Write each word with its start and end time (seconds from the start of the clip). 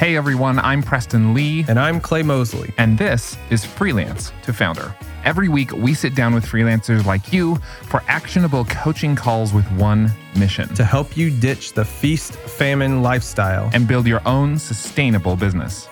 Hey 0.00 0.16
everyone, 0.16 0.58
I'm 0.58 0.82
Preston 0.82 1.34
Lee, 1.34 1.66
And 1.68 1.78
I'm 1.78 2.00
Clay 2.00 2.22
Mosley. 2.22 2.72
and 2.78 2.96
this 2.96 3.36
is 3.50 3.66
Freelance 3.66 4.32
to 4.44 4.52
Founder. 4.54 4.96
Every 5.26 5.50
week, 5.50 5.72
we 5.72 5.92
sit 5.92 6.14
down 6.14 6.32
with 6.32 6.46
freelancers 6.46 7.04
like 7.04 7.34
you 7.34 7.56
for 7.82 8.02
actionable 8.08 8.64
coaching 8.64 9.14
calls 9.14 9.52
with 9.52 9.70
one 9.72 10.10
mission 10.34 10.72
To 10.74 10.84
help 10.84 11.18
you 11.18 11.30
ditch 11.30 11.74
the 11.74 11.84
feast 11.84 12.32
famine 12.36 13.02
lifestyle. 13.02 13.68
and 13.74 13.86
build 13.86 14.06
your 14.06 14.26
own 14.26 14.58
sustainable 14.58 15.36
business. 15.36 15.86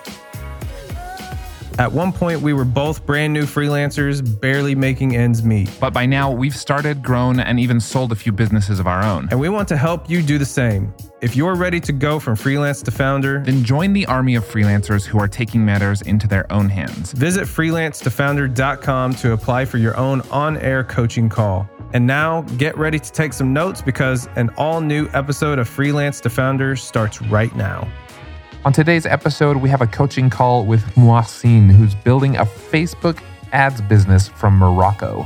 At 1.79 1.93
one 1.93 2.11
point, 2.11 2.41
we 2.41 2.51
were 2.51 2.65
both 2.65 3.05
brand 3.05 3.31
new 3.31 3.43
freelancers, 3.43 4.19
barely 4.41 4.75
making 4.75 5.15
ends 5.15 5.43
meet. 5.43 5.69
But 5.79 5.93
by 5.93 6.05
now, 6.05 6.29
we've 6.29 6.55
started, 6.55 7.01
grown, 7.01 7.39
and 7.39 7.57
even 7.57 7.79
sold 7.79 8.11
a 8.11 8.15
few 8.15 8.33
businesses 8.33 8.81
of 8.81 8.87
our 8.87 9.01
own. 9.01 9.29
And 9.31 9.39
we 9.39 9.47
want 9.47 9.69
to 9.69 9.77
help 9.77 10.09
you 10.09 10.21
do 10.21 10.37
the 10.37 10.45
same. 10.45 10.93
If 11.21 11.37
you're 11.37 11.55
ready 11.55 11.79
to 11.79 11.93
go 11.93 12.19
from 12.19 12.35
freelance 12.35 12.81
to 12.81 12.91
founder, 12.91 13.41
Then 13.45 13.63
join 13.63 13.93
the 13.93 14.05
army 14.07 14.35
of 14.35 14.43
freelancers 14.43 15.05
who 15.05 15.19
are 15.19 15.27
taking 15.29 15.63
matters 15.63 16.01
into 16.01 16.27
their 16.27 16.51
own 16.51 16.67
hands. 16.67 17.13
visit 17.13 17.45
freelancetofounder.com 17.45 19.15
to 19.15 19.31
apply 19.31 19.63
for 19.63 19.77
your 19.77 19.95
own 19.95 20.19
on 20.31 20.57
air 20.57 20.83
coaching 20.83 21.29
call. 21.29 21.69
And 21.93 22.05
now, 22.05 22.41
get 22.57 22.77
ready 22.77 22.99
to 22.99 23.11
take 23.11 23.31
some 23.31 23.53
notes 23.53 23.81
because 23.81 24.27
an 24.35 24.49
all 24.57 24.81
new 24.81 25.07
episode 25.13 25.59
of 25.59 25.69
Freelance 25.69 26.19
to 26.21 26.29
Founder 26.29 26.75
starts 26.75 27.21
right 27.21 27.55
now. 27.55 27.87
On 28.65 28.73
today's 28.73 29.05
episode, 29.05 29.55
we 29.55 29.69
have 29.69 29.79
a 29.79 29.87
coaching 29.87 30.29
call 30.29 30.65
with 30.65 30.83
Mohsin, 30.95 31.71
who's 31.71 31.95
building 31.95 32.35
a 32.35 32.43
Facebook 32.43 33.23
ads 33.53 33.79
business 33.79 34.27
from 34.27 34.57
Morocco. 34.57 35.25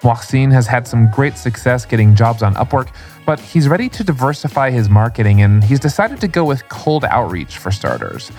Mohsin 0.00 0.50
has 0.50 0.66
had 0.66 0.88
some 0.88 1.08
great 1.12 1.38
success 1.38 1.86
getting 1.86 2.16
jobs 2.16 2.42
on 2.42 2.56
Upwork, 2.56 2.88
but 3.24 3.38
he's 3.38 3.68
ready 3.68 3.88
to 3.90 4.02
diversify 4.02 4.72
his 4.72 4.88
marketing 4.88 5.42
and 5.42 5.62
he's 5.62 5.78
decided 5.78 6.20
to 6.20 6.26
go 6.26 6.44
with 6.44 6.68
cold 6.68 7.04
outreach 7.04 7.58
for 7.58 7.70
starters. 7.70 8.32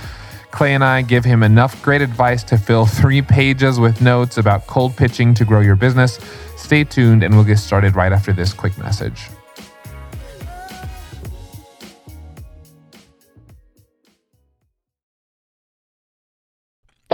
Clay 0.51 0.73
and 0.73 0.83
I 0.83 1.03
give 1.03 1.23
him 1.23 1.41
enough 1.41 1.81
great 1.81 2.01
advice 2.01 2.43
to 2.45 2.57
fill 2.57 2.85
three 2.85 3.21
pages 3.21 3.79
with 3.79 4.01
notes 4.01 4.37
about 4.37 4.67
cold 4.67 4.97
pitching 4.97 5.33
to 5.35 5.45
grow 5.45 5.61
your 5.61 5.77
business. 5.77 6.19
Stay 6.57 6.83
tuned 6.83 7.23
and 7.23 7.33
we'll 7.33 7.45
get 7.45 7.59
started 7.59 7.95
right 7.95 8.11
after 8.11 8.33
this 8.33 8.51
quick 8.51 8.77
message. 8.77 9.29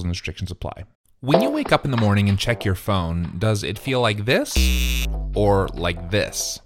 Rules 0.00 0.04
and 0.04 0.10
restrictions 0.10 0.50
apply. 0.50 0.84
When 1.20 1.42
you 1.42 1.50
wake 1.50 1.72
up 1.72 1.84
in 1.84 1.90
the 1.90 1.98
morning 1.98 2.30
and 2.30 2.38
check 2.38 2.64
your 2.64 2.74
phone, 2.74 3.34
does 3.38 3.62
it 3.62 3.78
feel 3.78 4.00
like 4.00 4.24
this 4.24 4.56
or 5.34 5.68
like 5.74 6.10
this? 6.10 6.58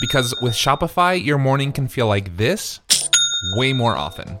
Because 0.00 0.34
with 0.42 0.54
Shopify, 0.54 1.24
your 1.24 1.38
morning 1.38 1.70
can 1.70 1.86
feel 1.86 2.08
like 2.08 2.36
this 2.36 2.80
way 3.56 3.72
more 3.72 3.94
often. 3.94 4.40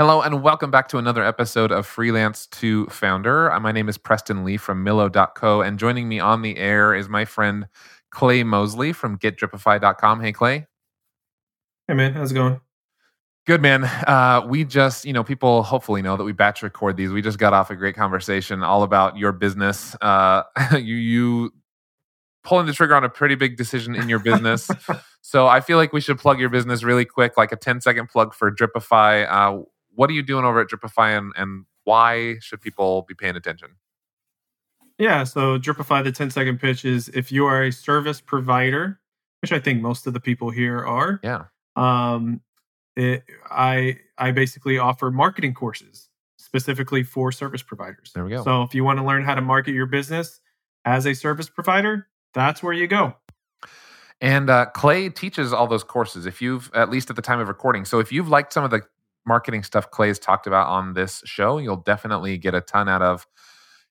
Hello, 0.00 0.22
and 0.22 0.42
welcome 0.42 0.72
back 0.72 0.88
to 0.88 0.98
another 0.98 1.22
episode 1.22 1.70
of 1.70 1.86
Freelance 1.86 2.48
to 2.48 2.84
Founder. 2.86 3.52
Uh, 3.52 3.60
My 3.60 3.70
name 3.70 3.88
is 3.88 3.96
Preston 3.96 4.44
Lee 4.44 4.56
from 4.56 4.84
Millo.co, 4.84 5.62
and 5.62 5.78
joining 5.78 6.08
me 6.08 6.18
on 6.18 6.42
the 6.42 6.56
air 6.56 6.96
is 6.96 7.08
my 7.08 7.24
friend 7.24 7.68
Clay 8.10 8.42
Mosley 8.42 8.92
from 8.92 9.16
GetDripify.com. 9.18 10.20
Hey, 10.20 10.32
Clay. 10.32 10.66
Hey, 11.86 11.94
man, 11.94 12.12
how's 12.12 12.32
it 12.32 12.34
going? 12.34 12.60
Good, 13.46 13.62
man. 13.62 13.84
Uh, 13.84 14.44
we 14.48 14.64
just, 14.64 15.04
you 15.04 15.12
know, 15.12 15.22
people 15.22 15.62
hopefully 15.62 16.02
know 16.02 16.16
that 16.16 16.24
we 16.24 16.32
batch 16.32 16.64
record 16.64 16.96
these. 16.96 17.12
We 17.12 17.22
just 17.22 17.38
got 17.38 17.52
off 17.52 17.70
a 17.70 17.76
great 17.76 17.94
conversation 17.94 18.64
all 18.64 18.82
about 18.82 19.16
your 19.16 19.30
business. 19.30 19.94
Uh, 20.00 20.42
you, 20.72 20.96
you 20.96 21.52
pulling 22.42 22.66
the 22.66 22.72
trigger 22.72 22.96
on 22.96 23.04
a 23.04 23.08
pretty 23.08 23.36
big 23.36 23.56
decision 23.56 23.94
in 23.94 24.08
your 24.08 24.18
business. 24.18 24.68
so 25.20 25.46
I 25.46 25.60
feel 25.60 25.76
like 25.76 25.92
we 25.92 26.00
should 26.00 26.18
plug 26.18 26.40
your 26.40 26.48
business 26.48 26.82
really 26.82 27.04
quick, 27.04 27.36
like 27.36 27.52
a 27.52 27.56
10 27.56 27.80
second 27.80 28.08
plug 28.08 28.34
for 28.34 28.50
Dripify. 28.50 29.28
Uh, 29.30 29.62
what 29.94 30.10
are 30.10 30.12
you 30.12 30.22
doing 30.22 30.44
over 30.44 30.60
at 30.60 30.68
Dripify 30.68 31.16
and, 31.16 31.32
and 31.36 31.64
why 31.84 32.36
should 32.40 32.60
people 32.60 33.02
be 33.08 33.14
paying 33.14 33.36
attention? 33.36 33.70
Yeah, 34.98 35.24
so 35.24 35.58
Dripify, 35.58 36.04
the 36.04 36.12
10 36.12 36.30
second 36.30 36.60
pitch 36.60 36.84
is 36.84 37.08
if 37.08 37.32
you 37.32 37.46
are 37.46 37.64
a 37.64 37.72
service 37.72 38.20
provider, 38.20 39.00
which 39.42 39.52
I 39.52 39.58
think 39.58 39.82
most 39.82 40.06
of 40.06 40.12
the 40.14 40.20
people 40.20 40.50
here 40.50 40.84
are, 40.84 41.20
Yeah. 41.22 41.44
um, 41.76 42.40
it, 42.96 43.24
I 43.50 43.98
I 44.18 44.30
basically 44.30 44.78
offer 44.78 45.10
marketing 45.10 45.52
courses 45.54 46.08
specifically 46.38 47.02
for 47.02 47.32
service 47.32 47.62
providers. 47.62 48.12
There 48.14 48.24
we 48.24 48.30
go. 48.30 48.44
So 48.44 48.62
if 48.62 48.72
you 48.72 48.84
want 48.84 49.00
to 49.00 49.04
learn 49.04 49.24
how 49.24 49.34
to 49.34 49.40
market 49.40 49.72
your 49.74 49.86
business 49.86 50.40
as 50.84 51.04
a 51.04 51.14
service 51.14 51.48
provider, 51.48 52.06
that's 52.34 52.62
where 52.62 52.72
you 52.72 52.86
go. 52.86 53.16
And 54.20 54.48
uh, 54.48 54.66
Clay 54.66 55.08
teaches 55.08 55.52
all 55.52 55.66
those 55.66 55.82
courses. 55.82 56.24
If 56.24 56.40
you've, 56.40 56.70
at 56.72 56.88
least 56.88 57.10
at 57.10 57.16
the 57.16 57.22
time 57.22 57.40
of 57.40 57.48
recording, 57.48 57.84
so 57.84 57.98
if 57.98 58.12
you've 58.12 58.28
liked 58.28 58.52
some 58.52 58.62
of 58.62 58.70
the 58.70 58.82
marketing 59.26 59.62
stuff 59.62 59.90
Clay's 59.90 60.18
talked 60.18 60.46
about 60.46 60.68
on 60.68 60.94
this 60.94 61.22
show, 61.24 61.58
you'll 61.58 61.76
definitely 61.76 62.38
get 62.38 62.54
a 62.54 62.60
ton 62.60 62.88
out 62.88 63.02
of 63.02 63.26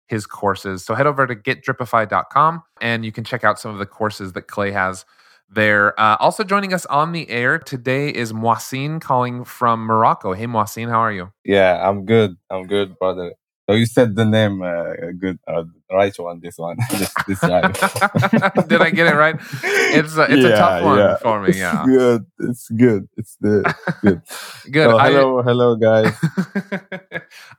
his 0.07 0.25
courses. 0.25 0.85
So 0.85 0.95
head 0.95 1.07
over 1.07 1.25
to 1.25 1.35
getdripify.com 1.35 2.63
and 2.81 3.05
you 3.05 3.11
can 3.11 3.23
check 3.23 3.43
out 3.43 3.59
some 3.59 3.71
of 3.71 3.79
the 3.79 3.85
courses 3.85 4.33
that 4.33 4.43
Clay 4.43 4.71
has 4.71 5.05
there. 5.49 5.99
Uh, 5.99 6.17
also 6.19 6.43
joining 6.43 6.73
us 6.73 6.85
on 6.87 7.11
the 7.11 7.29
air 7.29 7.59
today 7.59 8.09
is 8.09 8.33
Mohsin 8.33 8.99
calling 8.99 9.43
from 9.43 9.81
Morocco. 9.81 10.33
Hey, 10.33 10.45
Mohsin, 10.45 10.89
how 10.89 10.99
are 10.99 11.11
you? 11.11 11.31
Yeah, 11.45 11.87
I'm 11.87 12.05
good. 12.05 12.37
I'm 12.49 12.67
good, 12.67 12.97
brother. 12.99 13.33
So 13.69 13.75
you 13.75 13.85
said 13.85 14.17
the 14.17 14.25
name 14.25 14.61
uh, 14.61 14.93
good, 15.17 15.39
uh, 15.47 15.63
right 15.89 16.13
one. 16.19 16.41
This 16.41 16.57
one, 16.57 16.77
this, 16.91 17.13
this 17.27 17.39
guy. 17.39 17.61
Did 18.67 18.81
I 18.81 18.89
get 18.89 19.07
it 19.07 19.15
right? 19.15 19.35
It's 19.63 20.17
a, 20.17 20.23
it's 20.23 20.43
a 20.43 20.49
tough 20.49 20.83
one 20.83 21.17
for 21.21 21.41
me. 21.41 21.57
Yeah, 21.57 21.85
it's 21.85 21.87
good. 21.87 22.25
It's 22.39 22.69
good. 22.69 23.09
It's 23.15 23.37
the 23.39 23.75
good. 24.01 24.21
good. 24.71 24.89
So, 24.89 24.97
hello, 24.97 25.39
I, 25.39 25.43
hello, 25.43 25.75
guys. 25.77 26.13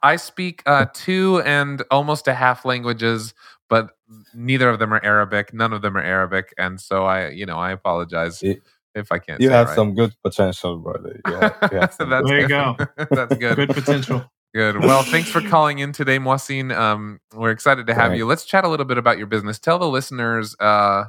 I 0.02 0.16
speak 0.16 0.62
uh, 0.66 0.86
two 0.92 1.40
and 1.44 1.82
almost 1.90 2.28
a 2.28 2.34
half 2.34 2.66
languages, 2.66 3.32
but 3.70 3.92
neither 4.34 4.68
of 4.68 4.78
them 4.78 4.92
are 4.92 5.02
Arabic. 5.02 5.54
None 5.54 5.72
of 5.72 5.80
them 5.80 5.96
are 5.96 6.02
Arabic, 6.02 6.52
and 6.58 6.78
so 6.78 7.06
I, 7.06 7.30
you 7.30 7.46
know, 7.46 7.56
I 7.56 7.72
apologize. 7.72 8.42
It, 8.42 8.60
if 8.94 9.10
I 9.10 9.18
can't. 9.18 9.40
You 9.40 9.50
have 9.50 9.68
right. 9.68 9.74
some 9.74 9.94
good 9.94 10.14
potential, 10.22 10.76
brother. 10.78 11.20
Yeah, 11.26 11.50
have, 11.60 11.72
you 11.72 11.78
have 11.80 12.26
there 12.26 12.40
you 12.40 12.48
go. 12.48 12.76
That's 13.10 13.36
good. 13.36 13.56
good 13.56 13.70
potential. 13.70 14.30
Good. 14.54 14.80
Well, 14.80 15.02
thanks 15.02 15.30
for 15.30 15.40
calling 15.42 15.80
in 15.80 15.92
today, 15.92 16.18
Moisin. 16.18 16.76
Um, 16.76 17.20
we're 17.34 17.50
excited 17.52 17.86
to 17.88 17.94
have 17.94 18.10
Right. 18.10 18.18
you. 18.18 18.26
Let's 18.26 18.44
chat 18.44 18.64
a 18.64 18.68
little 18.68 18.86
bit 18.86 18.98
about 18.98 19.18
your 19.18 19.26
business. 19.26 19.58
Tell 19.58 19.78
the 19.80 19.88
listeners, 19.88 20.56
uh, 20.60 21.06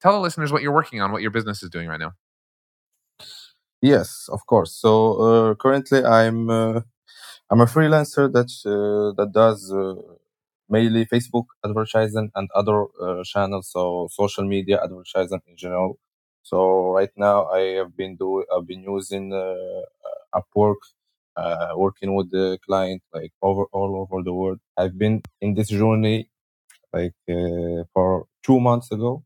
tell 0.00 0.12
the 0.12 0.20
listeners 0.20 0.52
what 0.52 0.62
you're 0.62 0.72
working 0.74 1.00
on, 1.00 1.12
what 1.12 1.22
your 1.22 1.30
business 1.32 1.62
is 1.62 1.70
doing 1.70 1.88
right 1.88 2.00
now. 2.00 2.12
Yes, 3.82 4.28
of 4.32 4.46
course. 4.46 4.72
So 4.74 4.92
uh, 5.20 5.54
currently, 5.56 6.04
I'm 6.04 6.50
uh, 6.50 6.80
I'm 7.50 7.60
a 7.60 7.66
freelancer 7.66 8.32
that 8.32 8.50
uh, 8.66 9.14
that 9.22 9.32
does 9.32 9.72
uh, 9.72 9.94
mainly 10.68 11.06
Facebook 11.06 11.46
advertising 11.64 12.30
and 12.34 12.48
other 12.54 12.86
uh, 13.02 13.24
channels, 13.24 13.70
so 13.72 14.08
social 14.12 14.44
media 14.44 14.82
advertising 14.82 15.42
in 15.48 15.56
general. 15.56 15.98
So 16.42 16.92
right 16.92 17.10
now, 17.16 17.46
I 17.46 17.60
have 17.80 17.96
been 17.96 18.16
doing 18.16 18.46
I've 18.54 18.66
been 18.66 18.82
using 18.84 19.32
uh, 19.32 19.82
Upwork, 20.34 20.82
uh, 21.38 21.72
working 21.76 22.16
with 22.16 22.30
the 22.32 22.58
client 22.66 23.02
like 23.14 23.32
over 23.42 23.64
all 23.72 23.92
over 24.02 24.24
the 24.24 24.34
world. 24.34 24.60
I've 24.78 24.98
been 24.98 25.22
in 25.40 25.54
this 25.54 25.68
journey 25.70 26.30
like 26.92 27.14
uh, 27.30 27.84
for 27.94 28.26
two 28.44 28.60
months 28.60 28.92
ago. 28.92 29.24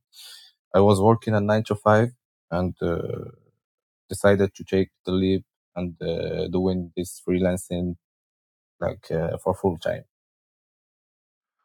I 0.75 0.81
was 0.81 1.01
working 1.01 1.35
at 1.35 1.45
nine 1.45 1.65
to 1.65 1.77
five 1.77 2.11
and. 2.51 2.75
Uh, 2.83 3.27
decided 4.09 4.55
to 4.55 4.65
take 4.65 4.91
the 5.07 5.13
leap 5.13 5.45
and 5.77 5.97
uh, 6.03 6.49
doing 6.49 6.93
this 6.97 7.21
freelancing 7.27 7.97
like 8.81 9.11
uh, 9.11 9.39
for 9.43 9.55
full 9.55 9.79
time. 9.79 10.05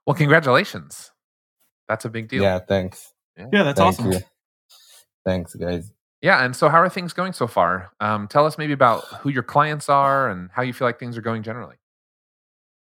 Well, 0.05 0.15
congratulations. 0.15 1.11
That's 1.87 2.05
a 2.05 2.09
big 2.09 2.29
deal. 2.29 2.43
Yeah, 2.43 2.59
thanks. 2.59 3.13
Yeah, 3.37 3.63
that's 3.63 3.79
Thank 3.79 3.99
awesome. 3.99 4.11
you. 4.13 4.19
Thanks, 5.25 5.55
guys. 5.55 5.91
Yeah. 6.21 6.43
And 6.43 6.55
so, 6.55 6.69
how 6.69 6.81
are 6.81 6.89
things 6.89 7.13
going 7.13 7.33
so 7.33 7.47
far? 7.47 7.91
Um, 7.99 8.27
tell 8.27 8.45
us 8.45 8.57
maybe 8.57 8.73
about 8.73 9.03
who 9.21 9.29
your 9.29 9.43
clients 9.43 9.89
are 9.89 10.29
and 10.29 10.49
how 10.51 10.61
you 10.63 10.73
feel 10.73 10.87
like 10.87 10.99
things 10.99 11.17
are 11.17 11.21
going 11.21 11.43
generally. 11.43 11.77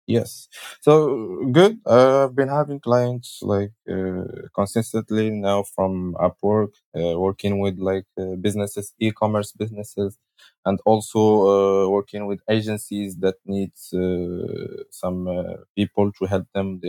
Yes. 0.09 0.49
So 0.81 1.45
good. 1.53 1.81
Uh, 1.85 2.25
I've 2.25 2.35
been 2.35 2.49
having 2.49 2.81
clients 2.81 3.41
like 3.43 3.73
uh, 3.87 4.25
consistently 4.55 5.29
now 5.29 5.65
from 5.65 6.15
Upwork, 6.15 6.73
uh, 6.99 7.21
working 7.21 7.61
with 7.61 7.79
like 7.79 8.07
uh, 8.19 8.37
businesses, 8.41 8.95
e-commerce 8.99 9.53
businesses, 9.53 10.17
and 10.65 10.81
also 10.87 11.21
uh, 11.21 11.89
working 11.91 12.25
with 12.25 12.41
agencies 12.49 13.19
that 13.19 13.35
needs 13.45 13.93
uh, 13.93 14.85
some 14.91 15.29
people 15.77 16.11
to 16.13 16.25
help 16.25 16.47
them 16.55 16.81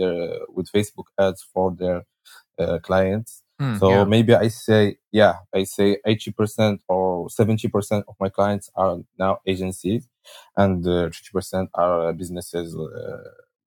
with 0.48 0.72
Facebook 0.72 1.08
ads 1.18 1.42
for 1.52 1.76
their 1.76 2.06
clients. 2.78 3.42
Hmm, 3.60 3.76
So 3.76 3.90
yeah. 3.90 4.04
maybe 4.04 4.34
I 4.34 4.48
say, 4.48 4.96
yeah, 5.12 5.34
I 5.54 5.64
say 5.64 5.98
80% 6.06 6.80
or 6.88 7.28
70% 7.28 8.04
of 8.08 8.14
my 8.18 8.30
clients 8.30 8.70
are 8.74 9.00
now 9.18 9.40
agencies 9.46 10.08
and 10.56 10.86
uh, 10.86 11.10
30% 11.10 11.68
are 11.74 12.08
uh, 12.08 12.12
businesses 12.12 12.74
uh, 12.74 13.18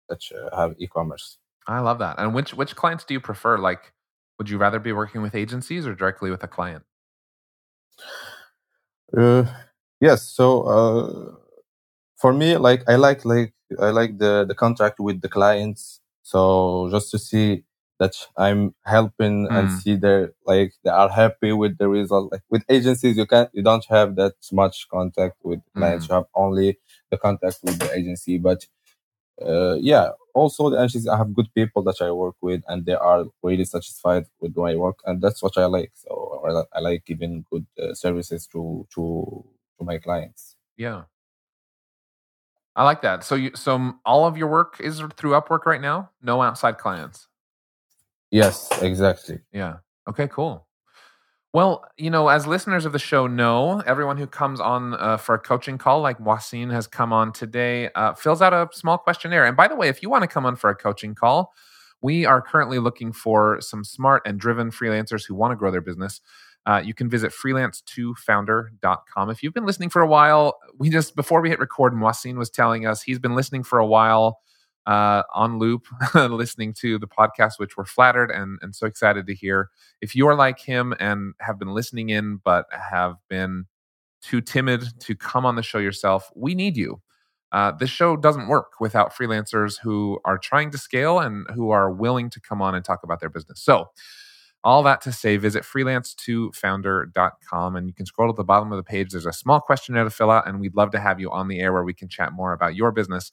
that 0.10 0.20
uh, 0.36 0.58
have 0.58 0.76
e-commerce. 0.78 1.38
I 1.68 1.80
love 1.80 2.00
that. 2.00 2.20
And 2.20 2.34
which 2.36 2.54
which 2.54 2.76
clients 2.76 3.06
do 3.06 3.14
you 3.14 3.22
prefer? 3.22 3.58
Like, 3.58 3.94
would 4.38 4.50
you 4.50 4.58
rather 4.58 4.80
be 4.80 4.92
working 4.92 5.22
with 5.22 5.36
agencies 5.36 5.88
or 5.88 5.96
directly 5.96 6.32
with 6.32 6.44
a 6.44 6.48
client? 6.50 6.84
Uh, 9.18 9.46
yes. 10.02 10.24
So 10.24 10.64
uh, 10.64 11.36
for 12.18 12.34
me, 12.34 12.58
like 12.58 12.84
I 12.90 12.96
like 12.98 13.24
like 13.24 13.54
I 13.80 13.92
like 13.92 14.18
the 14.18 14.44
the 14.46 14.56
contract 14.56 15.00
with 15.00 15.22
the 15.22 15.30
clients. 15.30 16.02
So 16.24 16.90
just 16.92 17.10
to 17.12 17.20
see 17.20 17.64
that 18.00 18.16
I'm 18.38 18.76
helping 18.86 19.48
and 19.48 19.68
Mm. 19.70 19.82
see 19.82 19.96
their 19.96 20.34
like 20.46 20.74
they 20.84 20.90
are 20.92 21.10
happy 21.10 21.52
with 21.52 21.78
the 21.78 21.88
result. 21.90 22.32
Like 22.32 22.44
with 22.50 22.64
agencies, 22.70 23.18
you 23.18 23.26
can't 23.26 23.50
you 23.54 23.64
don't 23.64 23.86
have 23.86 24.16
that 24.16 24.36
much 24.52 24.88
contact 24.90 25.38
with 25.44 25.62
clients. 25.76 26.08
You 26.08 26.16
have 26.16 26.26
only 26.36 26.78
the 27.12 27.18
contact 27.18 27.60
with 27.64 27.80
the 27.80 27.92
agency. 27.96 28.38
But 28.38 28.68
uh, 29.42 29.76
yeah, 29.76 30.12
also 30.34 30.70
the 30.70 30.78
agencies 30.78 31.08
I 31.08 31.18
have 31.18 31.34
good 31.34 31.54
people 31.54 31.82
that 31.84 32.02
I 32.02 32.12
work 32.12 32.36
with, 32.42 32.62
and 32.68 32.86
they 32.86 32.94
are 32.94 33.26
really 33.44 33.66
satisfied 33.66 34.26
with 34.40 34.56
my 34.56 34.76
work, 34.76 35.00
and 35.06 35.22
that's 35.22 35.42
what 35.44 35.58
I 35.58 35.66
like. 35.66 35.92
So 35.96 36.66
I, 36.74 36.80
like 36.80 37.06
giving 37.06 37.46
good 37.52 37.66
uh, 37.82 37.94
services 37.94 38.48
to 38.48 38.88
to 38.96 39.46
to 39.80 39.86
my 39.86 39.98
clients. 39.98 40.56
Yeah. 40.78 41.04
I 42.76 42.84
like 42.84 43.02
that. 43.02 43.24
So 43.24 43.34
you 43.34 43.52
so 43.56 43.96
all 44.06 44.26
of 44.28 44.38
your 44.38 44.48
work 44.48 44.80
is 44.80 45.02
through 45.18 45.32
Upwork 45.32 45.66
right 45.66 45.82
now? 45.82 46.12
No 46.22 46.42
outside 46.44 46.78
clients. 46.78 47.28
Yes, 48.32 48.70
exactly. 48.82 49.40
Yeah. 49.52 49.78
Okay, 50.08 50.28
cool. 50.28 50.68
Well, 51.54 51.86
you 51.98 52.10
know, 52.10 52.28
as 52.28 52.46
listeners 52.46 52.86
of 52.86 52.92
the 52.92 53.00
show 53.00 53.26
know, 53.26 53.80
everyone 53.88 54.18
who 54.18 54.28
comes 54.28 54.60
on 54.60 54.94
uh, 54.96 55.18
for 55.18 55.34
a 55.36 55.40
coaching 55.40 55.78
call, 55.78 56.02
like 56.02 56.20
Wasim 56.20 56.72
has 56.72 56.88
come 56.88 57.14
on 57.14 57.32
today, 57.32 57.90
uh, 57.96 58.14
fills 58.14 58.42
out 58.42 58.54
a 58.54 58.68
small 58.74 58.98
questionnaire. 58.98 59.46
And 59.46 59.56
by 59.56 59.68
the 59.68 59.76
way, 59.76 59.88
if 59.88 60.04
you 60.04 60.10
want 60.10 60.24
to 60.24 60.28
come 60.28 60.46
on 60.46 60.56
for 60.56 60.70
a 60.70 60.76
coaching 60.76 61.16
call, 61.16 61.54
we 62.02 62.26
are 62.26 62.42
currently 62.42 62.80
looking 62.80 63.12
for 63.12 63.60
some 63.62 63.84
smart 63.84 64.22
and 64.26 64.40
driven 64.40 64.70
freelancers 64.72 65.26
who 65.26 65.34
want 65.36 65.52
to 65.52 65.56
grow 65.56 65.72
their 65.72 65.82
business. 65.82 66.22
Uh, 66.66 66.82
you 66.84 66.94
can 66.94 67.10
visit 67.10 67.32
freelance2founder.com. 67.32 69.30
If 69.30 69.42
you've 69.42 69.54
been 69.54 69.66
listening 69.66 69.90
for 69.90 70.02
a 70.02 70.08
while, 70.08 70.60
we 70.78 70.90
just, 70.90 71.16
before 71.16 71.42
we 71.42 71.50
hit 71.50 71.60
record, 71.60 71.94
Wasim 71.94 72.38
was 72.38 72.50
telling 72.50 72.86
us 72.86 73.02
he's 73.02 73.20
been 73.20 73.36
listening 73.36 73.64
for 73.64 73.80
a 73.80 73.86
while 73.86 74.42
uh, 74.88 75.22
on 75.36 75.60
loop, 75.60 75.86
listening 76.16 76.74
to 76.74 76.98
the 76.98 77.08
podcast, 77.08 77.60
which 77.60 77.78
we're 77.78 77.86
flattered 77.86 78.32
and, 78.32 78.58
and 78.62 78.74
so 78.74 78.88
excited 78.88 79.28
to 79.28 79.36
hear. 79.36 79.70
If 80.02 80.16
you 80.16 80.28
are 80.28 80.36
like 80.36 80.60
him 80.60 80.96
and 81.00 81.34
have 81.42 81.60
been 81.60 81.74
listening 81.74 82.10
in, 82.10 82.38
but 82.38 82.66
have 82.72 83.18
been 83.30 83.66
too 84.22 84.42
timid 84.42 84.84
to 85.02 85.16
come 85.16 85.46
on 85.46 85.56
the 85.56 85.62
show 85.62 85.78
yourself, 85.78 86.32
we 86.36 86.56
need 86.56 86.76
you. 86.78 87.02
Uh, 87.52 87.74
this 87.74 87.90
show 87.90 88.16
doesn't 88.18 88.48
work 88.48 88.80
without 88.80 89.14
freelancers 89.14 89.78
who 89.82 90.20
are 90.26 90.38
trying 90.38 90.72
to 90.72 90.78
scale 90.78 91.20
and 91.20 91.46
who 91.54 91.70
are 91.70 91.92
willing 91.92 92.30
to 92.30 92.40
come 92.42 92.62
on 92.62 92.74
and 92.74 92.86
talk 92.86 93.04
about 93.04 93.20
their 93.20 93.30
business. 93.30 93.62
So, 93.62 93.90
all 94.64 94.82
that 94.84 95.02
to 95.02 95.12
say, 95.14 95.38
visit 95.38 95.64
freelance2founder.com 95.64 97.76
and 97.76 97.88
you 97.88 97.94
can 97.94 98.06
scroll 98.06 98.34
to 98.34 98.36
the 98.36 98.44
bottom 98.44 98.72
of 98.74 98.78
the 98.78 98.84
page. 98.84 99.12
There's 99.12 99.26
a 99.26 99.32
small 99.32 99.62
questionnaire 99.62 100.04
to 100.04 100.10
fill 100.10 100.30
out, 100.32 100.48
and 100.48 100.60
we'd 100.60 100.76
love 100.76 100.92
to 100.92 101.00
have 101.00 101.22
you 101.22 101.32
on 101.32 101.48
the 101.48 101.60
air 101.60 101.72
where 101.72 101.84
we 101.84 101.94
can 101.94 102.10
chat 102.10 102.34
more 102.34 102.54
about 102.54 102.76
your 102.76 102.92
business. 102.92 103.32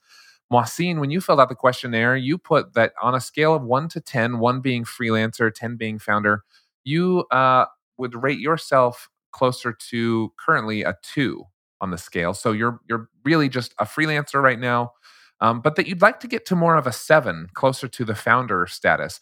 Moisin, 0.52 1.00
when 1.00 1.10
you 1.10 1.20
filled 1.20 1.40
out 1.40 1.48
the 1.48 1.54
questionnaire, 1.54 2.16
you 2.16 2.38
put 2.38 2.74
that 2.74 2.92
on 3.02 3.14
a 3.14 3.20
scale 3.20 3.54
of 3.54 3.62
one 3.62 3.88
to 3.88 4.00
10, 4.00 4.38
one 4.38 4.60
being 4.60 4.84
freelancer, 4.84 5.52
10 5.52 5.76
being 5.76 5.98
founder, 5.98 6.44
you 6.84 7.24
uh, 7.30 7.64
would 7.96 8.22
rate 8.22 8.38
yourself 8.38 9.08
closer 9.32 9.72
to 9.72 10.32
currently 10.38 10.82
a 10.82 10.96
two 11.02 11.44
on 11.80 11.90
the 11.90 11.98
scale. 11.98 12.34
So 12.34 12.52
you're 12.52 12.80
you're 12.88 13.08
really 13.24 13.48
just 13.48 13.74
a 13.78 13.84
freelancer 13.84 14.42
right 14.42 14.58
now, 14.58 14.92
um, 15.40 15.60
but 15.60 15.76
that 15.76 15.86
you'd 15.86 16.02
like 16.02 16.20
to 16.20 16.28
get 16.28 16.46
to 16.46 16.56
more 16.56 16.76
of 16.76 16.86
a 16.86 16.92
seven, 16.92 17.48
closer 17.54 17.88
to 17.88 18.04
the 18.04 18.14
founder 18.14 18.66
status. 18.66 19.20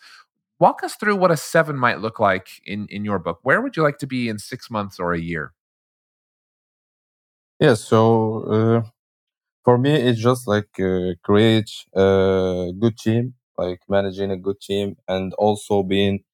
Walk 0.61 0.85
us 0.85 0.95
through 0.95 1.17
what 1.17 1.31
a 1.31 1.37
seven 1.37 1.76
might 1.76 2.00
look 2.00 2.21
like 2.21 2.49
in 2.64 2.87
in 2.88 3.05
your 3.05 3.19
book. 3.19 3.41
Where 3.43 3.61
would 3.61 3.76
you 3.76 3.83
like 3.83 3.99
to 3.99 4.07
be 4.07 4.29
in 4.29 4.38
six 4.38 4.71
months 4.71 5.00
or 5.00 5.12
a 5.12 5.21
year? 5.21 5.55
Yeah. 7.59 7.75
So 7.75 8.43
uh, 8.45 8.83
for 9.64 9.78
me, 9.78 9.92
it's 9.95 10.21
just 10.21 10.47
like 10.49 10.69
uh, 10.81 11.14
create 11.23 11.71
a 11.95 12.73
good 12.78 12.99
team, 12.99 13.35
like 13.59 13.81
managing 13.88 14.31
a 14.31 14.37
good 14.37 14.61
team, 14.61 14.97
and 15.09 15.33
also 15.35 15.83
being 15.83 16.25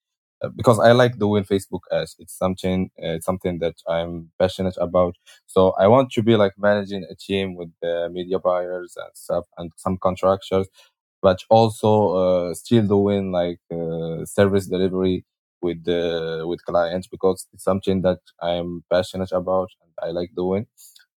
uh, 0.43 0.49
because 0.51 0.79
I 0.81 0.93
like 0.93 1.19
doing 1.19 1.45
Facebook 1.45 1.81
ads. 1.93 2.17
It's 2.19 2.37
something 2.39 2.91
uh, 3.03 3.17
it's 3.19 3.27
something 3.27 3.59
that 3.61 3.77
I'm 3.89 4.31
passionate 4.39 4.77
about. 4.81 5.17
So 5.47 5.73
I 5.79 5.89
want 5.89 6.13
to 6.13 6.23
be 6.23 6.37
like 6.37 6.53
managing 6.59 7.07
a 7.11 7.15
team 7.17 7.57
with 7.57 7.71
the 7.83 8.09
media 8.13 8.39
buyers 8.39 8.97
and 8.97 9.11
stuff 9.15 9.47
and 9.59 9.73
some 9.77 9.99
contractors, 9.99 10.69
but 11.23 11.41
also 11.51 12.51
uh, 12.51 12.55
still 12.55 12.87
doing 12.87 13.33
like 13.33 13.61
uh, 13.73 14.25
service 14.25 14.67
delivery 14.67 15.25
with 15.63 15.85
the 15.85 16.45
with 16.47 16.65
clients 16.65 17.09
because 17.09 17.47
it's 17.53 17.65
something 17.65 18.03
that 18.03 18.21
I'm 18.43 18.85
passionate 18.91 19.33
about 19.33 19.71
and 19.83 19.93
I 20.03 20.11
like 20.13 20.31
doing. 20.37 20.67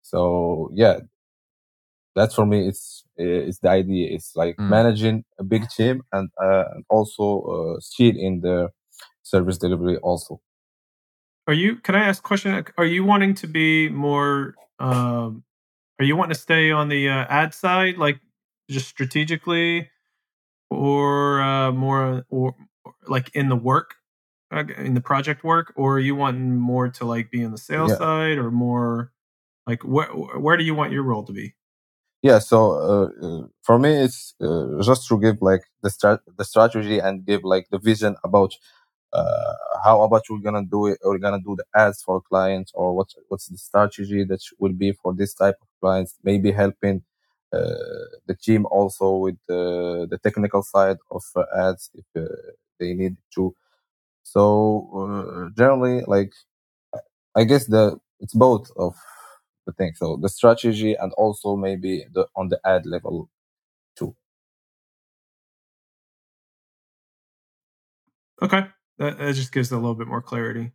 So 0.02 0.72
yeah, 0.74 1.00
that's 2.16 2.36
for 2.36 2.46
me. 2.46 2.68
It's 2.68 3.04
it's 3.18 3.60
the 3.60 3.70
idea. 3.70 4.10
It's 4.16 4.36
like 4.36 4.58
Mm. 4.58 4.70
managing 4.70 5.24
a 5.40 5.44
big 5.44 5.70
team 5.70 6.04
and 6.12 6.30
uh, 6.42 6.66
and 6.74 6.86
also 6.90 7.42
uh, 7.42 7.80
still 7.80 8.16
in 8.18 8.42
the 8.42 8.70
service 9.24 9.58
delivery 9.58 9.98
also. 9.98 10.42
Are 11.48 11.54
you? 11.54 11.78
Can 11.78 11.96
I 11.96 12.06
ask 12.06 12.24
a 12.24 12.28
question? 12.28 12.66
Are 12.78 12.86
you 12.86 13.04
wanting 13.04 13.34
to 13.36 13.48
be 13.48 13.90
more? 13.90 14.56
Um, 14.80 15.44
are 16.00 16.06
you 16.06 16.16
wanting 16.16 16.34
to 16.36 16.40
stay 16.40 16.72
on 16.72 16.90
the 16.90 17.10
uh, 17.10 17.26
ad 17.30 17.54
side, 17.54 17.98
like 17.98 18.20
just 18.70 18.88
strategically, 18.88 19.90
or 20.70 21.42
uh, 21.42 21.72
more 21.72 22.26
or, 22.30 22.56
or 22.56 22.56
like 23.08 23.36
in 23.36 23.50
the 23.50 23.56
work, 23.56 23.96
in 24.52 24.94
the 24.94 25.02
project 25.02 25.44
work, 25.44 25.74
or 25.76 25.96
are 25.96 26.00
you 26.00 26.16
wanting 26.16 26.56
more 26.58 26.90
to 26.90 27.06
like 27.06 27.32
be 27.32 27.42
in 27.42 27.52
the 27.52 27.58
sales 27.58 27.92
Yeah. 27.92 27.98
side, 27.98 28.38
or 28.38 28.52
more 28.52 29.12
like 29.68 29.84
where 29.84 30.08
where 30.08 30.58
do 30.58 30.64
you 30.64 30.76
want 30.76 30.92
your 30.92 31.04
role 31.04 31.24
to 31.24 31.34
be? 31.34 31.56
Yeah 32.22 32.40
so 32.40 32.58
uh, 32.74 33.26
uh, 33.28 33.48
for 33.64 33.80
me 33.80 33.90
it's 34.06 34.34
uh, 34.42 34.82
just 34.82 35.08
to 35.08 35.20
give 35.20 35.38
like 35.42 35.64
the 35.82 35.90
strat- 35.90 36.26
the 36.38 36.46
strategy 36.46 37.00
and 37.00 37.26
give 37.26 37.44
like 37.44 37.68
the 37.72 37.80
vision 37.80 38.16
about 38.24 38.54
uh, 39.14 39.54
how 39.86 40.02
about 40.04 40.24
we're 40.30 40.40
gonna 40.40 40.66
do 40.66 40.88
it 40.88 41.00
we're 41.04 41.18
gonna 41.20 41.42
do 41.42 41.56
the 41.58 41.66
ads 41.80 42.04
for 42.04 42.22
clients 42.22 42.72
or 42.76 42.96
what's 42.96 43.16
what's 43.30 43.48
the 43.48 43.58
strategy 43.58 44.24
that 44.24 44.42
will 44.60 44.74
be 44.74 44.92
for 44.94 45.14
this 45.14 45.34
type 45.34 45.56
of 45.62 45.68
clients 45.82 46.16
maybe 46.24 46.52
helping 46.52 47.04
uh, 47.54 48.06
the 48.28 48.36
team 48.42 48.66
also 48.72 49.16
with 49.18 49.38
the, 49.48 50.08
the 50.10 50.18
technical 50.20 50.64
side 50.64 50.98
of 51.12 51.24
uh, 51.36 51.44
ads 51.58 51.92
if 51.96 52.06
uh, 52.22 52.28
they 52.80 52.94
need 52.94 53.18
to. 53.36 53.56
So 54.24 54.90
uh, 54.98 55.50
generally 55.58 56.04
like 56.08 56.34
i 57.36 57.44
guess 57.44 57.66
the 57.68 57.98
it's 58.20 58.34
both 58.34 58.70
of 58.78 58.96
the 59.66 59.74
thing 59.74 59.94
so 59.96 60.18
the 60.22 60.30
strategy 60.30 60.94
and 60.96 61.14
also 61.14 61.56
maybe 61.56 62.06
the 62.14 62.28
on 62.36 62.50
the 62.50 62.60
ad 62.66 62.86
level 62.86 63.30
too 63.98 64.16
Okay, 68.42 68.66
that, 69.00 69.18
that 69.18 69.34
just 69.36 69.52
gives 69.52 69.72
a 69.72 69.76
little 69.78 69.96
bit 69.96 70.08
more 70.08 70.22
clarity. 70.22 70.72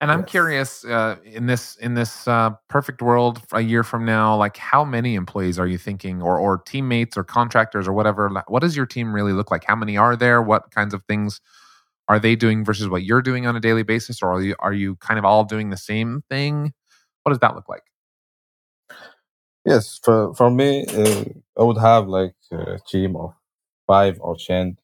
And 0.00 0.10
I'm 0.10 0.20
Yes. 0.20 0.30
curious, 0.30 0.84
uh, 0.86 1.16
in 1.24 1.46
this 1.46 1.76
in 1.76 1.92
this 1.94 2.26
uh, 2.26 2.50
perfect 2.68 3.02
world, 3.02 3.42
a 3.52 3.60
year 3.60 3.84
from 3.84 4.06
now, 4.06 4.34
like 4.34 4.56
how 4.56 4.82
many 4.82 5.14
employees 5.14 5.58
are 5.58 5.66
you 5.66 5.76
thinking, 5.76 6.22
or 6.22 6.38
or 6.38 6.56
teammates, 6.58 7.18
or 7.18 7.24
contractors, 7.24 7.86
or 7.86 7.92
whatever? 7.92 8.30
What 8.48 8.60
does 8.60 8.74
your 8.76 8.86
team 8.86 9.14
really 9.14 9.34
look 9.34 9.50
like? 9.50 9.64
How 9.64 9.76
many 9.76 9.98
are 9.98 10.16
there? 10.16 10.40
What 10.40 10.70
kinds 10.70 10.94
of 10.94 11.02
things 11.04 11.40
are 12.08 12.18
they 12.20 12.36
doing 12.36 12.64
versus 12.64 12.88
what 12.88 13.04
you're 13.04 13.22
doing 13.22 13.46
on 13.46 13.56
a 13.56 13.60
daily 13.60 13.82
basis, 13.84 14.22
or 14.22 14.32
are 14.32 14.42
you 14.42 14.56
are 14.60 14.72
you 14.74 14.96
kind 14.96 15.18
of 15.18 15.24
all 15.26 15.44
doing 15.44 15.70
the 15.70 15.76
same 15.78 16.22
thing? 16.30 16.72
What 17.22 17.30
does 17.32 17.40
that 17.40 17.54
look 17.54 17.68
like? 17.68 17.84
yes 19.64 19.98
for 20.02 20.34
for 20.34 20.50
me 20.50 20.84
uh, 20.86 21.24
i 21.58 21.62
would 21.62 21.78
have 21.78 22.06
like 22.08 22.34
a 22.52 22.78
team 22.88 23.16
of 23.16 23.34
five 23.86 24.18
or 24.20 24.36
ten 24.36 24.76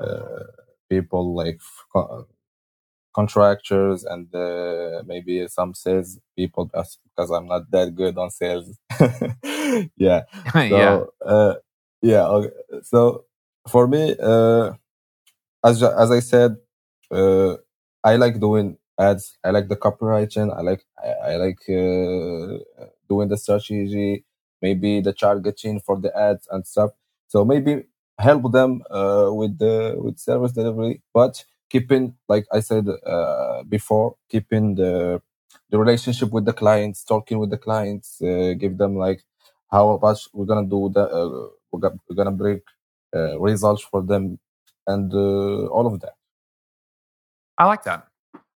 uh, 0.00 0.44
people 0.88 1.34
like 1.34 1.60
co- 1.92 2.26
contractors 3.14 4.04
and 4.04 4.34
uh, 4.34 5.02
maybe 5.06 5.46
some 5.48 5.74
sales 5.74 6.18
people 6.36 6.66
because 6.66 6.98
because 7.16 7.30
i'm 7.30 7.46
not 7.46 7.70
that 7.70 7.94
good 7.94 8.16
on 8.18 8.30
sales 8.30 8.78
yeah 9.96 10.22
yeah, 10.68 11.00
So, 11.00 11.12
uh, 11.26 11.54
yeah. 12.02 12.26
Okay. 12.28 12.50
So 12.84 13.24
for 13.68 13.86
me, 13.88 14.14
uh, 14.22 14.72
as 15.64 15.82
as 15.82 16.10
I 16.10 16.20
said, 16.20 16.56
uh, 17.10 17.56
I 18.04 18.16
like 18.16 18.40
doing 18.40 18.78
ads. 19.00 19.38
I 19.44 19.50
like 19.50 19.68
the 19.68 19.76
copywriting. 19.76 20.56
I 20.56 20.62
like 20.62 20.84
I, 21.02 21.32
I 21.32 21.36
like 21.36 21.60
uh, 21.68 22.86
doing 23.08 23.28
the 23.28 23.38
strategy, 23.38 24.24
maybe 24.62 25.00
the 25.00 25.12
targeting 25.14 25.80
for 25.80 25.98
the 26.00 26.16
ads 26.16 26.48
and 26.50 26.66
stuff. 26.66 26.90
So 27.28 27.44
maybe 27.44 27.84
help 28.18 28.52
them 28.52 28.82
uh, 28.90 29.30
with 29.32 29.58
the 29.58 29.96
with 29.98 30.18
service 30.18 30.52
delivery, 30.52 31.02
but 31.14 31.44
keeping 31.70 32.16
like 32.28 32.46
I 32.52 32.60
said 32.60 32.86
uh, 33.06 33.62
before, 33.64 34.16
keeping 34.30 34.76
the 34.76 35.22
the 35.70 35.78
relationship 35.78 36.30
with 36.32 36.44
the 36.46 36.52
clients, 36.52 37.04
talking 37.04 37.38
with 37.38 37.50
the 37.50 37.58
clients, 37.58 38.20
uh, 38.22 38.54
give 38.58 38.78
them 38.78 38.96
like 38.96 39.22
how 39.70 39.90
about 39.90 40.18
we're 40.34 40.46
gonna 40.46 40.68
do 40.68 40.90
the 40.94 41.02
uh, 41.02 41.48
we're, 41.72 41.80
gonna, 42.14 42.32
bring 42.32 42.60
uh, 43.16 43.38
results 43.40 43.82
for 43.82 44.02
them 44.02 44.38
and 44.86 45.14
uh, 45.14 45.66
all 45.68 45.86
of 45.86 46.00
that 46.00 46.14
I 47.58 47.66
like 47.66 47.84
that. 47.84 48.09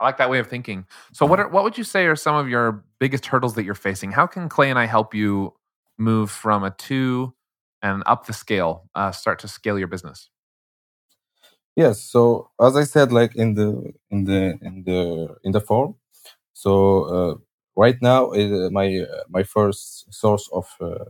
I 0.01 0.05
like 0.05 0.17
that 0.17 0.29
way 0.29 0.39
of 0.39 0.47
thinking. 0.47 0.85
So, 1.13 1.25
what 1.25 1.39
are, 1.39 1.47
what 1.47 1.63
would 1.63 1.77
you 1.77 1.83
say 1.83 2.07
are 2.07 2.15
some 2.15 2.35
of 2.35 2.49
your 2.49 2.83
biggest 2.99 3.27
hurdles 3.27 3.55
that 3.55 3.63
you're 3.63 3.75
facing? 3.75 4.11
How 4.11 4.27
can 4.27 4.49
Clay 4.49 4.69
and 4.69 4.79
I 4.79 4.85
help 4.85 5.13
you 5.13 5.53
move 5.97 6.31
from 6.31 6.63
a 6.63 6.71
two 6.71 7.33
and 7.83 8.03
up 8.05 8.25
the 8.25 8.33
scale, 8.33 8.89
uh, 8.95 9.11
start 9.11 9.39
to 9.39 9.47
scale 9.47 9.77
your 9.77 9.87
business? 9.87 10.29
yes 11.75 12.01
so 12.01 12.49
as 12.59 12.75
i 12.75 12.83
said 12.83 13.11
like 13.11 13.35
in 13.35 13.53
the 13.55 13.93
in 14.09 14.25
the 14.25 14.59
in 14.61 14.83
the 14.83 15.35
in 15.43 15.51
the 15.51 15.61
form 15.61 15.95
so 16.53 17.03
uh, 17.05 17.35
right 17.75 18.01
now 18.01 18.31
uh, 18.31 18.69
my 18.71 19.05
my 19.29 19.43
first 19.43 20.13
source 20.13 20.49
of 20.51 20.67
uh, 20.81 21.05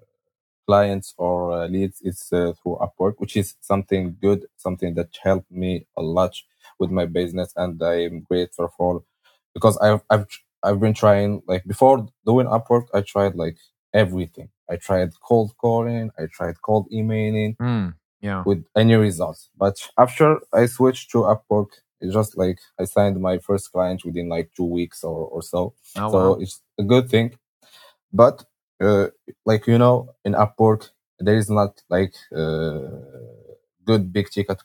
clients 0.68 1.14
or 1.18 1.52
uh, 1.52 1.68
leads 1.68 2.02
is 2.02 2.30
uh, 2.32 2.54
through 2.54 2.78
upwork 2.82 3.16
which 3.18 3.36
is 3.36 3.56
something 3.62 4.16
good 4.22 4.46
something 4.58 4.94
that 4.94 5.10
helped 5.24 5.52
me 5.52 5.86
a 5.98 6.02
lot 6.02 6.36
with 6.82 6.92
my 7.00 7.06
business 7.20 7.50
and 7.56 7.82
i'm 7.92 8.22
grateful 8.30 8.68
for 8.76 8.86
all 8.88 9.06
because 9.56 9.78
i've 9.86 10.02
i've 10.14 10.28
i've 10.66 10.80
been 10.86 10.94
trying 11.04 11.32
like 11.52 11.64
before 11.74 11.98
doing 12.26 12.48
upwork 12.58 12.86
i 12.94 13.02
tried 13.14 13.36
like 13.36 13.58
everything 14.04 14.50
i 14.74 14.76
tried 14.88 15.10
cold 15.30 15.50
calling 15.64 16.12
i 16.20 16.24
tried 16.38 16.56
cold 16.68 16.86
emailing 17.00 17.56
Mm, 17.62 17.94
yeah. 18.22 18.44
with 18.46 18.62
any 18.76 18.96
results. 18.96 19.50
But 19.64 19.76
after 20.06 20.28
I 20.62 20.66
switched 20.68 21.12
to 21.12 21.20
Upwork, 21.34 21.70
it's 22.02 22.14
just 22.14 22.38
like 22.44 22.60
I 22.80 22.86
signed 22.86 23.18
my 23.20 23.38
first 23.48 23.72
client 23.72 24.00
within 24.06 24.28
like 24.30 24.50
two 24.58 24.66
weeks 24.80 25.04
or, 25.04 25.20
or 25.36 25.42
so. 25.54 25.62
Oh, 25.96 26.12
so 26.12 26.18
wow. 26.18 26.34
it's 26.44 26.62
a 26.80 26.84
good 26.84 27.10
thing. 27.14 27.28
But 28.14 28.44
uh, 28.82 29.08
like 29.46 29.68
you 29.68 29.78
know, 29.78 29.98
in 30.26 30.34
Upwork, 30.34 30.90
there 31.20 31.38
is 31.38 31.50
not 31.50 31.72
like 31.90 32.14
uh, 32.36 32.90
good 33.86 34.14
big 34.14 34.30
ticket 34.30 34.60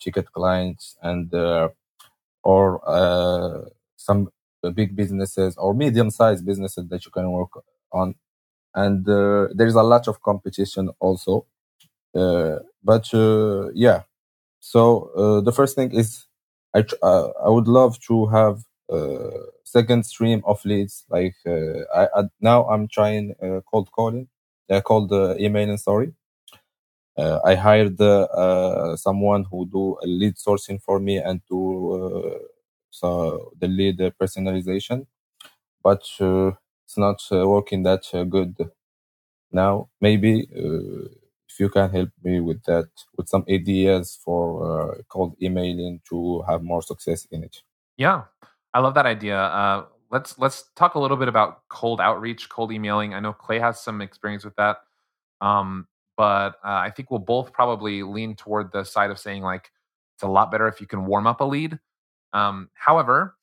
ticket 0.00 0.32
clients 0.32 0.96
and 1.02 1.32
uh, 1.34 1.68
or 2.42 2.80
uh, 2.88 3.68
some 3.96 4.28
big 4.74 4.96
businesses 4.96 5.56
or 5.56 5.74
medium 5.74 6.10
sized 6.10 6.44
businesses 6.44 6.88
that 6.88 7.04
you 7.04 7.10
can 7.10 7.30
work 7.30 7.50
on. 7.92 8.14
And 8.74 9.08
uh, 9.08 9.48
there 9.54 9.66
is 9.66 9.74
a 9.76 9.82
lot 9.82 10.08
of 10.08 10.22
competition 10.22 10.90
also. 11.00 11.46
Uh, 12.14 12.60
but 12.82 13.12
uh, 13.14 13.70
yeah, 13.74 14.02
so 14.60 15.10
uh, 15.16 15.40
the 15.40 15.52
first 15.52 15.76
thing 15.76 15.92
is 15.92 16.26
I 16.74 16.84
I 17.44 17.48
would 17.50 17.68
love 17.68 18.00
to 18.08 18.26
have 18.26 18.64
second 19.64 20.06
stream 20.06 20.42
of 20.46 20.64
leads. 20.64 21.04
Like 21.10 21.34
I, 21.46 22.08
I 22.16 22.22
now 22.40 22.68
I'm 22.68 22.88
trying 22.88 23.34
cold 23.70 23.90
calling, 23.92 24.28
uh, 24.70 24.80
uh, 25.12 25.36
emailing. 25.38 25.78
Sorry, 25.78 26.12
uh, 27.16 27.40
I 27.44 27.54
hired 27.54 28.00
uh, 28.00 28.96
someone 28.96 29.44
who 29.50 29.66
do 29.66 29.96
lead 30.02 30.34
sourcing 30.34 30.82
for 30.82 31.00
me 31.00 31.16
and 31.16 31.40
do 31.48 31.92
uh, 31.92 32.38
so 32.90 33.52
the 33.58 33.68
lead 33.68 33.98
personalization, 34.20 35.06
but 35.82 36.02
uh, 36.20 36.52
it's 36.84 36.98
not 36.98 37.20
uh, 37.32 37.48
working 37.48 37.82
that 37.84 38.02
good 38.28 38.56
now. 39.50 39.88
Maybe. 40.00 40.46
If 41.48 41.60
you 41.60 41.70
can 41.70 41.88
help 41.88 42.10
me 42.22 42.40
with 42.40 42.62
that, 42.64 42.88
with 43.16 43.28
some 43.28 43.44
ideas 43.48 44.18
for 44.22 45.02
cold 45.08 45.36
emailing 45.40 46.00
to 46.10 46.42
have 46.46 46.62
more 46.62 46.82
success 46.82 47.26
in 47.30 47.44
it. 47.44 47.62
Yeah, 47.96 48.24
I 48.74 48.80
love 48.80 48.92
that 48.94 49.06
idea. 49.06 49.86
Let's 50.10 50.38
let's 50.38 50.64
talk 50.76 50.96
a 50.96 50.98
little 50.98 51.16
bit 51.16 51.28
about 51.28 51.66
cold 51.68 52.00
outreach, 52.00 52.50
cold 52.50 52.72
emailing. 52.72 53.14
I 53.14 53.20
know 53.20 53.32
Clay 53.32 53.58
has 53.58 53.80
some 53.80 54.02
experience 54.02 54.44
with 54.44 54.54
that, 54.56 54.78
um, 55.40 55.88
but 56.16 56.56
uh, 56.64 56.80
I 56.86 56.90
think 56.90 57.10
we'll 57.10 57.20
both 57.20 57.52
probably 57.52 58.02
lean 58.02 58.36
toward 58.36 58.72
the 58.72 58.84
side 58.84 59.10
of 59.10 59.18
saying 59.18 59.42
like 59.42 59.70
it's 60.16 60.22
a 60.22 60.28
lot 60.28 60.50
better 60.50 60.68
if 60.68 60.80
you 60.80 60.86
can 60.86 61.06
warm 61.06 61.26
up 61.26 61.40
a 61.40 61.44
lead. 61.44 61.78
Um, 62.32 62.70
however, 62.74 63.36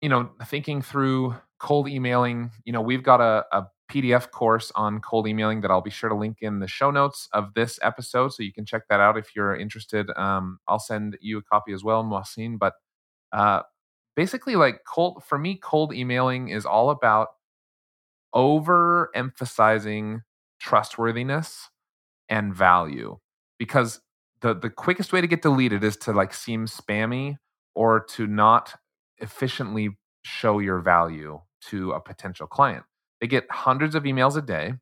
you 0.00 0.08
know, 0.08 0.30
thinking 0.46 0.82
through 0.82 1.34
cold 1.58 1.88
emailing, 1.88 2.50
you 2.64 2.72
know, 2.72 2.80
we've 2.80 3.02
got 3.02 3.20
a, 3.20 3.44
a 3.52 3.66
PDF 3.90 4.30
course 4.30 4.72
on 4.74 5.00
cold 5.00 5.28
emailing 5.28 5.60
that 5.60 5.70
I'll 5.70 5.80
be 5.82 5.90
sure 5.90 6.08
to 6.08 6.16
link 6.16 6.38
in 6.40 6.58
the 6.60 6.66
show 6.66 6.90
notes 6.90 7.28
of 7.32 7.54
this 7.54 7.78
episode, 7.82 8.32
so 8.32 8.42
you 8.42 8.52
can 8.52 8.64
check 8.64 8.82
that 8.88 9.00
out 9.00 9.16
if 9.18 9.36
you're 9.36 9.54
interested. 9.54 10.10
Um, 10.16 10.58
I'll 10.66 10.78
send 10.78 11.18
you 11.20 11.38
a 11.38 11.42
copy 11.42 11.72
as 11.72 11.84
well, 11.84 12.02
Mohsin. 12.02 12.58
But 12.58 12.74
uh, 13.32 13.62
basically, 14.16 14.56
like 14.56 14.82
cold 14.86 15.22
for 15.24 15.38
me, 15.38 15.56
cold 15.56 15.94
emailing 15.94 16.48
is 16.48 16.66
all 16.66 16.90
about 16.90 17.28
overemphasizing 18.34 20.22
trustworthiness 20.62 21.68
and 22.28 22.54
value 22.54 23.18
because 23.58 24.00
the 24.40 24.54
the 24.54 24.70
quickest 24.70 25.12
way 25.12 25.20
to 25.20 25.26
get 25.26 25.42
deleted 25.42 25.84
is 25.84 25.96
to 25.96 26.12
like 26.12 26.32
seem 26.32 26.66
spammy 26.66 27.36
or 27.74 28.00
to 28.00 28.26
not 28.26 28.74
efficiently 29.18 29.90
show 30.24 30.60
your 30.60 30.80
value 30.80 31.40
to 31.60 31.92
a 31.92 32.00
potential 32.00 32.46
client. 32.46 32.84
They 33.20 33.26
get 33.26 33.46
hundreds 33.50 33.94
of 33.94 34.04
emails 34.04 34.36
a 34.36 34.42
day. 34.42 34.74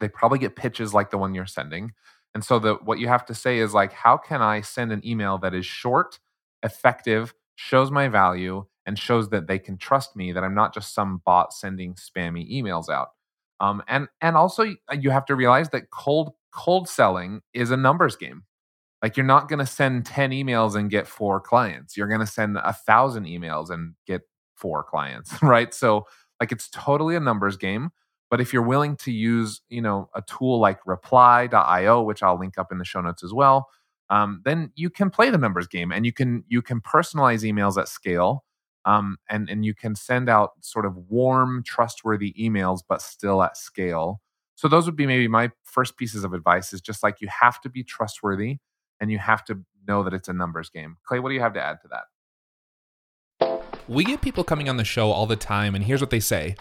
They 0.00 0.08
probably 0.08 0.38
get 0.38 0.56
pitches 0.56 0.94
like 0.94 1.10
the 1.10 1.18
one 1.18 1.34
you're 1.34 1.46
sending. 1.46 1.92
And 2.34 2.44
so 2.44 2.58
the 2.58 2.74
what 2.76 2.98
you 2.98 3.08
have 3.08 3.26
to 3.26 3.34
say 3.34 3.58
is 3.58 3.74
like 3.74 3.92
how 3.92 4.16
can 4.16 4.42
I 4.42 4.62
send 4.62 4.92
an 4.92 5.06
email 5.06 5.38
that 5.38 5.54
is 5.54 5.66
short, 5.66 6.20
effective, 6.62 7.34
shows 7.56 7.90
my 7.90 8.08
value 8.08 8.66
and 8.86 8.98
shows 8.98 9.28
that 9.30 9.46
they 9.46 9.58
can 9.58 9.76
trust 9.76 10.16
me 10.16 10.32
that 10.32 10.44
I'm 10.44 10.54
not 10.54 10.72
just 10.72 10.94
some 10.94 11.22
bot 11.26 11.52
sending 11.52 11.94
spammy 11.94 12.50
emails 12.50 12.88
out. 12.88 13.08
Um, 13.60 13.82
and 13.88 14.08
and 14.20 14.36
also 14.36 14.64
you 14.92 15.10
have 15.10 15.24
to 15.26 15.34
realize 15.34 15.70
that 15.70 15.90
cold 15.90 16.32
cold 16.52 16.88
selling 16.88 17.42
is 17.54 17.70
a 17.70 17.76
numbers 17.76 18.16
game. 18.16 18.44
Like 19.02 19.16
you're 19.16 19.26
not 19.26 19.48
going 19.48 19.58
to 19.58 19.66
send 19.66 20.06
10 20.06 20.30
emails 20.30 20.74
and 20.74 20.90
get 20.90 21.06
four 21.06 21.40
clients. 21.40 21.96
You're 21.96 22.08
going 22.08 22.20
to 22.20 22.26
send 22.26 22.56
a 22.56 22.72
thousand 22.72 23.26
emails 23.26 23.70
and 23.70 23.94
get 24.06 24.22
four 24.54 24.82
clients, 24.82 25.34
right? 25.42 25.72
So 25.72 26.06
like 26.40 26.52
it's 26.52 26.68
totally 26.70 27.14
a 27.14 27.20
numbers 27.20 27.56
game. 27.56 27.90
But 28.30 28.40
if 28.40 28.52
you're 28.52 28.62
willing 28.62 28.96
to 28.96 29.12
use, 29.12 29.60
you 29.68 29.80
know, 29.80 30.10
a 30.14 30.22
tool 30.22 30.58
like 30.58 30.80
reply.io, 30.84 32.02
which 32.02 32.22
I'll 32.22 32.38
link 32.38 32.58
up 32.58 32.72
in 32.72 32.78
the 32.78 32.84
show 32.84 33.00
notes 33.00 33.22
as 33.22 33.32
well, 33.32 33.68
um, 34.10 34.40
then 34.44 34.72
you 34.74 34.90
can 34.90 35.10
play 35.10 35.30
the 35.30 35.38
numbers 35.38 35.68
game 35.68 35.92
and 35.92 36.04
you 36.04 36.12
can 36.12 36.44
you 36.48 36.62
can 36.62 36.80
personalize 36.80 37.42
emails 37.42 37.78
at 37.80 37.88
scale. 37.88 38.44
Um, 38.86 39.18
and 39.28 39.50
and 39.50 39.64
you 39.64 39.74
can 39.74 39.94
send 39.96 40.30
out 40.30 40.52
sort 40.60 40.86
of 40.86 40.96
warm, 40.96 41.62
trustworthy 41.64 42.32
emails, 42.40 42.80
but 42.88 43.02
still 43.02 43.42
at 43.42 43.56
scale. 43.56 44.22
So 44.54 44.68
those 44.68 44.86
would 44.86 44.96
be 44.96 45.06
maybe 45.06 45.28
my 45.28 45.50
first 45.64 45.98
pieces 45.98 46.24
of 46.24 46.32
advice. 46.32 46.72
Is 46.72 46.80
just 46.80 47.02
like 47.02 47.20
you 47.20 47.28
have 47.28 47.60
to 47.62 47.68
be 47.68 47.82
trustworthy, 47.82 48.58
and 49.00 49.10
you 49.10 49.18
have 49.18 49.44
to 49.46 49.60
know 49.86 50.02
that 50.04 50.14
it's 50.14 50.28
a 50.28 50.32
numbers 50.32 50.70
game. 50.70 50.96
Clay, 51.04 51.18
what 51.18 51.30
do 51.30 51.34
you 51.34 51.40
have 51.40 51.54
to 51.54 51.62
add 51.62 51.78
to 51.82 51.88
that? 51.88 52.04
We 53.88 54.04
get 54.04 54.20
people 54.20 54.44
coming 54.44 54.68
on 54.68 54.76
the 54.76 54.84
show 54.84 55.10
all 55.10 55.26
the 55.26 55.36
time, 55.36 55.74
and 55.74 55.84
here's 55.84 56.00
what 56.00 56.10
they 56.10 56.20
say. 56.20 56.56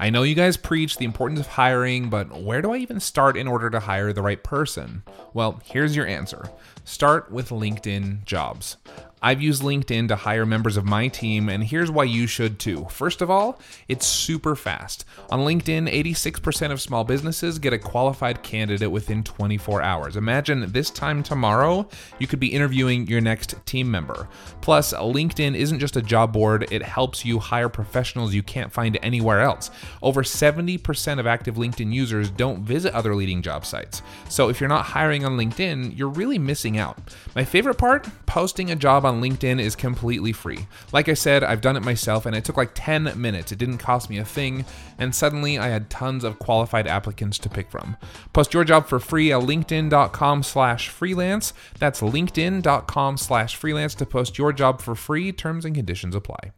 I 0.00 0.10
know 0.10 0.22
you 0.22 0.36
guys 0.36 0.56
preach 0.56 0.96
the 0.96 1.04
importance 1.04 1.40
of 1.40 1.48
hiring, 1.48 2.08
but 2.08 2.40
where 2.40 2.62
do 2.62 2.70
I 2.70 2.76
even 2.76 3.00
start 3.00 3.36
in 3.36 3.48
order 3.48 3.68
to 3.68 3.80
hire 3.80 4.12
the 4.12 4.22
right 4.22 4.42
person? 4.44 5.02
Well, 5.34 5.60
here's 5.64 5.96
your 5.96 6.06
answer 6.06 6.50
start 6.84 7.32
with 7.32 7.48
LinkedIn 7.50 8.24
jobs. 8.24 8.76
I've 9.22 9.42
used 9.42 9.62
LinkedIn 9.62 10.08
to 10.08 10.16
hire 10.16 10.46
members 10.46 10.76
of 10.76 10.84
my 10.84 11.08
team, 11.08 11.48
and 11.48 11.64
here's 11.64 11.90
why 11.90 12.04
you 12.04 12.26
should 12.26 12.58
too. 12.58 12.86
First 12.90 13.20
of 13.20 13.30
all, 13.30 13.58
it's 13.88 14.06
super 14.06 14.54
fast. 14.54 15.04
On 15.30 15.40
LinkedIn, 15.40 15.92
86% 15.92 16.70
of 16.70 16.80
small 16.80 17.04
businesses 17.04 17.58
get 17.58 17.72
a 17.72 17.78
qualified 17.78 18.42
candidate 18.42 18.90
within 18.90 19.24
24 19.24 19.82
hours. 19.82 20.16
Imagine 20.16 20.70
this 20.72 20.90
time 20.90 21.22
tomorrow, 21.22 21.88
you 22.18 22.26
could 22.26 22.38
be 22.38 22.52
interviewing 22.52 23.06
your 23.06 23.20
next 23.20 23.54
team 23.66 23.90
member. 23.90 24.28
Plus, 24.60 24.92
LinkedIn 24.92 25.56
isn't 25.56 25.80
just 25.80 25.96
a 25.96 26.02
job 26.02 26.32
board, 26.32 26.70
it 26.70 26.82
helps 26.82 27.24
you 27.24 27.38
hire 27.38 27.68
professionals 27.68 28.34
you 28.34 28.42
can't 28.42 28.72
find 28.72 28.98
anywhere 29.02 29.40
else. 29.40 29.70
Over 30.02 30.22
70% 30.22 31.18
of 31.18 31.26
active 31.26 31.56
LinkedIn 31.56 31.92
users 31.92 32.30
don't 32.30 32.60
visit 32.60 32.94
other 32.94 33.14
leading 33.14 33.42
job 33.42 33.64
sites. 33.66 34.02
So 34.28 34.48
if 34.48 34.60
you're 34.60 34.68
not 34.68 34.84
hiring 34.84 35.24
on 35.24 35.36
LinkedIn, 35.36 35.98
you're 35.98 36.08
really 36.08 36.38
missing 36.38 36.78
out. 36.78 36.98
My 37.34 37.44
favorite 37.44 37.78
part 37.78 38.08
posting 38.26 38.70
a 38.70 38.76
job 38.76 39.04
on 39.08 39.20
LinkedIn 39.20 39.60
is 39.60 39.74
completely 39.74 40.32
free. 40.32 40.66
Like 40.92 41.08
I 41.08 41.14
said, 41.14 41.42
I've 41.42 41.60
done 41.60 41.76
it 41.76 41.82
myself 41.82 42.26
and 42.26 42.36
it 42.36 42.44
took 42.44 42.56
like 42.56 42.70
10 42.74 43.20
minutes. 43.20 43.50
It 43.50 43.58
didn't 43.58 43.78
cost 43.78 44.08
me 44.08 44.18
a 44.18 44.24
thing, 44.24 44.64
and 44.98 45.14
suddenly 45.14 45.58
I 45.58 45.68
had 45.68 45.90
tons 45.90 46.22
of 46.22 46.38
qualified 46.38 46.86
applicants 46.86 47.38
to 47.38 47.48
pick 47.48 47.70
from. 47.70 47.96
Post 48.32 48.54
your 48.54 48.64
job 48.64 48.86
for 48.86 49.00
free 49.00 49.32
at 49.32 49.40
linkedin.com 49.40 50.42
slash 50.42 50.88
freelance. 50.88 51.52
That's 51.78 52.00
linkedin.com 52.00 53.16
slash 53.16 53.56
freelance 53.56 53.94
to 53.96 54.06
post 54.06 54.38
your 54.38 54.52
job 54.52 54.80
for 54.80 54.94
free. 54.94 55.32
Terms 55.32 55.64
and 55.64 55.74
conditions 55.74 56.14
apply. 56.14 56.52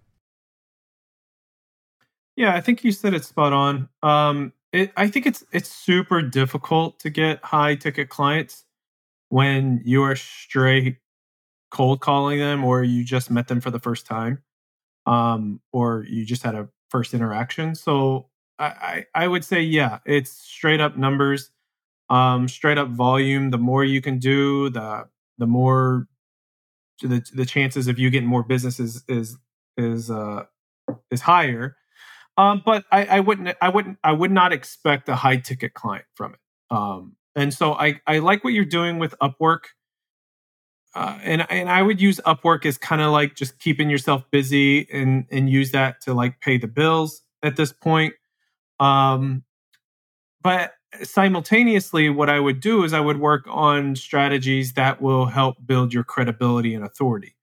Yeah, 2.36 2.54
I 2.54 2.60
think 2.60 2.84
you 2.84 2.92
said 2.92 3.14
it 3.14 3.24
spot 3.24 3.52
on. 3.52 3.88
Um, 4.02 4.52
it, 4.72 4.92
I 4.96 5.08
think 5.08 5.26
it's 5.26 5.44
it's 5.52 5.68
super 5.68 6.22
difficult 6.22 6.98
to 7.00 7.10
get 7.10 7.44
high 7.44 7.74
ticket 7.74 8.08
clients 8.08 8.64
when 9.28 9.80
you 9.84 10.02
are 10.02 10.16
straight 10.16 10.98
cold 11.70 12.00
calling 12.00 12.38
them 12.38 12.64
or 12.64 12.82
you 12.82 13.04
just 13.04 13.30
met 13.30 13.48
them 13.48 13.60
for 13.60 13.70
the 13.70 13.78
first 13.80 14.06
time 14.06 14.42
um, 15.06 15.60
or 15.72 16.04
you 16.08 16.24
just 16.24 16.42
had 16.42 16.54
a 16.54 16.68
first 16.88 17.14
interaction. 17.14 17.74
So 17.74 18.28
I, 18.58 18.64
I, 18.64 19.06
I 19.14 19.28
would 19.28 19.44
say, 19.44 19.60
yeah, 19.62 19.98
it's 20.04 20.30
straight 20.30 20.80
up 20.80 20.96
numbers, 20.96 21.50
um, 22.08 22.48
straight 22.48 22.78
up 22.78 22.88
volume. 22.88 23.50
The 23.50 23.58
more 23.58 23.84
you 23.84 24.00
can 24.00 24.18
do, 24.18 24.70
the 24.70 25.08
the 25.38 25.46
more 25.46 26.06
the 27.02 27.24
the 27.32 27.46
chances 27.46 27.88
of 27.88 27.98
you 27.98 28.10
getting 28.10 28.28
more 28.28 28.42
business 28.42 28.78
is 28.78 29.02
is 29.08 29.38
is 29.76 30.10
uh, 30.10 30.44
is 31.10 31.22
higher. 31.22 31.76
Um, 32.36 32.62
but 32.64 32.84
I, 32.92 33.04
I 33.06 33.20
wouldn't 33.20 33.56
I 33.60 33.68
wouldn't 33.68 33.98
I 34.04 34.12
would 34.12 34.30
not 34.30 34.52
expect 34.52 35.08
a 35.08 35.16
high 35.16 35.36
ticket 35.36 35.74
client 35.74 36.04
from 36.14 36.34
it. 36.34 36.40
Um, 36.70 37.16
and 37.34 37.54
so 37.54 37.74
I 37.74 38.00
I 38.06 38.18
like 38.18 38.44
what 38.44 38.52
you're 38.52 38.64
doing 38.64 38.98
with 38.98 39.14
Upwork 39.20 39.60
uh, 40.94 41.18
and 41.22 41.46
and 41.50 41.68
I 41.70 41.82
would 41.82 42.00
use 42.00 42.20
Upwork 42.26 42.66
as 42.66 42.78
kind 42.78 43.00
of 43.00 43.12
like 43.12 43.34
just 43.34 43.58
keeping 43.58 43.90
yourself 43.90 44.24
busy 44.30 44.88
and 44.92 45.26
and 45.30 45.48
use 45.48 45.70
that 45.72 46.00
to 46.02 46.14
like 46.14 46.40
pay 46.40 46.58
the 46.58 46.68
bills 46.68 47.22
at 47.42 47.56
this 47.56 47.72
point. 47.72 48.14
Um, 48.78 49.44
but 50.42 50.72
simultaneously, 51.02 52.08
what 52.10 52.28
I 52.28 52.40
would 52.40 52.60
do 52.60 52.82
is 52.82 52.92
I 52.92 53.00
would 53.00 53.20
work 53.20 53.44
on 53.48 53.94
strategies 53.94 54.72
that 54.72 55.00
will 55.00 55.26
help 55.26 55.56
build 55.64 55.92
your 55.94 56.02
credibility 56.02 56.74
and 56.74 56.84
authority, 56.84 57.36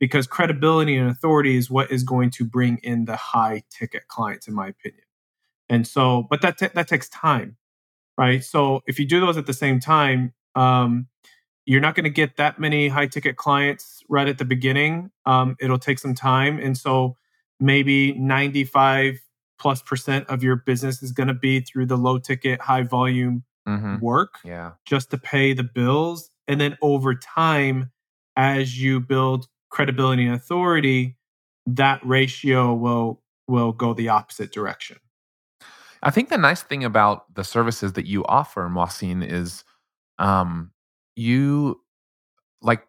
because 0.00 0.26
credibility 0.26 0.96
and 0.96 1.10
authority 1.10 1.56
is 1.56 1.70
what 1.70 1.90
is 1.90 2.02
going 2.02 2.30
to 2.30 2.44
bring 2.44 2.78
in 2.82 3.04
the 3.04 3.16
high 3.16 3.62
ticket 3.70 4.08
clients, 4.08 4.48
in 4.48 4.54
my 4.54 4.68
opinion. 4.68 5.04
And 5.68 5.86
so, 5.86 6.26
but 6.30 6.40
that 6.42 6.58
t- 6.58 6.68
that 6.74 6.88
takes 6.88 7.08
time, 7.08 7.56
right? 8.16 8.42
So 8.42 8.82
if 8.86 8.98
you 8.98 9.06
do 9.06 9.20
those 9.20 9.36
at 9.36 9.46
the 9.46 9.52
same 9.52 9.80
time, 9.80 10.32
um, 10.54 11.08
you're 11.66 11.80
not 11.80 11.94
going 11.94 12.04
to 12.04 12.10
get 12.10 12.36
that 12.36 12.58
many 12.58 12.88
high 12.88 13.06
ticket 13.06 13.36
clients 13.36 14.02
right 14.08 14.28
at 14.28 14.38
the 14.38 14.44
beginning. 14.44 15.10
Um, 15.26 15.56
it'll 15.60 15.78
take 15.78 15.98
some 15.98 16.14
time. 16.14 16.58
And 16.58 16.76
so 16.76 17.16
maybe 17.58 18.12
95 18.12 19.20
plus 19.58 19.82
percent 19.82 20.26
of 20.28 20.42
your 20.42 20.56
business 20.56 21.02
is 21.02 21.12
going 21.12 21.28
to 21.28 21.34
be 21.34 21.60
through 21.60 21.86
the 21.86 21.96
low 21.96 22.18
ticket, 22.18 22.60
high 22.60 22.82
volume 22.82 23.44
mm-hmm. 23.66 23.98
work 23.98 24.34
yeah. 24.44 24.72
just 24.84 25.10
to 25.10 25.18
pay 25.18 25.52
the 25.52 25.64
bills. 25.64 26.30
And 26.46 26.60
then 26.60 26.76
over 26.82 27.14
time, 27.14 27.90
as 28.36 28.80
you 28.80 29.00
build 29.00 29.48
credibility 29.70 30.26
and 30.26 30.34
authority, 30.34 31.16
that 31.66 32.04
ratio 32.04 32.74
will 32.74 33.22
will 33.46 33.72
go 33.72 33.92
the 33.92 34.08
opposite 34.08 34.52
direction. 34.52 34.98
I 36.02 36.10
think 36.10 36.28
the 36.28 36.38
nice 36.38 36.62
thing 36.62 36.84
about 36.84 37.34
the 37.34 37.44
services 37.44 37.94
that 37.94 38.06
you 38.06 38.24
offer, 38.26 38.68
Mohsin, 38.68 39.26
is 39.26 39.64
um, 40.18 40.70
you 41.16 41.80
like 42.62 42.86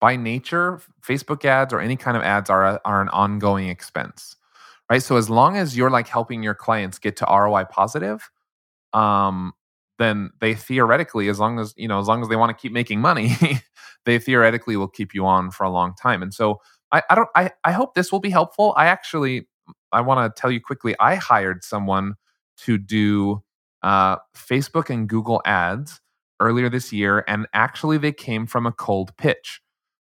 by 0.00 0.16
nature 0.16 0.80
facebook 1.06 1.44
ads 1.44 1.72
or 1.72 1.80
any 1.80 1.96
kind 1.96 2.16
of 2.16 2.22
ads 2.22 2.50
are 2.50 2.66
a, 2.66 2.80
are 2.84 3.00
an 3.00 3.08
ongoing 3.10 3.68
expense 3.68 4.36
right? 4.92 5.02
So 5.02 5.16
as 5.16 5.30
long 5.30 5.56
as 5.56 5.74
you're 5.74 5.90
like 5.90 6.06
helping 6.06 6.42
your 6.42 6.54
clients 6.54 6.98
get 6.98 7.16
to 7.16 7.24
roi 7.24 7.64
positive 7.64 8.28
um 8.92 9.54
then 9.98 10.30
they 10.40 10.54
theoretically 10.54 11.28
as 11.30 11.40
long 11.40 11.58
as 11.58 11.72
you 11.78 11.88
know 11.88 11.98
as 11.98 12.08
long 12.08 12.20
as 12.20 12.28
they 12.28 12.36
want 12.36 12.50
to 12.50 12.60
keep 12.60 12.72
making 12.72 13.00
money 13.00 13.34
they 14.04 14.18
theoretically 14.18 14.76
will 14.76 14.88
keep 14.88 15.14
you 15.14 15.24
on 15.24 15.50
for 15.50 15.64
a 15.64 15.70
long 15.70 15.94
time. 15.94 16.22
And 16.22 16.34
so 16.34 16.60
i, 16.92 17.02
I 17.08 17.14
don't 17.14 17.30
I, 17.34 17.52
I 17.64 17.72
hope 17.72 17.94
this 17.94 18.12
will 18.12 18.20
be 18.20 18.28
helpful. 18.30 18.74
I 18.76 18.86
actually 18.86 19.48
i 19.92 20.02
want 20.02 20.18
to 20.20 20.40
tell 20.40 20.50
you 20.50 20.60
quickly 20.60 20.94
i 21.00 21.14
hired 21.14 21.64
someone 21.64 22.16
to 22.58 22.76
do 22.76 23.42
uh, 23.82 24.16
facebook 24.36 24.90
and 24.90 25.08
google 25.08 25.40
ads 25.46 26.01
earlier 26.42 26.68
this 26.68 26.92
year, 26.92 27.24
and 27.26 27.46
actually 27.54 27.96
they 27.96 28.12
came 28.12 28.46
from 28.46 28.66
a 28.66 28.72
cold 28.72 29.16
pitch. 29.16 29.62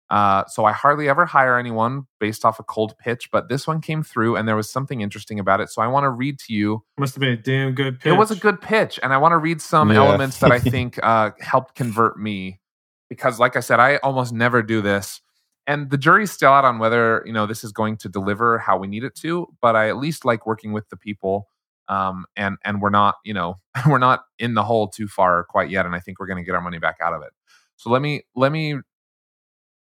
Uh, 0.10 0.44
so 0.48 0.66
I 0.66 0.72
hardly 0.72 1.08
ever 1.08 1.26
hire 1.26 1.60
anyone 1.60 2.08
based 2.20 2.44
off 2.44 2.60
a 2.60 2.64
cold 2.64 2.98
pitch, 2.98 3.30
but 3.32 3.48
this 3.48 3.68
one 3.68 3.80
came 3.80 4.02
through 4.02 4.38
and 4.38 4.48
there 4.48 4.56
was 4.56 4.70
something 4.70 5.02
interesting 5.02 5.40
about 5.40 5.62
it. 5.62 5.70
So 5.70 5.84
I 5.84 5.88
want 5.88 6.06
to 6.06 6.10
read 6.10 6.40
to 6.40 6.54
you. 6.54 6.84
Must 6.98 7.14
have 7.14 7.20
been 7.20 7.34
a 7.34 7.38
damn 7.38 7.76
good 7.76 8.00
pitch. 8.00 8.12
It 8.12 8.18
was 8.18 8.32
a 8.32 8.36
good 8.36 8.60
pitch. 8.60 9.00
And 9.04 9.14
I 9.14 9.18
want 9.18 9.34
to 9.34 9.38
read 9.38 9.62
some 9.62 9.92
yeah. 9.92 9.98
elements 9.98 10.40
that 10.40 10.52
I 10.52 10.60
think 10.60 11.00
uh, 11.04 11.32
helped 11.40 11.76
convert 11.76 12.20
me 12.20 12.60
because, 13.08 13.40
like 13.40 13.56
I 13.56 13.60
said, 13.60 13.80
I 13.80 13.98
almost 13.98 14.34
never 14.34 14.64
do 14.64 14.82
this. 14.82 15.22
And 15.68 15.92
the 15.92 15.98
jury's 15.98 16.32
still 16.32 16.52
out 16.52 16.66
on 16.66 16.80
whether, 16.80 17.22
you 17.28 17.34
know, 17.34 17.46
this 17.46 17.64
is 17.64 17.72
going 17.72 17.98
to 17.98 18.10
deliver 18.10 18.58
how 18.58 18.80
we 18.80 18.88
need 18.88 19.04
it 19.04 19.14
to, 19.18 19.48
but 19.62 19.76
I 19.76 19.90
at 19.90 19.98
least 19.98 20.26
like 20.26 20.48
working 20.48 20.74
with 20.74 20.90
the 20.90 20.98
people 20.98 21.48
um, 21.90 22.26
and 22.38 22.58
and 22.64 22.82
we're 22.82 22.90
not 22.90 23.16
you 23.26 23.34
know 23.34 23.60
we're 23.88 23.98
not 23.98 24.22
in 24.38 24.54
the 24.54 24.64
hole 24.64 24.88
too 24.88 25.08
far 25.08 25.44
quite 25.44 25.70
yet 25.70 25.86
and 25.86 25.96
i 25.96 26.00
think 26.00 26.20
we're 26.20 26.28
going 26.28 26.38
to 26.38 26.44
get 26.44 26.56
our 26.56 26.62
money 26.62 26.80
back 26.80 26.98
out 27.04 27.14
of 27.14 27.22
it. 27.22 27.32
So 27.76 27.90
let 27.90 28.02
me 28.02 28.24
let 28.36 28.52
me 28.52 28.76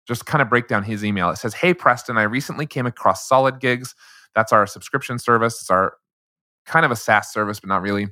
just 0.08 0.26
kind 0.26 0.42
of 0.42 0.48
break 0.48 0.66
down 0.66 0.82
his 0.82 1.04
email. 1.04 1.30
It 1.30 1.36
says 1.36 1.54
hey 1.54 1.74
preston 1.74 2.16
i 2.18 2.22
recently 2.22 2.66
came 2.66 2.86
across 2.86 3.28
solid 3.28 3.60
gigs. 3.60 3.94
That's 4.34 4.52
our 4.52 4.66
subscription 4.66 5.18
service. 5.18 5.60
It's 5.60 5.70
our 5.70 5.94
kind 6.64 6.84
of 6.84 6.90
a 6.90 6.96
saas 6.96 7.32
service 7.32 7.60
but 7.60 7.68
not 7.68 7.82
really. 7.82 8.08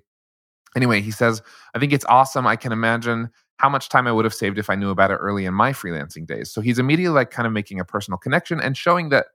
Anyway 0.76 1.00
he 1.00 1.10
says 1.10 1.42
i 1.74 1.78
think 1.78 1.92
it's 1.92 2.04
awesome. 2.04 2.46
I 2.46 2.56
can 2.56 2.72
imagine 2.72 3.30
how 3.56 3.68
much 3.68 3.88
time 3.88 4.06
i 4.06 4.12
would 4.12 4.24
have 4.24 4.34
saved 4.34 4.58
if 4.58 4.70
i 4.70 4.74
knew 4.74 4.90
about 4.90 5.10
it 5.10 5.16
early 5.16 5.46
in 5.46 5.54
my 5.54 5.72
freelancing 5.72 6.26
days. 6.26 6.50
So 6.52 6.60
he's 6.60 6.78
immediately 6.78 7.14
like 7.14 7.30
kind 7.30 7.46
of 7.46 7.52
making 7.52 7.80
a 7.80 7.84
personal 7.84 8.18
connection 8.18 8.60
and 8.60 8.76
showing 8.76 9.08
that 9.08 9.26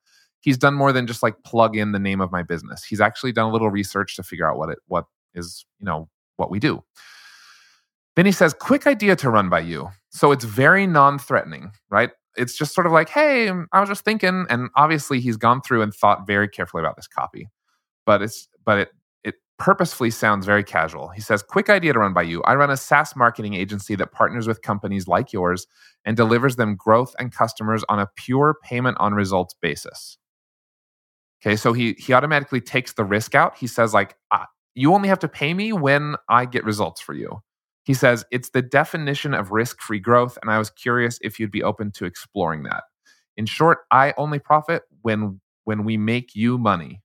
he's 0.46 0.58
done 0.60 0.76
more 0.76 0.94
than 0.94 1.08
just 1.08 1.24
like 1.24 1.44
plug 1.44 1.76
in 1.76 1.92
the 1.92 2.00
name 2.00 2.22
of 2.22 2.32
my 2.32 2.44
business. 2.44 2.84
He's 2.84 3.02
actually 3.02 3.34
done 3.34 3.50
a 3.50 3.52
little 3.52 3.72
research 3.72 4.16
to 4.16 4.24
figure 4.24 4.50
out 4.50 4.58
what 4.58 4.70
it 4.70 4.80
what 4.88 5.06
is, 5.34 5.66
you 5.80 5.86
know, 5.86 6.08
what 6.38 6.50
we 6.50 6.60
do. 6.60 6.84
Then 8.16 8.26
he 8.26 8.32
says, 8.32 8.54
quick 8.54 8.88
idea 8.88 9.18
to 9.18 9.30
run 9.30 9.50
by 9.50 9.60
you. 9.60 9.90
So 10.10 10.32
it's 10.32 10.46
very 10.46 10.88
non-threatening, 10.88 11.72
right? 11.90 12.12
It's 12.38 12.58
just 12.58 12.74
sort 12.74 12.88
of 12.88 12.94
like, 12.94 13.10
hey, 13.10 13.50
I 13.74 13.80
was 13.82 13.90
just 13.90 14.06
thinking. 14.06 14.46
And 14.50 14.70
obviously 14.76 15.20
he's 15.20 15.36
gone 15.36 15.62
through 15.62 15.82
and 15.82 15.94
thought 15.94 16.26
very 16.26 16.48
carefully 16.48 16.82
about 16.82 16.96
this 16.96 17.08
copy. 17.08 17.50
But 18.06 18.22
it's 18.22 18.48
but 18.64 18.78
it 18.78 18.90
it 19.24 19.36
purposefully 19.58 20.12
sounds 20.12 20.46
very 20.46 20.64
casual. 20.64 21.10
He 21.10 21.22
says, 21.22 21.42
Quick 21.42 21.70
idea 21.70 21.94
to 21.94 22.00
run 22.00 22.14
by 22.14 22.22
you. 22.22 22.44
I 22.44 22.54
run 22.56 22.70
a 22.70 22.78
SaaS 22.78 23.16
marketing 23.16 23.56
agency 23.56 23.96
that 23.96 24.12
partners 24.12 24.48
with 24.48 24.62
companies 24.62 25.08
like 25.08 25.34
yours 25.34 25.66
and 26.06 26.16
delivers 26.16 26.56
them 26.56 26.76
growth 26.76 27.16
and 27.18 27.34
customers 27.34 27.84
on 27.90 28.00
a 28.00 28.10
pure 28.16 28.58
payment 28.64 28.98
on 29.00 29.16
results 29.16 29.56
basis. 29.60 30.18
Okay, 31.46 31.56
so 31.56 31.74
he 31.74 31.94
he 32.00 32.12
automatically 32.14 32.60
takes 32.62 32.94
the 32.94 33.04
risk 33.06 33.36
out. 33.36 33.56
He 33.58 33.68
says, 33.68 33.94
like, 33.94 34.16
ah, 34.32 34.48
you 34.74 34.94
only 34.94 35.10
have 35.10 35.20
to 35.20 35.28
pay 35.28 35.54
me 35.54 35.74
when 35.74 36.16
I 36.28 36.46
get 36.46 36.64
results 36.64 37.02
for 37.02 37.14
you. 37.14 37.42
He 37.84 37.94
says, 37.94 38.26
it's 38.32 38.50
the 38.50 38.64
definition 38.64 39.36
of 39.36 39.52
risk 39.52 39.80
free 39.80 40.00
growth. 40.00 40.40
And 40.42 40.50
I 40.50 40.58
was 40.58 40.72
curious 40.72 41.20
if 41.22 41.40
you'd 41.40 41.52
be 41.52 41.62
open 41.62 41.92
to 41.92 42.06
exploring 42.06 42.64
that. 42.64 42.86
In 43.38 43.46
short, 43.46 43.80
I 43.92 44.14
only 44.18 44.40
profit 44.40 44.84
when 45.04 45.40
when 45.66 45.84
we 45.84 45.98
make 45.98 46.36
you 46.36 46.58
money. 46.58 47.04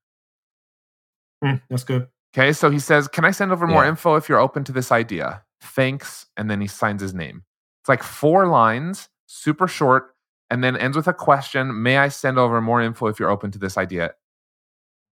Hmm, 1.42 1.56
that's 1.68 1.84
good. 1.84 2.08
Okay, 2.34 2.52
so 2.52 2.70
he 2.70 2.78
says, 2.78 3.08
Can 3.08 3.24
I 3.24 3.30
send 3.30 3.52
over 3.52 3.66
more 3.66 3.84
Yeah. 3.84 3.90
info 3.90 4.14
if 4.16 4.28
you're 4.28 4.38
open 4.40 4.64
to 4.64 4.72
this 4.72 4.90
idea? 4.92 5.42
Thanks. 5.60 6.26
And 6.36 6.50
then 6.50 6.60
he 6.60 6.66
signs 6.66 7.02
his 7.02 7.12
name. 7.12 7.44
It's 7.82 7.88
like 7.88 8.02
four 8.02 8.46
lines, 8.46 9.08
super 9.26 9.68
short, 9.68 10.14
and 10.48 10.62
then 10.64 10.76
ends 10.76 10.96
with 10.96 11.08
a 11.08 11.12
question 11.14 11.82
May 11.82 11.98
I 11.98 12.08
send 12.08 12.38
over 12.38 12.60
more 12.60 12.80
info 12.80 13.06
if 13.08 13.18
you're 13.18 13.30
open 13.30 13.50
to 13.52 13.58
this 13.58 13.76
idea? 13.76 14.12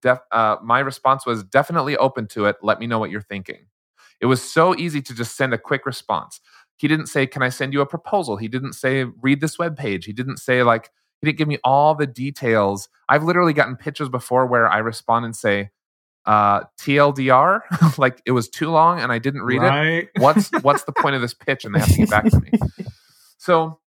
Def- 0.02 0.20
uh, 0.32 0.56
my 0.62 0.80
response 0.80 1.26
was 1.26 1.44
definitely 1.44 1.96
open 1.96 2.26
to 2.28 2.46
it. 2.46 2.56
Let 2.62 2.80
me 2.80 2.86
know 2.86 2.98
what 2.98 3.10
you're 3.10 3.22
thinking. 3.22 3.66
It 4.20 4.26
was 4.26 4.42
so 4.42 4.74
easy 4.76 5.00
to 5.02 5.14
just 5.14 5.36
send 5.36 5.54
a 5.54 5.58
quick 5.58 5.86
response. 5.86 6.40
He 6.76 6.88
didn't 6.88 7.06
say, 7.06 7.26
Can 7.26 7.42
I 7.42 7.48
send 7.48 7.72
you 7.72 7.80
a 7.80 7.86
proposal? 7.86 8.36
He 8.36 8.48
didn't 8.48 8.74
say, 8.74 9.04
Read 9.04 9.40
this 9.40 9.58
web 9.58 9.76
page. 9.76 10.04
He 10.04 10.12
didn't 10.12 10.38
say, 10.38 10.62
like, 10.62 10.90
he 11.20 11.26
didn't 11.26 11.38
give 11.38 11.48
me 11.48 11.58
all 11.64 11.94
the 11.94 12.06
details. 12.06 12.88
I've 13.08 13.24
literally 13.24 13.52
gotten 13.52 13.76
pitches 13.76 14.08
before 14.08 14.46
where 14.46 14.68
I 14.68 14.78
respond 14.78 15.24
and 15.24 15.34
say, 15.34 15.70
uh, 16.26 16.60
TLDR, 16.78 17.62
like 17.98 18.22
it 18.26 18.32
was 18.32 18.48
too 18.48 18.70
long 18.70 19.00
and 19.00 19.10
I 19.10 19.18
didn't 19.18 19.42
read 19.42 19.62
it. 19.62 20.10
What's 20.18 20.50
what's 20.62 20.84
the 20.84 20.92
point 20.92 21.16
of 21.16 21.22
this 21.22 21.34
pitch? 21.34 21.64
And 21.64 21.74
they 21.74 21.80
have 21.80 21.88
to 21.88 21.96
get 21.96 22.10
back 22.10 22.28
to 22.30 22.40
me. 22.40 22.52
So, 23.38 23.80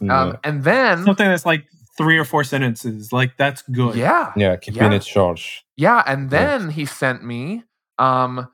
Yeah, 0.00 0.20
um, 0.20 0.38
and 0.44 0.64
then 0.64 1.04
Something 1.04 1.28
that's 1.28 1.46
like 1.46 1.64
three 1.96 2.18
or 2.18 2.24
four 2.24 2.44
sentences. 2.44 3.12
Like 3.12 3.36
that's 3.36 3.62
good. 3.62 3.96
yeah, 3.96 4.32
yeah 4.36 4.56
keeping 4.56 4.82
yeah. 4.82 4.92
it 4.92 5.04
short. 5.04 5.40
Yeah, 5.76 6.02
and 6.06 6.30
then 6.30 6.70
he 6.70 6.84
sent 6.84 7.24
me 7.24 7.64
um 7.98 8.48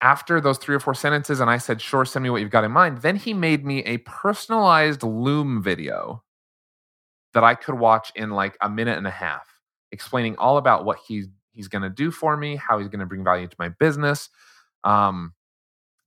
after 0.00 0.40
those 0.40 0.58
three 0.58 0.74
or 0.74 0.80
four 0.80 0.94
sentences 0.94 1.40
and 1.40 1.48
I 1.48 1.58
said, 1.58 1.80
"Sure, 1.80 2.04
send 2.04 2.22
me 2.22 2.30
what 2.30 2.40
you've 2.40 2.50
got 2.50 2.64
in 2.64 2.72
mind." 2.72 3.02
Then 3.02 3.16
he 3.16 3.34
made 3.34 3.64
me 3.64 3.80
a 3.84 3.98
personalized 3.98 5.02
Loom 5.02 5.62
video 5.62 6.24
that 7.34 7.44
I 7.44 7.54
could 7.54 7.76
watch 7.76 8.12
in 8.14 8.30
like 8.30 8.56
a 8.60 8.68
minute 8.68 8.98
and 8.98 9.06
a 9.06 9.10
half, 9.10 9.46
explaining 9.90 10.36
all 10.36 10.58
about 10.58 10.84
what 10.84 10.98
he's 11.06 11.28
he's 11.52 11.68
going 11.68 11.82
to 11.82 11.90
do 11.90 12.10
for 12.10 12.36
me, 12.36 12.56
how 12.56 12.78
he's 12.78 12.88
going 12.88 13.00
to 13.00 13.06
bring 13.06 13.24
value 13.24 13.46
to 13.46 13.56
my 13.58 13.68
business. 13.68 14.28
Um 14.84 15.34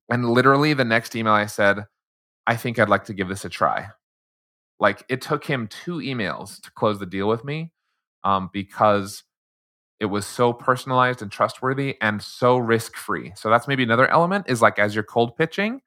and 0.09 0.29
literally 0.29 0.73
the 0.73 0.85
next 0.85 1.15
email 1.15 1.33
I 1.33 1.47
said, 1.47 1.85
"I 2.45 2.57
think 2.57 2.77
I'd 2.77 2.89
like 2.89 3.05
to 3.05 3.13
give 3.13 3.29
this 3.29 3.45
a 3.45 3.49
try." 3.49 3.89
Like 4.79 5.03
it 5.09 5.21
took 5.21 5.45
him 5.45 5.67
two 5.67 5.97
emails 5.97 6.61
to 6.61 6.71
close 6.71 6.99
the 6.99 7.05
deal 7.05 7.27
with 7.27 7.45
me 7.45 7.71
um, 8.23 8.49
because 8.51 9.23
it 9.99 10.05
was 10.05 10.25
so 10.25 10.51
personalized 10.51 11.21
and 11.21 11.31
trustworthy 11.31 11.97
and 12.01 12.21
so 12.21 12.57
risk 12.57 12.95
free. 12.97 13.31
So 13.35 13.49
that's 13.49 13.67
maybe 13.67 13.83
another 13.83 14.07
element 14.09 14.45
is 14.49 14.61
like 14.61 14.77
as 14.79 14.93
you're 14.93 15.03
cold 15.03 15.37
pitching, 15.37 15.81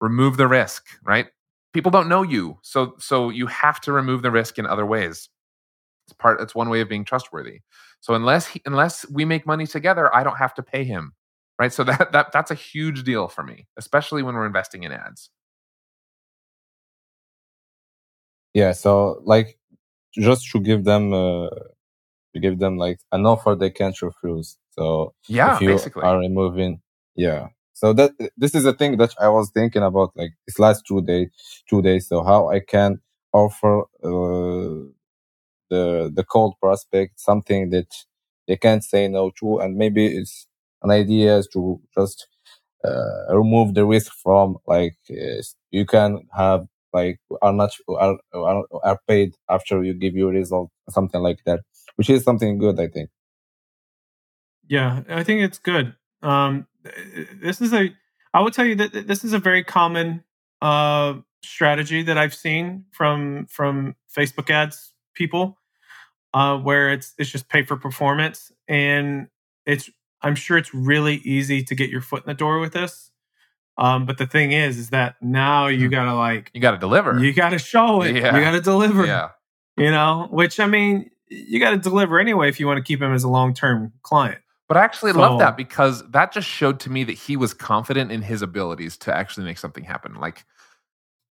remove 0.00 0.36
the 0.36 0.48
risk, 0.48 0.86
right? 1.04 1.26
People 1.74 1.90
don't 1.90 2.08
know 2.08 2.22
you. 2.22 2.58
So 2.62 2.94
so 2.98 3.28
you 3.30 3.46
have 3.48 3.80
to 3.82 3.92
remove 3.92 4.22
the 4.22 4.30
risk 4.30 4.58
in 4.58 4.66
other 4.66 4.86
ways. 4.86 5.28
It's 6.06 6.14
part 6.14 6.40
it's 6.40 6.54
one 6.54 6.70
way 6.70 6.80
of 6.80 6.88
being 6.88 7.04
trustworthy. 7.04 7.60
So 8.00 8.14
unless 8.14 8.46
he, 8.48 8.62
unless 8.66 9.08
we 9.10 9.24
make 9.24 9.46
money 9.46 9.66
together, 9.66 10.14
I 10.14 10.24
don't 10.24 10.38
have 10.38 10.54
to 10.54 10.62
pay 10.62 10.84
him. 10.84 11.14
Right? 11.58 11.72
So 11.72 11.84
that 11.86 12.12
that 12.12 12.32
that's 12.32 12.50
a 12.50 12.54
huge 12.54 13.04
deal 13.04 13.28
for 13.28 13.44
me, 13.44 13.68
especially 13.76 14.22
when 14.22 14.34
we're 14.34 14.46
investing 14.46 14.84
in 14.84 14.92
ads. 14.92 15.30
Yeah, 18.54 18.72
so 18.72 19.22
like 19.24 19.58
just 20.18 20.50
to 20.52 20.60
give 20.60 20.84
them 20.84 21.12
uh, 21.12 21.48
to 22.34 22.40
give 22.40 22.58
them 22.58 22.78
like 22.78 23.00
an 23.12 23.26
offer 23.26 23.54
they 23.56 23.70
can't 23.70 24.00
refuse. 24.02 24.58
So 24.72 25.14
Yeah, 25.28 25.56
if 25.56 25.62
you 25.62 25.74
basically. 25.74 26.02
are 26.04 26.18
removing, 26.18 26.80
yeah. 27.16 27.48
So 27.74 27.92
that 27.94 28.12
this 28.36 28.54
is 28.54 28.66
a 28.66 28.72
thing 28.74 28.98
that 28.98 29.14
I 29.20 29.28
was 29.28 29.50
thinking 29.50 29.82
about 29.82 30.12
like 30.16 30.32
this 30.46 30.58
last 30.58 30.84
two 30.86 31.02
days, 31.02 31.30
two 31.68 31.82
days. 31.82 32.08
So 32.08 32.24
how 32.24 32.50
I 32.50 32.60
can 32.60 33.00
offer 33.32 33.82
uh, 34.04 34.88
the 35.70 36.12
the 36.14 36.24
cold 36.24 36.54
prospect 36.60 37.20
something 37.20 37.70
that 37.70 37.88
they 38.48 38.56
can't 38.56 38.84
say 38.84 39.08
no 39.08 39.30
to, 39.40 39.58
and 39.60 39.76
maybe 39.76 40.06
it's 40.06 40.46
an 40.82 40.90
idea 40.90 41.38
is 41.38 41.48
to 41.54 41.80
just 41.98 42.28
uh, 42.84 43.36
remove 43.36 43.74
the 43.74 43.86
risk 43.86 44.12
from 44.22 44.58
like 44.66 44.96
uh, 45.10 45.42
you 45.70 45.86
can 45.86 46.28
have 46.36 46.66
like 46.92 47.18
are 47.42 47.52
not 47.52 47.70
are, 47.88 48.18
are 48.34 48.64
are 48.82 48.98
paid 49.06 49.34
after 49.48 49.82
you 49.82 49.94
give 49.94 50.14
your 50.14 50.30
result 50.30 50.70
something 50.88 51.20
like 51.20 51.38
that 51.46 51.60
which 51.96 52.10
is 52.10 52.24
something 52.24 52.58
good 52.58 52.78
i 52.80 52.88
think 52.88 53.10
Yeah, 54.70 55.02
I 55.08 55.24
think 55.24 55.42
it's 55.42 55.58
good. 55.58 55.96
Um, 56.22 56.66
this 57.42 57.60
is 57.60 57.72
a, 57.72 57.90
I 58.32 58.40
would 58.40 58.52
tell 58.52 58.64
you 58.64 58.76
that 58.76 59.08
this 59.08 59.24
is 59.24 59.32
a 59.32 59.38
very 59.38 59.64
common 59.64 60.22
uh, 60.62 61.14
strategy 61.42 62.02
that 62.02 62.16
I've 62.16 62.34
seen 62.34 62.84
from 62.92 63.46
from 63.46 63.96
Facebook 64.16 64.48
ads 64.48 64.92
people, 65.14 65.58
uh, 66.32 66.56
where 66.58 66.92
it's 66.92 67.14
it's 67.18 67.30
just 67.30 67.48
pay 67.48 67.64
for 67.64 67.76
performance, 67.76 68.52
and 68.68 69.26
it's 69.66 69.90
I'm 70.22 70.36
sure 70.36 70.56
it's 70.56 70.72
really 70.72 71.16
easy 71.16 71.64
to 71.64 71.74
get 71.74 71.90
your 71.90 72.00
foot 72.00 72.24
in 72.24 72.28
the 72.28 72.34
door 72.34 72.60
with 72.60 72.72
this. 72.72 73.09
Um, 73.80 74.06
but 74.06 74.18
the 74.18 74.26
thing 74.28 74.52
is, 74.52 74.78
is 74.78 74.90
that 74.90 75.16
now 75.22 75.68
you 75.68 75.88
Hmm. 75.88 75.92
gotta 75.92 76.14
like 76.14 76.52
You 76.54 76.60
got 76.62 76.72
to 76.72 76.78
deliver. 76.78 77.18
you 77.18 77.34
gotta 77.34 77.58
show 77.58 78.02
it, 78.02 78.16
Yeah. 78.16 78.36
you 78.36 78.42
gotta 78.42 78.60
deliver, 78.62 79.06
yeah. 79.06 79.30
you 79.78 79.90
know. 79.90 80.28
Which 80.30 80.60
I 80.60 80.66
mean, 80.66 81.10
you 81.28 81.60
gotta 81.60 81.78
deliver 81.78 82.20
anyway 82.20 82.48
if 82.50 82.60
you 82.60 82.68
want 82.68 82.78
to 82.78 82.84
keep 82.84 83.02
him 83.02 83.12
as 83.14 83.24
a 83.24 83.28
long 83.30 83.54
term 83.54 83.92
client. 84.02 84.42
But 84.68 84.76
I 84.78 84.84
actually 84.84 85.12
love 85.12 85.40
that 85.40 85.56
because 85.56 86.08
that 86.12 86.32
just 86.32 86.48
showed 86.48 86.80
to 86.80 86.90
me 86.90 87.04
that 87.04 87.14
he 87.14 87.36
was 87.36 87.54
confident 87.54 88.12
in 88.12 88.22
his 88.22 88.42
abilities 88.42 88.96
to 88.98 89.14
actually 89.16 89.44
make 89.46 89.58
something 89.58 89.84
happen. 89.84 90.14
Like 90.16 90.44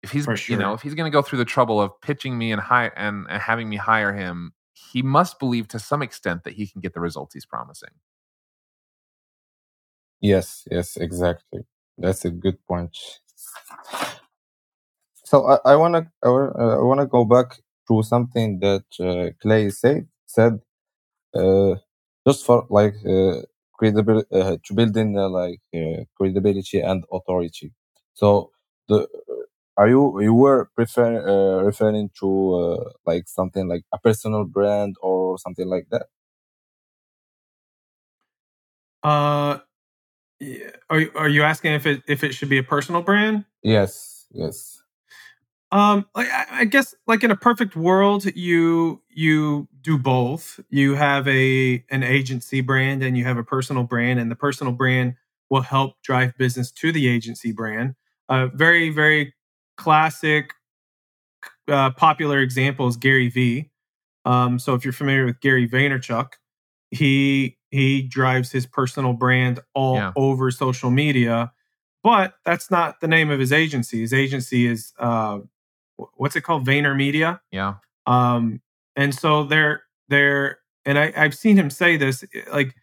if 0.03 0.11
he's 0.11 0.25
For 0.25 0.35
you 0.35 0.57
know, 0.57 0.73
if 0.73 0.81
he's 0.81 0.95
going 0.95 1.11
to 1.11 1.15
go 1.15 1.21
through 1.21 1.39
the 1.39 1.45
trouble 1.45 1.81
of 1.81 1.91
pitching 2.01 2.37
me 2.37 2.51
and 2.51 2.61
hire 2.61 2.93
and, 2.97 3.27
and 3.29 3.41
having 3.41 3.69
me 3.69 3.77
hire 3.77 4.13
him, 4.13 4.53
he 4.73 5.01
must 5.03 5.39
believe 5.39 5.67
to 5.69 5.79
some 5.79 6.01
extent 6.01 6.43
that 6.45 6.53
he 6.53 6.67
can 6.67 6.81
get 6.81 6.93
the 6.93 7.01
results 7.01 7.33
he's 7.33 7.45
promising. 7.45 7.89
yes 10.21 10.67
yes 10.71 10.97
exactly 10.97 11.61
that's 11.99 12.25
a 12.25 12.31
good 12.31 12.57
point 12.67 12.95
so 15.25 15.45
i, 15.47 15.73
I 15.73 15.75
want 15.75 15.93
to 15.95 16.03
I, 16.23 16.29
uh, 16.29 16.77
to 17.01 17.05
go 17.07 17.25
back 17.25 17.59
to 17.87 18.03
something 18.03 18.59
that 18.59 18.85
uh, 18.99 19.31
clay 19.41 19.69
said 19.69 20.07
said 20.25 20.59
uh, 21.35 21.75
just 22.27 22.45
for 22.45 22.67
like 22.69 22.95
uh, 23.07 23.41
credibility 23.77 24.27
uh, 24.33 24.57
to 24.65 24.73
build 24.73 24.97
in 24.97 25.17
uh, 25.17 25.29
like 25.29 25.61
uh, 25.75 26.03
credibility 26.17 26.79
and 26.81 27.03
authority 27.11 27.73
so 28.13 28.51
the 28.89 29.07
are 29.77 29.89
you 29.89 30.21
you 30.21 30.33
were 30.33 30.69
prefer, 30.75 31.09
uh, 31.33 31.63
referring 31.63 32.09
to 32.19 32.29
uh, 32.55 32.91
like 33.05 33.27
something 33.27 33.67
like 33.67 33.83
a 33.93 33.99
personal 33.99 34.45
brand 34.45 34.95
or 35.01 35.37
something 35.39 35.67
like 35.67 35.87
that 35.91 36.07
Uh. 39.03 39.59
Are 40.89 40.99
you- 40.99 41.11
are 41.15 41.29
you 41.29 41.43
asking 41.43 41.73
if 41.73 41.85
it 41.85 42.03
if 42.07 42.23
it 42.23 42.33
should 42.33 42.49
be 42.49 42.57
a 42.57 42.63
personal 42.63 43.01
brand? 43.01 43.45
yes 43.63 44.25
yes 44.31 44.81
Um, 45.71 46.05
like 46.15 46.29
I, 46.29 46.45
I 46.61 46.65
guess 46.65 46.95
like 47.07 47.23
in 47.23 47.31
a 47.31 47.35
perfect 47.37 47.75
world, 47.75 48.25
you 48.35 49.01
you 49.09 49.67
do 49.81 49.97
both. 49.99 50.59
You 50.69 50.95
have 50.95 51.27
a 51.27 51.83
an 51.91 52.01
agency 52.03 52.61
brand 52.61 53.03
and 53.03 53.15
you 53.17 53.23
have 53.25 53.37
a 53.37 53.43
personal 53.43 53.83
brand, 53.83 54.19
and 54.19 54.31
the 54.31 54.35
personal 54.35 54.73
brand 54.73 55.15
will 55.51 55.61
help 55.61 56.01
drive 56.03 56.35
business 56.37 56.71
to 56.71 56.91
the 56.91 57.07
agency 57.07 57.51
brand. 57.51 57.95
A 58.29 58.47
very 58.47 58.89
very 58.89 59.35
classic, 59.77 60.53
uh, 61.67 61.91
popular 61.91 62.39
example 62.39 62.87
is 62.87 62.97
Gary 62.97 63.29
V. 63.29 63.69
Um, 64.25 64.57
so 64.59 64.73
if 64.73 64.83
you're 64.83 64.93
familiar 64.93 65.25
with 65.25 65.39
Gary 65.39 65.69
Vaynerchuk, 65.69 66.33
he 66.91 67.58
he 67.71 68.01
drives 68.01 68.51
his 68.51 68.65
personal 68.65 69.13
brand 69.13 69.59
all 69.73 69.95
Yeah. 69.95 70.11
over 70.15 70.51
social 70.51 70.89
media, 70.91 71.51
but 72.03 72.33
that's 72.45 72.71
not 72.71 72.99
the 73.01 73.07
name 73.07 73.29
of 73.29 73.39
his 73.39 73.51
agency. 73.51 74.01
His 74.01 74.13
agency 74.13 74.65
is 74.65 74.93
uh, 74.99 75.39
what's 76.15 76.35
it 76.35 76.41
called? 76.41 76.65
Vayner 76.65 76.95
Media. 76.95 77.41
Yeah. 77.51 77.75
Um, 78.05 78.61
and 78.95 79.13
so 79.13 79.43
they're 79.43 79.83
they're 80.09 80.59
and 80.85 80.97
I, 80.97 81.13
I've 81.15 81.35
seen 81.35 81.57
him 81.57 81.69
say 81.69 81.97
this 81.97 82.23
like 82.51 82.73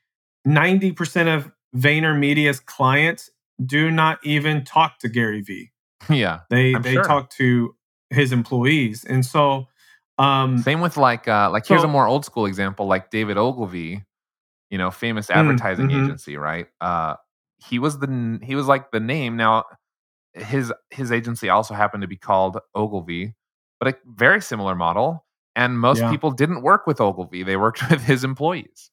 ninety 0.44 0.92
percent 0.92 1.28
of 1.28 1.50
Vayner 1.74 2.16
Media's 2.16 2.60
clients 2.60 3.30
do 3.64 3.90
not 3.90 4.18
even 4.22 4.64
talk 4.64 4.98
to 5.00 5.08
Gary 5.08 5.40
V. 5.42 5.70
Yeah. 6.10 6.40
They 6.50 6.74
I'm 6.74 6.82
they 6.82 6.92
sure. 6.92 7.02
talk 7.04 7.30
to 7.30 7.74
his 8.10 8.30
employees, 8.30 9.04
and 9.04 9.26
so 9.26 9.66
um, 10.18 10.58
Same 10.58 10.80
with 10.80 10.96
like 10.96 11.26
uh 11.26 11.50
like 11.50 11.66
here's 11.66 11.82
a 11.82 11.88
more 11.88 12.06
old 12.06 12.24
school 12.24 12.46
example 12.46 12.86
like 12.86 13.10
David 13.10 13.36
Ogilvy 13.36 14.04
you 14.70 14.78
know, 14.78 14.90
famous 14.90 15.30
Mm, 15.34 15.60
advertising 15.60 15.90
mhm. 15.90 15.92
agency, 15.92 16.36
right? 16.36 16.66
Uh, 16.80 17.14
he 17.58 17.78
was 17.78 17.98
the 17.98 18.38
he 18.42 18.54
was 18.54 18.66
like 18.66 18.90
the 18.92 19.00
name. 19.00 19.36
Now, 19.36 19.64
his 20.34 20.72
his 20.90 21.12
agency 21.12 21.48
also 21.50 21.74
happened 21.74 22.02
to 22.02 22.08
be 22.08 22.16
called 22.16 22.58
Ogilvy, 22.74 23.34
but 23.80 23.88
a 23.88 23.96
very 24.06 24.42
similar 24.42 24.74
model. 24.74 25.24
And 25.56 25.80
most 25.80 26.06
Yeah. 26.06 26.08
people 26.08 26.30
didn't 26.32 26.62
work 26.62 26.86
with 26.86 27.00
Ogilvy; 27.00 27.42
they 27.44 27.56
worked 27.56 27.88
with 27.90 28.02
his 28.04 28.24
employees. 28.24 28.90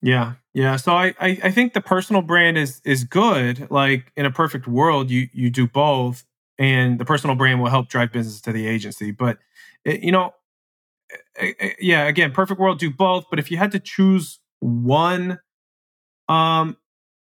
Yeah, 0.00 0.34
yeah. 0.52 0.76
So 0.76 0.92
I, 0.94 1.14
I, 1.20 1.38
I 1.44 1.50
think 1.52 1.74
the 1.74 1.80
personal 1.80 2.22
brand 2.22 2.58
is 2.58 2.80
is 2.84 3.04
good. 3.04 3.70
Like 3.70 4.12
in 4.16 4.26
a 4.26 4.30
perfect 4.30 4.66
world, 4.66 5.10
you 5.10 5.28
you 5.32 5.48
do 5.50 5.68
both, 5.68 6.24
and 6.58 6.98
the 6.98 7.04
personal 7.04 7.36
brand 7.36 7.60
will 7.60 7.70
help 7.70 7.88
drive 7.88 8.12
business 8.12 8.40
to 8.42 8.52
the 8.52 8.66
agency. 8.66 9.12
But 9.12 9.38
it, 9.84 10.00
you 10.00 10.10
know, 10.10 10.34
eh, 11.36 11.52
eh, 11.60 11.70
yeah. 11.80 12.04
Again, 12.06 12.32
perfect 12.32 12.60
world, 12.60 12.78
do 12.78 12.90
both. 12.90 13.26
But 13.30 13.38
if 13.38 13.50
you 13.50 13.56
had 13.56 13.72
to 13.72 13.80
choose 13.80 14.38
one, 14.62 15.40
um, 16.28 16.76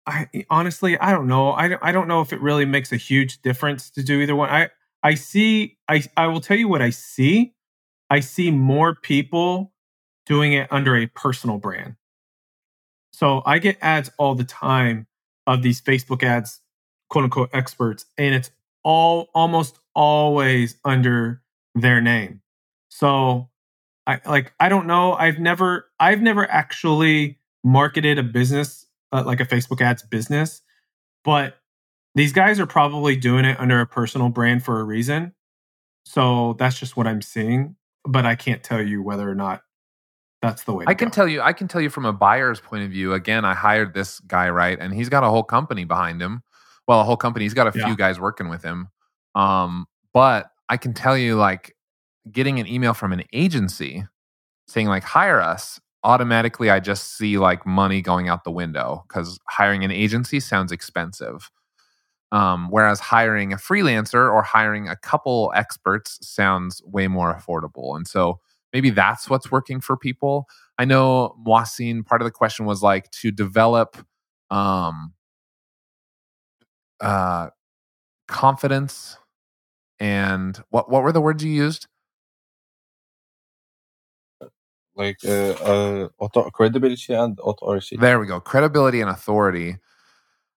I 0.05 0.27
honestly 0.49 0.97
I 0.97 1.11
don't 1.11 1.27
know. 1.27 1.53
I 1.53 1.69
don't, 1.69 1.83
I 1.83 1.91
don't 1.91 2.07
know 2.07 2.21
if 2.21 2.33
it 2.33 2.41
really 2.41 2.65
makes 2.65 2.91
a 2.91 2.97
huge 2.97 3.41
difference 3.41 3.89
to 3.91 4.03
do 4.03 4.21
either 4.21 4.35
one. 4.35 4.49
I 4.49 4.69
I 5.03 5.15
see. 5.15 5.77
I 5.87 6.03
I 6.17 6.27
will 6.27 6.41
tell 6.41 6.57
you 6.57 6.67
what 6.67 6.81
I 6.81 6.89
see. 6.89 7.53
I 8.09 8.19
see 8.19 8.51
more 8.51 8.95
people 8.95 9.73
doing 10.25 10.53
it 10.53 10.67
under 10.71 10.95
a 10.95 11.07
personal 11.07 11.57
brand. 11.57 11.95
So 13.13 13.41
I 13.45 13.59
get 13.59 13.77
ads 13.81 14.09
all 14.17 14.35
the 14.35 14.43
time 14.43 15.07
of 15.47 15.61
these 15.61 15.81
Facebook 15.81 16.23
ads, 16.23 16.61
quote 17.09 17.25
unquote 17.25 17.49
experts, 17.53 18.05
and 18.17 18.35
it's 18.35 18.51
all 18.83 19.29
almost 19.33 19.79
always 19.95 20.75
under 20.83 21.41
their 21.75 22.01
name. 22.01 22.41
So 22.89 23.49
I 24.09 24.19
like 24.27 24.53
I 24.59 24.69
don't 24.69 24.87
know. 24.87 25.13
I've 25.13 25.37
never 25.37 25.89
I've 25.99 26.21
never 26.21 26.49
actually 26.49 27.37
marketed 27.63 28.17
a 28.17 28.23
business 28.23 28.87
uh, 29.11 29.23
like 29.23 29.39
a 29.39 29.45
Facebook 29.45 29.81
ads 29.81 30.01
business, 30.01 30.61
but 31.23 31.57
these 32.15 32.33
guys 32.33 32.59
are 32.59 32.65
probably 32.65 33.15
doing 33.15 33.45
it 33.45 33.59
under 33.59 33.79
a 33.79 33.85
personal 33.85 34.29
brand 34.29 34.63
for 34.63 34.79
a 34.79 34.83
reason. 34.83 35.33
So 36.05 36.55
that's 36.57 36.79
just 36.79 36.97
what 36.97 37.05
I'm 37.05 37.21
seeing, 37.21 37.75
but 38.03 38.25
I 38.25 38.35
can't 38.35 38.63
tell 38.63 38.81
you 38.81 39.03
whether 39.03 39.29
or 39.29 39.35
not 39.35 39.61
that's 40.41 40.63
the 40.63 40.73
way. 40.73 40.85
I 40.87 40.95
can 40.95 41.09
go. 41.09 41.13
tell 41.13 41.27
you, 41.27 41.41
I 41.41 41.53
can 41.53 41.67
tell 41.67 41.81
you 41.81 41.91
from 41.91 42.05
a 42.05 42.13
buyer's 42.13 42.59
point 42.59 42.83
of 42.83 42.89
view. 42.89 43.13
Again, 43.13 43.45
I 43.45 43.53
hired 43.53 43.93
this 43.93 44.19
guy, 44.21 44.49
right, 44.49 44.79
and 44.79 44.91
he's 44.91 45.09
got 45.09 45.23
a 45.23 45.29
whole 45.29 45.43
company 45.43 45.83
behind 45.85 46.19
him. 46.19 46.41
Well, 46.87 46.99
a 46.99 47.03
whole 47.03 47.17
company. 47.17 47.45
He's 47.45 47.53
got 47.53 47.67
a 47.67 47.77
Yeah. 47.77 47.85
few 47.85 47.95
guys 47.95 48.19
working 48.19 48.49
with 48.49 48.63
him. 48.63 48.87
Um, 49.35 49.85
but 50.13 50.49
I 50.67 50.77
can 50.77 50.93
tell 50.95 51.15
you, 51.15 51.35
like, 51.35 51.75
getting 52.31 52.59
an 52.59 52.67
email 52.67 52.93
from 52.93 53.13
an 53.13 53.23
agency 53.33 54.05
saying 54.67 54.87
like 54.87 55.03
hire 55.03 55.41
us 55.41 55.79
automatically 56.03 56.69
i 56.69 56.79
just 56.79 57.17
see 57.17 57.37
like 57.37 57.65
money 57.65 58.01
going 58.01 58.29
out 58.29 58.43
the 58.43 58.51
window 58.51 59.03
because 59.07 59.39
hiring 59.47 59.83
an 59.83 59.91
agency 59.91 60.39
sounds 60.39 60.71
expensive. 60.71 61.49
Um, 62.31 62.67
whereas 62.69 62.99
hiring 62.99 63.53
a 63.53 63.57
freelancer 63.57 64.31
or 64.31 64.43
hiring 64.43 64.87
a 64.87 64.95
couple 64.95 65.51
experts 65.55 66.19
sounds 66.21 66.81
way 66.85 67.07
more 67.07 67.33
affordable. 67.33 67.95
And 67.95 68.07
so 68.07 68.39
maybe 68.71 68.91
that's 68.91 69.29
what's 69.29 69.51
working 69.51 69.81
for 69.81 69.97
people. 69.97 70.47
I 70.77 70.85
know 70.85 71.35
Moisin, 71.45 72.05
part 72.05 72.21
of 72.21 72.25
the 72.25 72.31
question 72.31 72.65
was 72.65 72.83
like 72.83 73.09
to 73.11 73.31
develop 73.31 73.97
um, 74.51 75.13
uh, 77.01 77.49
confidence 78.27 79.17
and 79.99 80.61
what 80.69 80.89
what 80.91 81.03
were 81.03 81.11
the 81.11 81.21
words 81.21 81.43
you 81.43 81.51
used 81.51 81.87
like 84.99 85.17
uh, 85.25 85.51
uh, 85.63 86.09
auto- 86.19 86.49
credibility 86.51 87.13
and 87.13 87.39
authority. 87.43 87.97
There 87.97 88.19
we 88.19 88.27
go. 88.27 88.39
Credibility 88.39 89.01
and 89.01 89.09
authority. 89.09 89.77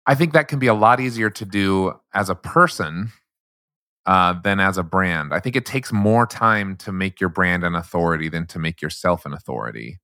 I 0.06 0.14
think 0.16 0.32
that 0.34 0.48
can 0.48 0.58
be 0.58 0.66
a 0.66 0.74
lot 0.74 1.00
easier 1.00 1.30
to 1.30 1.44
do 1.44 1.94
as 2.12 2.28
a 2.28 2.34
person 2.34 3.12
uh, 4.06 4.34
than 4.42 4.58
as 4.60 4.76
a 4.78 4.82
brand. 4.82 5.32
I 5.32 5.38
think 5.40 5.54
it 5.56 5.64
takes 5.64 5.92
more 5.92 6.26
time 6.26 6.76
to 6.78 6.92
make 6.92 7.20
your 7.20 7.30
brand 7.30 7.62
an 7.64 7.74
authority 7.76 8.28
than 8.28 8.46
to 8.48 8.58
make 8.58 8.82
yourself 8.82 9.24
an 9.24 9.32
authority. 9.32 10.00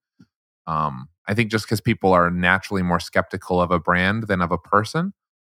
Um, 0.69 1.09
I 1.27 1.35
think 1.35 1.51
just 1.51 1.65
because 1.67 1.81
people 1.81 2.13
are 2.13 2.31
naturally 2.31 2.83
more 2.83 3.01
skeptical 3.01 3.61
of 3.61 3.71
a 3.73 3.81
brand 3.81 4.29
than 4.29 4.41
of 4.41 4.53
a 4.53 4.59
person. 4.59 5.13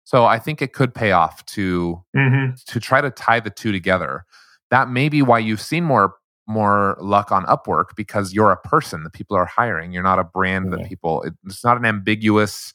So 0.06 0.26
I 0.26 0.40
think 0.40 0.62
it 0.62 0.74
could 0.74 0.96
pay 0.96 1.12
off 1.12 1.46
to 1.48 2.04
Mhm. 2.16 2.64
to 2.66 2.80
try 2.80 3.02
to 3.02 3.12
tie 3.12 3.40
the 3.42 3.50
two 3.50 3.72
together. 3.72 4.26
That 4.72 4.90
may 4.90 5.10
be 5.10 5.22
why 5.22 5.40
you've 5.40 5.62
seen 5.62 5.84
more 5.84 6.16
more 6.50 6.98
luck 7.02 7.32
on 7.32 7.46
Upwork 7.46 7.96
because 7.98 8.34
you're 8.34 8.52
a 8.52 8.58
person 8.58 9.06
that 9.06 9.14
people 9.14 9.38
are 9.38 9.46
hiring. 9.46 9.94
You're 9.94 10.04
not 10.04 10.20
a 10.20 10.26
brand 10.26 10.74
that 10.74 10.84
people. 10.84 11.24
it- 11.24 11.36
It's 11.46 11.66
not 11.66 11.78
an 11.78 11.86
ambiguous 11.86 12.74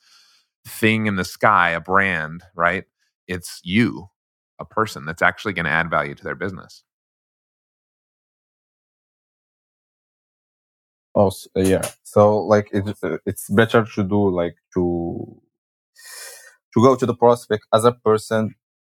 thing 0.67 1.07
in 1.07 1.17
the 1.17 1.25
sky, 1.27 1.71
a 1.71 1.81
brand, 1.81 2.45
right? 2.57 2.85
It's 3.29 3.61
you, 3.65 4.09
a 4.61 4.67
person 4.67 5.07
that's 5.07 5.23
actually 5.23 5.55
going 5.55 5.67
to 5.67 5.73
add 5.73 5.91
value 5.91 6.15
to 6.17 6.25
their 6.25 6.37
business. 6.37 6.85
Oh, 11.15 11.31
yeah. 11.57 11.89
So 12.05 12.39
like 12.39 12.71
it, 12.73 12.89
uh, 13.03 13.19
it's 13.27 13.51
better 13.51 13.85
to 13.97 14.05
do 14.05 14.31
like 14.31 14.57
to 14.75 15.43
to 16.75 16.83
go 16.83 16.97
to 16.97 17.07
the 17.07 17.15
prospect 17.17 17.65
as 17.75 17.85
a 17.85 17.93
person, 17.93 18.55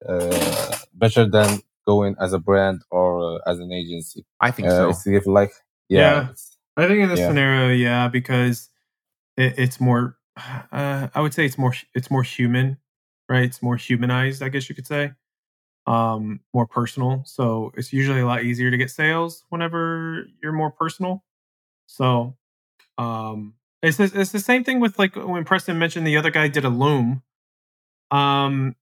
uh, 0.08 0.76
better 0.94 1.28
than 1.28 1.60
going 1.86 2.16
as 2.20 2.32
a 2.32 2.38
brand 2.38 2.82
or 2.90 3.36
uh, 3.36 3.50
as 3.50 3.58
an 3.60 3.72
agency. 3.72 4.24
I 4.40 4.50
think 4.50 4.68
Uh, 4.68 4.76
so. 4.76 4.90
it's 4.90 5.06
if 5.06 5.26
like 5.26 5.52
yeah, 5.88 6.00
Yeah. 6.00 6.28
I 6.76 6.88
think 6.88 7.00
in 7.00 7.08
this 7.08 7.20
Yeah. 7.20 7.28
scenario, 7.28 7.72
yeah, 7.72 8.08
because 8.08 8.70
it, 9.36 9.54
it's 9.58 9.80
more. 9.80 10.16
Uh, 10.72 11.08
I 11.14 11.20
would 11.20 11.32
say 11.34 11.46
it's 11.46 11.58
more. 11.58 11.74
It's 11.94 12.10
more 12.10 12.22
human, 12.22 12.78
right? 13.28 13.44
It's 13.44 13.62
more 13.62 13.76
humanized, 13.76 14.42
I 14.42 14.48
guess 14.50 14.68
you 14.68 14.74
could 14.74 14.86
say. 14.86 15.12
Um, 15.86 16.40
more 16.52 16.66
personal. 16.66 17.22
So 17.26 17.72
it's 17.76 17.92
usually 17.92 18.20
a 18.20 18.26
lot 18.26 18.44
easier 18.44 18.70
to 18.70 18.76
get 18.76 18.90
sales 18.90 19.44
whenever 19.50 20.26
you're 20.42 20.52
more 20.52 20.70
personal. 20.72 21.24
So, 21.86 22.36
um, 22.98 23.54
it's 23.82 24.00
it's 24.00 24.32
the 24.32 24.40
same 24.40 24.64
thing 24.64 24.80
with 24.80 24.98
like 24.98 25.16
when 25.16 25.44
Preston 25.44 25.78
mentioned 25.78 26.06
the 26.06 26.16
other 26.16 26.30
guy 26.30 26.48
did 26.48 26.64
a 26.64 26.68
loom. 26.70 27.22
Um, 28.10 28.74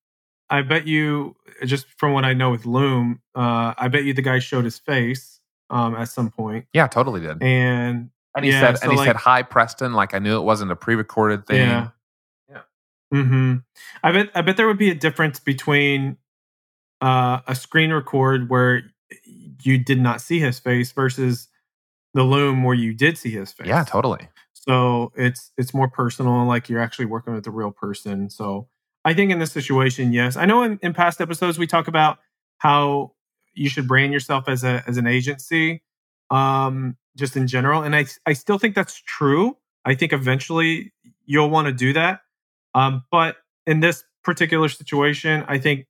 I 0.50 0.62
bet 0.62 0.86
you 0.86 1.36
just 1.64 1.86
from 1.98 2.12
what 2.12 2.24
I 2.24 2.34
know 2.34 2.50
with 2.50 2.66
loom, 2.66 3.20
uh, 3.34 3.74
I 3.76 3.88
bet 3.88 4.04
you 4.04 4.12
the 4.14 4.22
guy 4.22 4.38
showed 4.38 4.64
his 4.64 4.78
face 4.78 5.40
um 5.70 5.94
at 5.96 6.08
some 6.10 6.30
point 6.30 6.66
Yeah, 6.74 6.86
totally 6.86 7.20
did. 7.20 7.42
and 7.42 8.10
And 8.36 8.44
he 8.44 8.50
yeah, 8.50 8.60
said, 8.60 8.78
so 8.78 8.82
and 8.84 8.92
he 8.92 8.98
like- 8.98 9.06
said, 9.06 9.16
"Hi, 9.16 9.42
Preston." 9.42 9.92
Like 9.94 10.12
I 10.14 10.18
knew 10.18 10.36
it 10.36 10.42
wasn't 10.44 10.70
a 10.70 10.76
pre-recorded 10.76 11.46
thing. 11.46 11.56
Yeah. 11.60 11.88
Yeah. 12.50 12.60
hmm 13.10 13.54
I 14.02 14.12
bet 14.12 14.30
I 14.34 14.42
bet 14.42 14.56
there 14.56 14.66
would 14.66 14.78
be 14.78 14.90
a 14.90 14.94
difference 14.94 15.40
between 15.40 16.16
uh, 17.00 17.40
a 17.46 17.54
screen 17.54 17.92
record 17.92 18.48
where 18.50 18.82
you 19.62 19.78
did 19.78 20.00
not 20.00 20.20
see 20.20 20.38
his 20.40 20.58
face 20.58 20.92
versus 20.92 21.48
the 22.14 22.22
loom 22.22 22.62
where 22.64 22.74
you 22.74 22.92
did 22.94 23.16
see 23.18 23.30
his 23.30 23.52
face. 23.52 23.66
Yeah, 23.68 23.84
totally. 23.84 24.28
So 24.52 25.12
it's 25.16 25.50
it's 25.58 25.72
more 25.74 25.88
personal, 25.88 26.44
like 26.46 26.68
you're 26.68 26.80
actually 26.80 27.06
working 27.06 27.34
with 27.34 27.46
a 27.46 27.50
real 27.50 27.70
person. 27.70 28.30
So 28.30 28.68
I 29.04 29.14
think 29.14 29.30
in 29.30 29.38
this 29.38 29.52
situation, 29.52 30.12
yes. 30.12 30.36
I 30.36 30.46
know 30.46 30.62
in, 30.62 30.78
in 30.82 30.94
past 30.94 31.20
episodes 31.20 31.58
we 31.58 31.66
talk 31.66 31.88
about 31.88 32.18
how 32.58 33.12
you 33.52 33.68
should 33.68 33.86
brand 33.86 34.12
yourself 34.12 34.48
as 34.48 34.64
a 34.64 34.82
as 34.86 34.96
an 34.96 35.06
agency, 35.06 35.82
um, 36.30 36.96
just 37.16 37.36
in 37.36 37.46
general. 37.46 37.82
And 37.82 37.94
I 37.94 38.06
I 38.26 38.32
still 38.32 38.58
think 38.58 38.74
that's 38.74 39.00
true. 39.06 39.56
I 39.84 39.94
think 39.94 40.12
eventually 40.12 40.92
you'll 41.26 41.50
want 41.50 41.66
to 41.66 41.72
do 41.72 41.92
that. 41.92 42.20
Um, 42.74 43.04
but 43.10 43.36
in 43.66 43.80
this 43.80 44.04
particular 44.22 44.68
situation, 44.68 45.44
I 45.46 45.58
think 45.58 45.86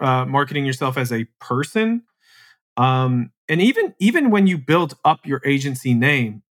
uh, 0.00 0.24
marketing 0.26 0.66
yourself 0.66 0.98
as 0.98 1.12
a 1.12 1.24
person, 1.40 2.02
um, 2.76 3.30
and 3.48 3.62
even 3.62 3.94
even 3.98 4.30
when 4.30 4.46
you 4.46 4.58
build 4.58 4.94
up 5.04 5.24
your 5.24 5.40
agency 5.44 5.94
name, 5.94 6.42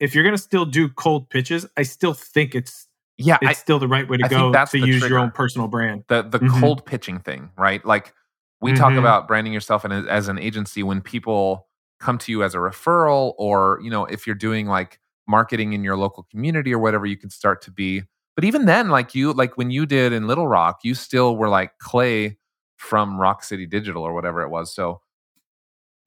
if 0.00 0.14
you're 0.14 0.24
going 0.24 0.36
to 0.36 0.42
still 0.42 0.64
do 0.64 0.88
cold 0.88 1.28
pitches, 1.30 1.66
I 1.76 1.82
still 1.82 2.14
think 2.14 2.54
it's 2.54 2.88
Yeah, 3.18 3.38
it's 3.40 3.48
I, 3.50 3.52
still 3.54 3.78
the 3.78 3.88
right 3.88 4.06
way 4.08 4.16
to 4.18 4.24
I 4.24 4.28
go 4.28 4.52
that's 4.52 4.70
to 4.72 4.78
use 4.78 5.00
trigger. 5.00 5.14
your 5.14 5.18
own 5.20 5.30
personal 5.30 5.68
brand. 5.68 6.04
the 6.08 6.22
the 6.22 6.38
Mhm. 6.40 6.60
cold 6.60 6.84
pitching 6.86 7.18
thing, 7.20 7.50
right? 7.56 7.84
Like 7.84 8.14
we 8.60 8.72
talk 8.72 8.92
Mhm. 8.92 8.98
about 8.98 9.26
branding 9.28 9.52
yourself 9.52 9.84
in, 9.84 9.92
as 9.92 10.28
an 10.28 10.38
agency 10.38 10.82
when 10.82 11.00
people 11.00 11.66
come 12.00 12.18
to 12.18 12.32
you 12.32 12.42
as 12.42 12.54
a 12.54 12.58
referral, 12.58 13.34
or 13.38 13.80
you 13.82 13.90
know, 13.90 14.04
if 14.04 14.26
you're 14.26 14.36
doing 14.36 14.66
like 14.66 15.00
marketing 15.28 15.72
in 15.72 15.82
your 15.82 15.96
local 15.96 16.24
community 16.30 16.72
or 16.74 16.78
whatever, 16.78 17.06
you 17.06 17.16
can 17.16 17.30
start 17.30 17.62
to 17.62 17.70
be. 17.70 18.02
But 18.34 18.44
even 18.44 18.66
then, 18.66 18.90
like 18.90 19.14
you, 19.14 19.32
like 19.32 19.56
when 19.56 19.70
you 19.70 19.86
did 19.86 20.12
in 20.12 20.26
Little 20.26 20.46
Rock, 20.46 20.80
you 20.84 20.94
still 20.94 21.36
were 21.36 21.48
like 21.48 21.78
Clay 21.78 22.36
from 22.76 23.18
Rock 23.18 23.42
City 23.42 23.66
Digital 23.66 24.02
or 24.02 24.12
whatever 24.12 24.42
it 24.42 24.50
was. 24.50 24.74
So 24.74 25.00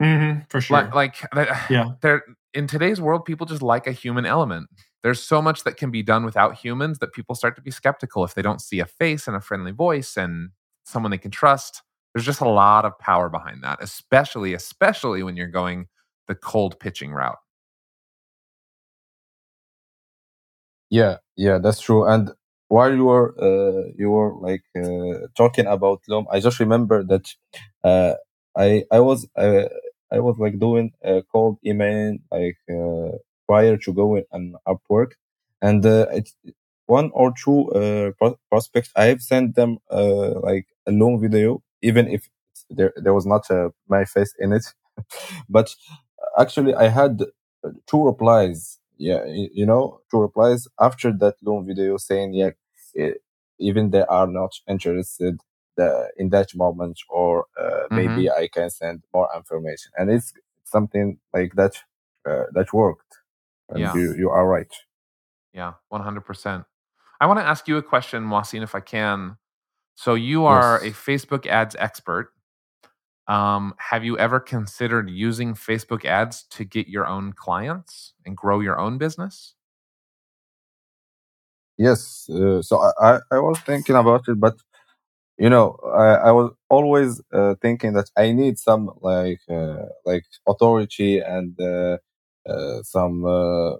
Mm-hmm, 0.00 0.40
for 0.48 0.60
sure. 0.60 0.90
like, 0.94 1.22
like 1.34 1.48
Yeah. 1.68 1.90
there 2.02 2.22
in 2.54 2.66
today's 2.66 3.00
world, 3.00 3.24
people 3.24 3.46
just 3.46 3.62
like 3.62 3.86
a 3.86 3.92
human 3.92 4.24
element. 4.26 4.68
There's 5.02 5.22
so 5.22 5.40
much 5.40 5.64
that 5.64 5.76
can 5.76 5.90
be 5.90 6.02
done 6.02 6.24
without 6.24 6.56
humans 6.56 6.98
that 6.98 7.12
people 7.12 7.34
start 7.34 7.56
to 7.56 7.62
be 7.62 7.70
skeptical 7.70 8.24
if 8.24 8.34
they 8.34 8.42
don't 8.42 8.60
see 8.60 8.80
a 8.80 8.86
face 8.86 9.26
and 9.26 9.36
a 9.36 9.40
friendly 9.40 9.72
voice 9.72 10.16
and 10.16 10.50
someone 10.84 11.10
they 11.10 11.18
can 11.18 11.30
trust. 11.30 11.82
There's 12.14 12.26
just 12.26 12.40
a 12.40 12.48
lot 12.48 12.84
of 12.84 12.98
power 12.98 13.28
behind 13.28 13.62
that, 13.62 13.78
especially 13.82 14.54
especially 14.54 15.22
when 15.22 15.36
you're 15.36 15.46
going 15.48 15.86
the 16.28 16.34
cold 16.34 16.78
pitching 16.80 17.12
route. 17.12 17.38
Yeah, 20.90 21.18
yeah, 21.36 21.58
that's 21.58 21.80
true. 21.80 22.04
And 22.06 22.30
while 22.68 22.92
you 22.94 23.04
were 23.06 23.34
uh, 23.40 23.90
you 23.96 24.10
were 24.10 24.34
like 24.40 24.62
uh, 24.76 25.26
talking 25.36 25.66
about 25.66 26.00
Loom, 26.08 26.26
I 26.30 26.40
just 26.40 26.58
remember 26.60 27.04
that 27.04 27.26
uh, 27.84 28.14
I 28.56 28.84
I 28.90 29.00
was 29.00 29.26
I 29.36 30.20
was 30.20 30.36
like 30.38 30.58
doing 30.58 30.92
a 31.04 31.22
cold 31.32 31.58
email 31.64 32.16
like 32.32 32.58
uh, 32.70 33.18
prior 33.50 33.76
to 33.76 33.92
going 33.92 34.24
on 34.32 34.54
Upwork, 34.72 35.12
and 35.60 35.84
uh, 35.84 36.06
it's 36.12 36.32
one 36.86 37.10
or 37.12 37.32
two 37.44 37.58
uh, 37.72 38.10
pro- 38.18 38.38
prospects. 38.48 38.90
I 38.94 39.06
have 39.06 39.22
sent 39.22 39.56
them 39.56 39.78
uh, 39.90 40.38
like 40.48 40.66
a 40.86 40.92
long 40.92 41.20
video, 41.20 41.62
even 41.82 42.04
if 42.16 42.28
there 42.76 42.92
there 43.04 43.14
was 43.18 43.26
not 43.26 43.50
uh, 43.50 43.70
my 43.88 44.04
face 44.04 44.32
in 44.38 44.52
it, 44.52 44.66
but 45.48 45.74
actually 46.38 46.74
I 46.74 46.88
had 46.88 47.14
two 47.86 48.04
replies. 48.04 48.78
Yeah, 48.98 49.24
you, 49.24 49.64
know, 49.64 50.00
two 50.10 50.20
replies 50.20 50.68
after 50.78 51.10
that 51.22 51.36
long 51.42 51.66
video 51.66 51.96
saying, 51.96 52.34
yeah, 52.34 52.50
even 53.58 53.90
they 53.90 54.02
are 54.02 54.26
not 54.26 54.52
interested 54.68 55.40
the, 55.78 56.10
in 56.18 56.28
that 56.30 56.54
moment, 56.54 56.98
or 57.08 57.46
uh, 57.58 57.84
maybe 57.90 58.28
I 58.30 58.48
can 58.48 58.68
send 58.68 59.02
more 59.14 59.28
information. 59.34 59.92
And 59.96 60.10
it's 60.10 60.34
something 60.64 61.18
like 61.32 61.54
that 61.54 61.76
uh, 62.28 62.44
that 62.52 62.74
worked. 62.74 63.19
And 63.70 63.80
Yeah. 63.80 63.94
you, 63.94 64.14
you 64.16 64.30
are 64.30 64.46
right. 64.46 64.72
Yeah, 65.52 65.74
100%. 65.92 66.64
I 67.20 67.26
want 67.26 67.38
to 67.38 67.44
ask 67.44 67.68
you 67.68 67.76
a 67.76 67.82
question, 67.82 68.24
Wasim, 68.28 68.62
if 68.62 68.74
I 68.74 68.80
can. 68.80 69.36
So, 69.94 70.14
you 70.14 70.46
are 70.46 70.78
a 70.78 70.90
Facebook 70.90 71.46
ads 71.46 71.76
expert. 71.78 72.32
Um, 73.28 73.74
have 73.78 74.02
you 74.02 74.18
ever 74.18 74.40
considered 74.40 75.10
using 75.10 75.54
Facebook 75.54 76.04
ads 76.04 76.44
to 76.50 76.64
get 76.64 76.88
your 76.88 77.06
own 77.06 77.32
clients 77.32 78.14
and 78.24 78.36
grow 78.36 78.60
your 78.60 78.78
own 78.78 78.98
business? 78.98 79.54
Yes. 81.76 82.28
Uh, 82.28 82.60
so 82.60 82.80
I, 83.00 83.20
I, 83.30 83.38
was 83.38 83.58
thinking 83.60 83.96
about 83.96 84.28
it, 84.28 84.38
but 84.40 84.56
you 85.38 85.48
know, 85.48 85.78
I, 85.96 86.28
I 86.28 86.32
was 86.32 86.52
always 86.68 87.22
uh, 87.32 87.54
thinking 87.62 87.94
that 87.94 88.10
I 88.16 88.32
need 88.32 88.58
some 88.58 88.90
like 89.00 89.40
uh, 89.48 89.86
like 90.04 90.24
authority 90.46 91.20
and 91.20 91.58
uh, 91.60 91.96
some 92.82 93.24
uh, 93.24 93.76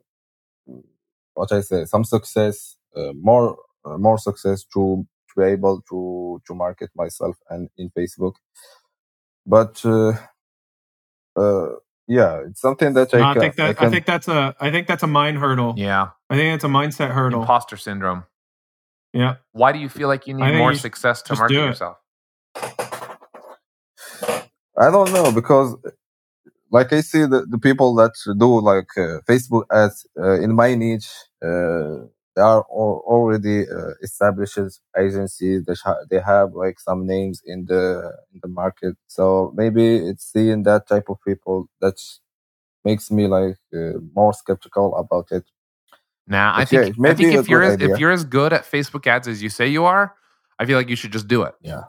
what 1.34 1.52
I 1.52 1.60
say, 1.60 1.84
some 1.84 2.04
success, 2.04 2.76
uh, 2.96 3.12
more 3.14 3.56
uh, 3.84 3.98
more 3.98 4.18
success 4.18 4.64
to 4.74 5.06
to 5.28 5.40
be 5.40 5.46
able 5.46 5.82
to 5.90 6.42
to 6.46 6.54
market 6.54 6.90
myself 6.94 7.36
and 7.48 7.70
in 7.76 7.90
Facebook. 7.90 8.34
But 9.46 9.80
uh, 9.84 10.12
uh, 11.36 11.68
yeah, 12.06 12.42
it's 12.46 12.60
something 12.60 12.92
that 12.94 13.14
I, 13.14 13.18
No, 13.18 13.24
I 13.24 13.32
can, 13.34 13.40
think 13.42 13.56
that 13.56 13.70
I, 13.70 13.72
can 13.74 13.90
think 13.90 14.06
that's 14.06 14.28
a 14.28 14.54
I 14.60 14.70
think 14.70 14.86
that's 14.86 15.02
a 15.02 15.06
mind 15.06 15.38
hurdle. 15.38 15.74
Yeah, 15.76 16.08
I 16.28 16.36
think 16.36 16.54
it's 16.54 16.64
a 16.64 16.68
mindset 16.68 17.10
hurdle. 17.12 17.42
imposter 17.42 17.76
syndrome. 17.76 18.24
yeah. 19.12 19.36
Why 19.52 19.72
do 19.72 19.78
you 19.78 19.88
feel 19.88 20.08
like 20.08 20.26
you 20.26 20.34
need 20.34 20.54
more 20.58 20.72
you 20.72 20.78
success 20.78 21.22
to 21.22 21.36
market 21.36 21.54
yourself? 21.54 21.96
I 24.78 24.90
don't 24.90 25.12
know 25.12 25.32
because 25.32 25.76
like 26.70 26.92
I 26.92 27.02
see 27.02 27.20
the, 27.22 27.46
the 27.48 27.58
people 27.58 27.94
that 27.96 28.12
do 28.38 28.60
like 28.60 28.90
uh, 28.98 29.20
Facebook 29.28 29.64
ads 29.72 30.06
uh, 30.18 30.40
in 30.40 30.54
my 30.54 30.74
niche, 30.74 31.10
uh, 31.42 32.06
they 32.36 32.42
are 32.42 32.64
al- 32.70 33.04
already 33.06 33.62
uh, 33.68 33.92
established 34.02 34.58
agencies. 34.98 35.64
They, 35.66 35.74
ha- 35.84 36.04
they 36.10 36.20
have 36.20 36.54
like 36.54 36.80
some 36.80 37.06
names 37.06 37.42
in 37.46 37.66
the 37.66 38.12
in 38.34 38.40
the 38.42 38.48
market. 38.48 38.96
So 39.08 39.52
maybe 39.56 39.96
it's 39.96 40.32
seeing 40.32 40.64
that 40.64 40.88
type 40.88 41.10
of 41.10 41.18
people 41.26 41.68
that 41.80 42.00
makes 42.84 43.10
me 43.10 43.28
like 43.28 43.58
uh, 43.74 44.00
more 44.14 44.34
skeptical 44.34 44.96
about 44.96 45.28
it. 45.32 45.44
Nah, 46.28 46.56
I 46.56 46.64
But 46.64 46.72
yeah, 46.72 46.80
think 46.82 46.96
I 47.04 47.14
think 47.14 47.32
if 47.34 47.48
you're 47.48 47.62
as, 47.62 47.74
idea. 47.74 47.88
if 47.88 47.98
you're 47.98 48.12
as 48.12 48.24
good 48.24 48.52
at 48.52 48.64
Facebook 48.64 49.06
ads 49.06 49.28
as 49.28 49.42
you 49.42 49.50
say 49.50 49.68
you 49.68 49.84
are, 49.84 50.14
I 50.58 50.66
feel 50.66 50.78
like 50.78 50.88
you 50.90 50.96
should 50.96 51.12
just 51.12 51.28
do 51.28 51.42
it. 51.42 51.54
Yeah. 51.62 51.84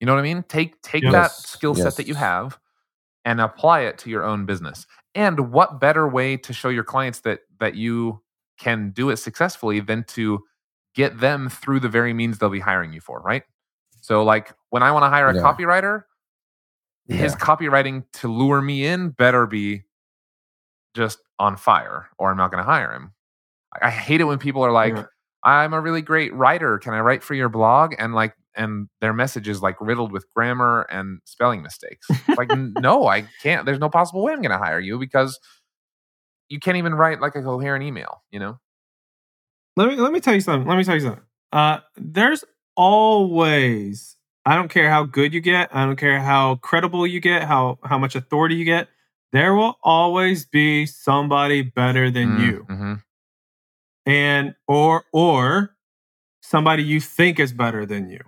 You 0.00 0.06
know 0.06 0.14
what 0.14 0.20
I 0.20 0.24
mean? 0.24 0.44
Take 0.44 0.82
take 0.82 1.10
Yep. 1.10 1.12
that 1.12 1.46
skill 1.46 1.74
set 1.74 1.96
that 1.96 2.06
you 2.08 2.14
have 2.16 2.58
and 3.26 3.40
apply 3.42 3.80
it 3.80 3.98
to 3.98 4.08
your 4.08 4.24
own 4.24 4.46
business. 4.46 4.86
And 5.14 5.52
what 5.52 5.80
better 5.80 6.08
way 6.08 6.38
to 6.38 6.52
show 6.54 6.70
your 6.70 6.84
clients 6.84 7.20
that 7.20 7.40
that 7.60 7.74
you 7.74 8.22
can 8.58 8.90
do 8.92 9.10
it 9.10 9.18
successfully 9.18 9.80
than 9.80 10.04
to 10.04 10.42
get 10.94 11.20
them 11.20 11.50
through 11.50 11.80
the 11.80 11.88
very 11.90 12.14
means 12.14 12.38
they'll 12.38 12.48
be 12.48 12.60
hiring 12.60 12.92
you 12.94 13.00
for, 13.02 13.20
right? 13.20 13.42
So 14.00 14.22
like 14.24 14.54
when 14.70 14.82
I 14.82 14.92
want 14.92 15.04
to 15.04 15.10
hire 15.10 15.28
a 15.28 15.34
Yeah. 15.34 15.42
copywriter, 15.42 16.04
his 17.08 17.34
copywriting 17.34 18.04
to 18.14 18.28
lure 18.32 18.62
me 18.62 18.86
in 18.86 19.10
better 19.10 19.46
be 19.46 19.82
just 20.94 21.18
on 21.38 21.56
fire 21.56 22.08
or 22.18 22.30
I'm 22.30 22.36
not 22.36 22.50
going 22.50 22.62
to 22.64 22.70
hire 22.70 22.92
him. 22.92 23.12
I, 23.74 23.88
I 23.88 23.90
hate 23.90 24.20
it 24.20 24.24
when 24.24 24.38
people 24.38 24.62
are 24.62 24.72
like, 24.72 24.94
Yeah. 24.94 25.04
I'm 25.42 25.74
a 25.74 25.80
really 25.80 26.02
great 26.02 26.32
writer. 26.34 26.78
Can 26.78 26.94
I 26.94 27.00
write 27.00 27.22
for 27.22 27.34
your 27.34 27.48
blog? 27.48 27.94
And 27.98 28.14
like, 28.14 28.34
and 28.56 28.88
their 29.00 29.12
message 29.12 29.48
is 29.48 29.60
like 29.62 29.76
riddled 29.80 30.12
with 30.12 30.24
grammar 30.34 30.86
and 30.90 31.20
spelling 31.24 31.62
mistakes. 31.62 32.06
It's 32.10 32.38
like, 32.38 32.50
no, 32.50 33.06
I 33.06 33.26
can't. 33.42 33.64
There's 33.66 33.78
no 33.78 33.88
possible 33.90 34.22
way 34.22 34.32
I'm 34.32 34.40
going 34.42 34.50
to 34.50 34.58
hire 34.58 34.80
you 34.80 34.98
because 34.98 35.38
you 36.48 36.58
can't 36.60 36.76
even 36.76 36.94
write 36.94 37.20
like 37.20 37.34
a 37.34 37.42
coherent 37.42 37.84
email, 37.84 38.22
you 38.30 38.38
know? 38.38 38.58
Let 39.76 39.88
me 39.88 39.96
let 39.96 40.12
me 40.12 40.20
tell 40.20 40.34
you 40.34 40.40
something. 40.40 40.66
Let 40.66 40.78
me 40.78 40.84
tell 40.84 40.94
you 40.94 41.02
something. 41.02 41.22
Uh, 41.52 41.78
there's 41.96 42.44
always. 42.76 44.16
I 44.44 44.54
don't 44.54 44.68
care 44.70 44.88
how 44.90 45.04
good 45.04 45.34
you 45.34 45.40
get. 45.40 45.74
I 45.74 45.84
don't 45.84 45.96
care 45.96 46.20
how 46.20 46.54
credible 46.56 47.06
you 47.06 47.20
get. 47.20 47.42
How 47.44 47.78
how 47.82 47.98
much 47.98 48.14
authority 48.14 48.54
you 48.54 48.64
get. 48.64 48.88
There 49.32 49.54
will 49.54 49.76
always 49.82 50.46
be 50.46 50.86
somebody 50.86 51.62
better 51.62 52.10
than 52.10 52.40
you, 52.40 52.66
Mm-hmm. 52.70 52.94
and 54.06 54.54
or 54.68 55.04
or 55.12 55.76
somebody 56.42 56.84
you 56.84 57.00
think 57.00 57.38
is 57.40 57.52
better 57.52 57.84
than 57.84 58.08
you. 58.08 58.20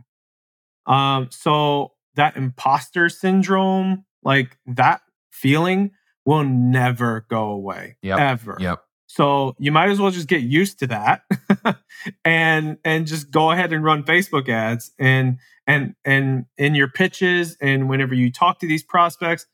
Um, 0.88 1.29
so 1.31 1.92
that 2.16 2.37
imposter 2.37 3.09
syndrome, 3.09 4.05
like 4.24 4.57
that 4.66 5.03
feeling, 5.31 5.92
will 6.24 6.44
never 6.44 7.27
go 7.31 7.51
away. 7.51 7.96
Yep. 8.03 8.18
Ever. 8.18 8.57
Yep. 8.59 8.83
So 9.07 9.55
you 9.59 9.72
might 9.72 9.88
as 9.88 9.98
well 9.98 10.11
just 10.11 10.29
get 10.29 10.42
used 10.42 10.81
to 10.81 10.87
that 10.88 11.22
and 12.24 12.77
and 12.85 13.07
just 13.07 13.31
go 13.31 13.51
ahead 13.51 13.72
and 13.72 13.83
run 13.83 14.03
Facebook 14.03 14.48
ads 14.48 14.92
and 14.98 15.38
and 15.66 15.94
and 16.05 16.44
in 16.59 16.74
your 16.74 16.88
pitches 16.88 17.57
and 17.61 17.88
whenever 17.88 18.14
you 18.14 18.31
talk 18.31 18.59
to 18.61 18.66
these 18.66 18.83
prospects, 18.83 19.46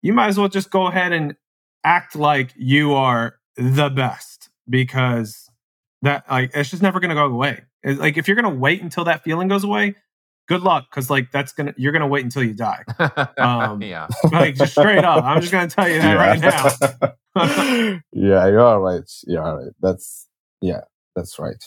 you 0.00 0.12
might 0.12 0.28
as 0.28 0.38
well 0.38 0.48
just 0.48 0.70
go 0.70 0.86
ahead 0.86 1.12
and 1.12 1.36
act 1.84 2.16
like 2.16 2.54
you 2.56 2.94
are 2.94 3.36
the 3.56 3.90
best 3.90 4.48
because 4.68 5.50
that 6.02 6.24
like 6.30 6.50
it's 6.54 6.70
just 6.70 6.82
never 6.82 7.00
going 7.00 7.10
to 7.10 7.14
go 7.14 7.26
away. 7.26 7.62
It's 7.82 8.00
like 8.00 8.16
if 8.16 8.28
you're 8.28 8.40
going 8.40 8.52
to 8.52 8.58
wait 8.58 8.82
until 8.82 9.04
that 9.04 9.22
feeling 9.22 9.48
goes 9.48 9.64
away, 9.64 9.96
good 10.50 10.62
luck 10.62 10.90
cuz 10.90 11.08
like 11.08 11.30
that's 11.30 11.52
to 11.68 11.74
you're 11.78 11.92
to 12.02 12.12
wait 12.14 12.24
until 12.24 12.42
you 12.42 12.54
die. 12.54 12.82
Um, 13.38 13.80
yeah. 13.82 14.08
Like 14.32 14.56
just 14.56 14.72
straight 14.72 15.04
up. 15.04 15.22
I'm 15.24 15.40
just 15.40 15.52
to 15.68 15.74
tell 15.74 15.88
you 15.88 16.00
that 16.00 16.14
right 16.14 16.40
now. 16.40 17.10
yeah, 18.12 18.46
you 18.48 18.60
are 18.60 18.80
right. 18.80 19.08
You 19.26 19.38
are 19.38 19.56
right. 19.58 19.72
That's 19.80 20.26
yeah, 20.60 20.80
that's 21.14 21.38
right. 21.38 21.62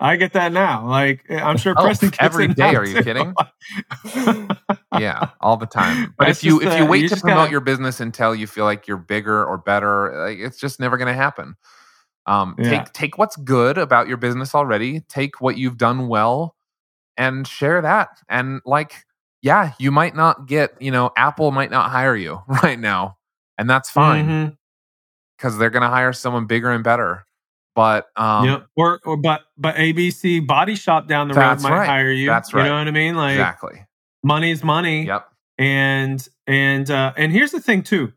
I 0.00 0.16
get 0.16 0.32
that 0.32 0.52
now. 0.52 0.88
Like 0.88 1.20
I'm 1.30 1.56
sure 1.58 1.74
Oh, 1.76 1.82
Preston 1.84 2.08
gets 2.10 2.18
every 2.20 2.46
it 2.46 2.56
are 2.74 2.86
you 2.86 2.96
too. 2.96 3.04
kidding? 3.04 3.34
yeah, 4.98 5.28
all 5.40 5.56
the 5.56 5.66
time. 5.66 6.14
But 6.18 6.26
That's 6.26 6.38
if 6.38 6.44
you 6.44 6.60
if 6.60 6.78
you 6.78 6.84
uh, 6.84 6.88
wait 6.88 7.08
to 7.10 7.16
promote 7.20 7.36
gotta- 7.36 7.50
your 7.52 7.60
business 7.60 8.00
until 8.00 8.34
you 8.34 8.46
feel 8.46 8.64
like 8.64 8.88
you're 8.88 8.96
bigger 8.96 9.44
or 9.44 9.58
better, 9.58 10.26
like, 10.26 10.38
it's 10.38 10.58
just 10.58 10.80
never 10.80 10.96
to 11.08 11.14
happen. 11.14 11.54
Um, 12.26 12.54
Yeah. 12.58 12.70
Take 12.70 12.92
take 12.92 13.18
what's 13.18 13.36
good 13.36 13.76
about 13.78 14.08
your 14.08 14.16
business 14.16 14.54
already. 14.54 15.00
Take 15.08 15.40
what 15.40 15.56
you've 15.58 15.76
done 15.78 16.08
well, 16.08 16.56
and 17.16 17.46
share 17.46 17.80
that. 17.82 18.08
And 18.28 18.60
like, 18.64 19.04
yeah, 19.42 19.72
you 19.78 19.90
might 19.90 20.14
not 20.14 20.46
get, 20.46 20.80
you 20.80 20.90
know, 20.90 21.10
Apple 21.16 21.50
might 21.50 21.70
not 21.70 21.90
hire 21.90 22.16
you 22.16 22.42
right 22.62 22.78
now, 22.78 23.18
and 23.58 23.68
that's 23.68 23.90
fine 23.90 24.56
because 25.36 25.58
they're 25.58 25.70
going 25.70 25.82
to 25.82 25.88
hire 25.88 26.12
someone 26.12 26.46
bigger 26.46 26.70
and 26.70 26.84
better. 26.84 27.26
But 27.74 28.06
um, 28.16 28.46
yep. 28.46 28.66
Or 28.76 29.00
or 29.04 29.16
but 29.16 29.42
but 29.58 29.74
ABC 29.74 30.46
Body 30.46 30.76
Shop 30.76 31.08
down 31.08 31.28
the 31.28 31.34
road 31.34 31.60
might 31.60 31.70
right. 31.70 31.86
hire 31.86 32.10
you. 32.10 32.28
That's 32.28 32.54
right. 32.54 32.64
You 32.64 32.70
know 32.70 32.78
what 32.78 32.86
I 32.86 32.92
mean? 32.92 33.16
Like 33.16 33.32
exactly. 33.32 33.84
money's 34.22 34.62
money. 34.62 35.06
Yep. 35.06 35.28
And 35.58 36.28
and 36.46 36.90
uh 36.90 37.12
and 37.16 37.32
here's 37.32 37.50
the 37.50 37.60
thing 37.60 37.82
too. 37.82 38.12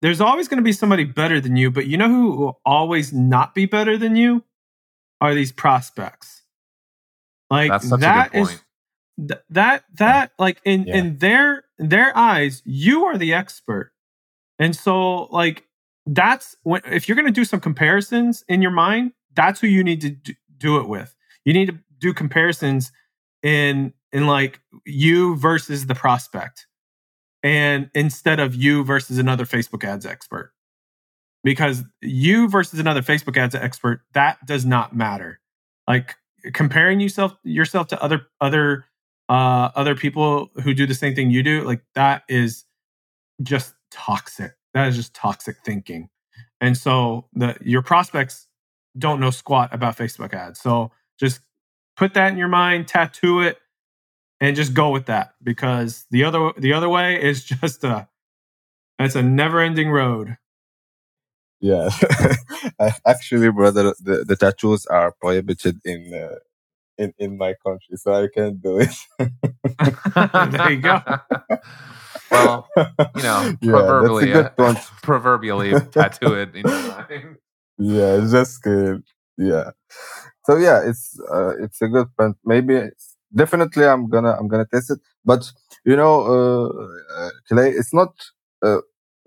There's 0.00 0.20
always 0.20 0.46
going 0.46 0.58
to 0.58 0.64
be 0.64 0.72
somebody 0.72 1.02
better 1.02 1.40
than 1.40 1.56
you, 1.56 1.72
but 1.72 1.86
you 1.86 1.96
know 1.96 2.08
who 2.08 2.36
will 2.36 2.60
always 2.64 3.12
not 3.12 3.52
be 3.52 3.66
better 3.66 3.98
than 3.98 4.14
you 4.14 4.44
are 5.20 5.34
these 5.34 5.50
prospects. 5.50 6.37
Like 7.50 7.70
That's 7.70 7.88
such 7.88 8.00
that 8.00 8.28
a 8.28 8.30
good 8.30 8.40
is 8.42 8.62
th- 9.28 9.40
that 9.50 9.84
that 9.94 10.32
like 10.38 10.60
in 10.64 10.84
Yeah. 10.86 10.96
in 10.96 11.18
their 11.18 11.64
in 11.78 11.88
their 11.88 12.16
eyes 12.16 12.62
you 12.64 13.04
are 13.06 13.16
the 13.18 13.32
expert. 13.34 13.92
And 14.58 14.74
so 14.76 15.24
like 15.24 15.64
that's 16.06 16.56
when 16.62 16.82
if 16.86 17.08
you're 17.08 17.16
going 17.16 17.26
to 17.26 17.32
do 17.32 17.44
some 17.44 17.60
comparisons 17.60 18.44
in 18.48 18.62
your 18.62 18.70
mind 18.70 19.12
that's 19.34 19.60
who 19.60 19.66
you 19.68 19.84
need 19.84 20.00
to 20.00 20.10
d- 20.10 20.36
do 20.56 20.78
it 20.78 20.88
with. 20.88 21.14
You 21.44 21.52
need 21.52 21.66
to 21.66 21.78
do 21.98 22.12
comparisons 22.12 22.90
in 23.42 23.92
in 24.12 24.26
like 24.26 24.60
you 24.84 25.36
versus 25.36 25.86
the 25.86 25.94
prospect 25.94 26.66
and 27.42 27.90
instead 27.94 28.40
of 28.40 28.54
you 28.54 28.82
versus 28.84 29.18
another 29.18 29.44
facebook 29.44 29.84
ads 29.84 30.04
expert. 30.06 30.52
Because 31.44 31.84
you 32.02 32.48
versus 32.48 32.80
another 32.80 33.00
Facebook 33.00 33.36
ads 33.36 33.54
expert 33.54 34.02
that 34.12 34.44
does 34.44 34.66
not 34.66 34.94
matter. 34.96 35.40
Like 35.86 36.16
comparing 36.52 37.00
yourself 37.00 37.36
yourself 37.42 37.88
to 37.88 38.02
other 38.02 38.26
other 38.40 38.84
uh, 39.28 39.70
other 39.74 39.94
people 39.94 40.50
who 40.62 40.74
do 40.74 40.86
the 40.86 40.94
same 40.94 41.14
thing 41.14 41.30
you 41.30 41.42
do, 41.42 41.62
like 41.62 41.82
that 41.94 42.22
is 42.28 42.64
just 43.42 43.74
toxic. 43.90 44.52
That 44.74 44.88
is 44.88 44.96
just 44.96 45.14
toxic 45.14 45.56
thinking. 45.64 46.08
And 46.60 46.76
so 46.76 47.26
the 47.34 47.56
your 47.60 47.82
prospects 47.82 48.46
don't 48.96 49.20
know 49.20 49.30
squat 49.30 49.72
about 49.72 49.96
Facebook 49.96 50.34
ads. 50.34 50.60
So 50.60 50.90
just 51.18 51.40
put 51.96 52.14
that 52.14 52.32
in 52.32 52.38
your 52.38 52.48
mind, 52.48 52.88
tattoo 52.88 53.40
it, 53.40 53.58
and 54.40 54.56
just 54.56 54.74
go 54.74 54.90
with 54.90 55.06
that 55.06 55.34
because 55.42 56.06
the 56.10 56.24
other 56.24 56.52
the 56.56 56.72
other 56.72 56.88
way 56.88 57.22
is 57.22 57.44
just 57.60 57.84
a 57.84 58.08
it's 58.98 59.14
a 59.14 59.22
never 59.22 59.60
ending 59.60 59.90
road. 59.90 60.36
Yeah, 61.60 61.90
actually, 63.06 63.50
brother, 63.50 63.94
the, 64.00 64.24
the 64.24 64.36
tattoos 64.36 64.86
are 64.86 65.12
prohibited 65.20 65.80
in 65.84 66.14
uh, 66.14 66.36
in 66.98 67.12
in 67.18 67.36
my 67.36 67.54
country, 67.64 67.96
so 67.96 68.14
I 68.14 68.28
can't 68.32 68.62
do 68.62 68.78
it. 68.78 68.94
there 70.52 70.70
you 70.70 70.80
go. 70.80 71.00
well, 72.30 72.68
you 73.14 73.22
know, 73.22 73.56
Yeah, 73.60 73.72
proverbially, 73.72 74.32
uh, 74.34 74.50
proverbially 75.02 75.74
tattoo 75.90 76.34
it 76.34 76.54
in 76.54 76.66
your 76.66 76.82
mind. 76.82 77.36
yeah 77.78 78.16
it's 78.16 78.32
just 78.32 78.66
uh, 78.66 78.98
yeah 79.36 79.70
so 80.44 80.56
yeah 80.56 80.82
it's 80.84 81.18
uh, 81.32 81.52
it's 81.62 81.80
a 81.80 81.88
good 81.88 82.08
point 82.16 82.36
maybe 82.44 82.74
it's, 82.74 83.16
definitely 83.34 83.84
i'm 83.86 84.08
gonna 84.08 84.32
i'm 84.38 84.48
gonna 84.48 84.66
test 84.66 84.90
it 84.90 84.98
but 85.24 85.52
you 85.84 85.94
know 85.94 86.22
uh, 86.22 87.22
uh 87.22 87.30
Clay, 87.48 87.70
it's 87.70 87.92
not 87.94 88.12
uh, 88.62 88.78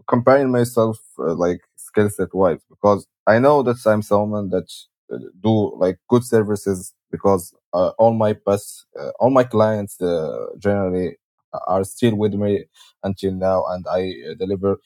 comparing 0.08 0.52
myself 0.52 1.00
uh, 1.20 1.34
like 1.36 1.62
skill 1.92 2.10
set 2.10 2.34
wise 2.34 2.62
because 2.70 3.08
i 3.28 3.40
know 3.40 3.64
that 3.64 3.78
i'm 3.88 4.02
someone 4.02 4.50
that 4.50 4.70
uh, 5.14 5.18
do 5.44 5.54
like 5.78 5.98
good 6.10 6.24
services 6.24 6.94
because 7.12 7.54
uh, 7.74 7.90
all 8.00 8.14
my 8.14 8.34
past 8.34 8.86
uh, 9.00 9.12
all 9.20 9.30
my 9.30 9.44
clients 9.44 10.02
uh, 10.02 10.46
generally 10.60 11.10
are 11.68 11.84
still 11.84 12.16
with 12.16 12.34
me 12.34 12.54
until 13.04 13.32
now 13.34 13.64
and 13.74 13.86
i 14.00 14.02
uh, 14.30 14.34
deliver 14.44 14.78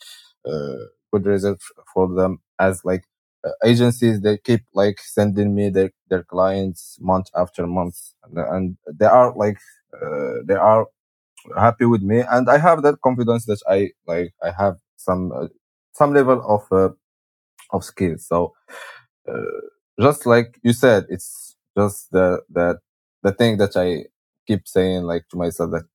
uh, 0.46 0.76
good 1.14 1.26
results 1.26 1.72
for 1.94 2.08
them 2.16 2.40
as 2.60 2.84
like 2.86 3.04
uh, 3.46 3.52
agencies 3.66 4.22
they 4.22 4.38
keep 4.38 4.62
like 4.74 5.00
sending 5.00 5.54
me 5.56 5.70
their, 5.70 5.92
their 6.10 6.24
clients 6.24 6.98
month 7.02 7.28
after 7.36 7.68
month 7.68 7.98
and, 8.26 8.38
and 8.56 8.78
they 9.00 9.06
are 9.06 9.34
like 9.36 9.58
uh, 10.02 10.36
they 10.48 10.56
are 10.56 10.86
happy 11.58 11.86
with 11.86 12.02
me 12.02 12.20
and 12.32 12.50
i 12.50 12.58
have 12.58 12.82
that 12.82 13.00
confidence 13.02 13.46
that 13.46 13.62
i 13.70 13.90
like 14.08 14.34
i 14.44 14.52
have 14.58 14.76
some 14.98 15.32
uh, 15.32 15.48
some 15.96 16.14
level 16.14 16.40
of 16.56 16.64
uh, 16.72 16.94
of 17.72 17.84
skills. 17.84 18.28
so 18.28 18.54
uh, 19.30 19.62
just 20.02 20.26
like 20.26 20.60
you 20.64 20.74
said 20.74 21.06
it's 21.10 21.56
just 21.78 22.12
the 22.12 22.42
the 22.50 22.80
the 23.24 23.32
thing 23.34 23.58
that 23.58 23.76
i 23.78 24.06
keep 24.48 24.68
saying 24.68 25.04
like 25.04 25.28
to 25.30 25.38
myself 25.38 25.72
that 25.72 25.86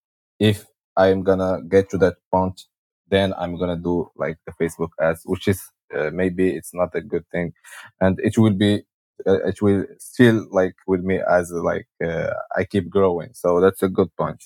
if 0.41 0.67
i'm 0.97 1.23
gonna 1.23 1.61
get 1.69 1.91
to 1.91 1.99
that 1.99 2.17
point 2.33 2.65
then 3.11 3.35
i'm 3.39 3.57
gonna 3.59 3.77
do 3.77 4.11
like 4.17 4.39
the 4.47 4.53
facebook 4.53 4.91
ads 5.01 5.23
which 5.27 5.49
is 5.49 5.63
uh, 5.97 6.11
maybe 6.13 6.51
it's 6.51 6.75
not 6.75 6.95
a 6.95 7.03
good 7.03 7.27
thing 7.31 7.53
and 8.01 8.19
it 8.21 8.39
will 8.39 8.53
be 8.67 8.83
uh, 9.27 9.41
it 9.47 9.61
will 9.63 9.85
still 9.99 10.47
like 10.51 10.77
with 10.87 11.03
me 11.03 11.21
as 11.31 11.53
like 11.53 11.89
uh, 12.05 12.33
i 12.57 12.65
keep 12.65 12.91
growing 12.91 13.31
so 13.35 13.61
that's 13.61 13.83
a 13.83 13.89
good 13.89 14.15
point 14.17 14.43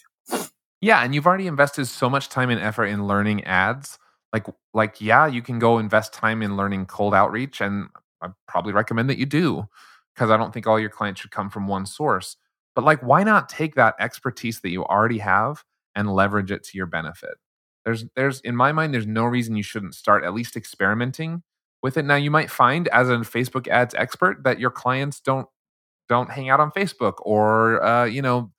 Yeah, 0.81 1.03
and 1.03 1.15
you've 1.15 1.27
already 1.27 1.47
invested 1.47 1.87
so 1.87 2.11
much 2.11 2.29
time 2.29 2.51
and 2.51 2.61
effort 2.61 2.87
in 2.87 3.07
learning 3.07 3.45
ads. 3.45 3.99
Like 4.35 4.49
like 4.75 5.01
yeah, 5.01 5.29
you 5.29 5.43
can 5.43 5.61
go 5.61 5.79
invest 5.79 6.13
time 6.13 6.43
in 6.43 6.59
learning 6.59 6.87
cold 6.87 7.15
outreach 7.15 7.63
and 7.63 7.89
I 8.23 8.29
probably 8.49 8.75
recommend 8.75 9.09
that 9.11 9.19
you 9.19 9.27
do 9.27 9.67
because 10.15 10.31
I 10.31 10.37
don't 10.37 10.53
think 10.53 10.67
all 10.67 10.81
your 10.81 10.91
clients 10.91 11.23
should 11.23 11.33
come 11.33 11.51
from 11.51 11.69
one 11.69 11.87
source. 11.87 12.37
But 12.77 12.85
like 12.85 13.01
why 13.03 13.25
not 13.25 13.49
take 13.49 13.77
that 13.77 13.95
expertise 14.01 14.61
that 14.63 14.71
you 14.71 14.85
already 14.85 15.19
have 15.19 15.65
and 15.95 16.13
leverage 16.13 16.51
it 16.53 16.65
to 16.65 16.79
your 16.79 16.87
benefit? 16.87 17.37
There's 17.87 18.07
there's 18.17 18.41
in 18.41 18.57
my 18.57 18.73
mind 18.73 18.95
there's 18.95 19.07
no 19.07 19.25
reason 19.25 19.57
you 19.57 19.63
shouldn't 19.63 19.95
start 19.95 20.25
at 20.25 20.35
least 20.35 20.57
experimenting 20.57 21.43
with 21.83 21.97
it. 21.97 22.05
Now 22.05 22.17
you 22.17 22.31
might 22.33 22.51
find 22.51 22.89
as 22.89 23.11
a 23.11 23.19
Facebook 23.19 23.69
ads 23.69 23.95
expert 23.95 24.45
that 24.45 24.61
your 24.61 24.71
clients 24.71 25.21
don't 25.21 25.49
don't 26.09 26.31
hang 26.31 26.51
out 26.51 26.61
on 26.61 26.73
Facebook 26.73 27.15
or 27.23 27.85
uh, 27.85 28.05
you 28.07 28.23
know 28.23 28.53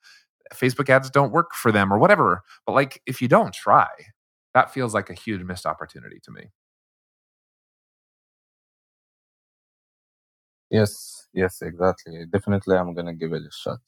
Facebook 0.54 0.90
ads 0.90 1.10
don't 1.10 1.34
work 1.34 1.54
for 1.54 1.72
them 1.72 1.94
or 1.94 2.00
whatever. 2.00 2.44
But 2.66 2.74
like 2.74 3.02
if 3.08 3.22
you 3.22 3.28
don't 3.28 3.54
try, 3.54 3.90
that 4.56 4.74
feels 4.74 4.96
like 4.96 5.12
a 5.12 5.14
huge 5.14 5.44
missed 5.44 5.68
opportunity 5.68 6.20
to 6.24 6.32
me. 6.32 6.46
yes 10.72 11.28
yes 11.34 11.62
exactly 11.62 12.26
definitely 12.32 12.76
i'm 12.78 12.94
gonna 12.94 13.14
give 13.14 13.34
it 13.34 13.44
a 13.44 13.52
shot 13.52 13.82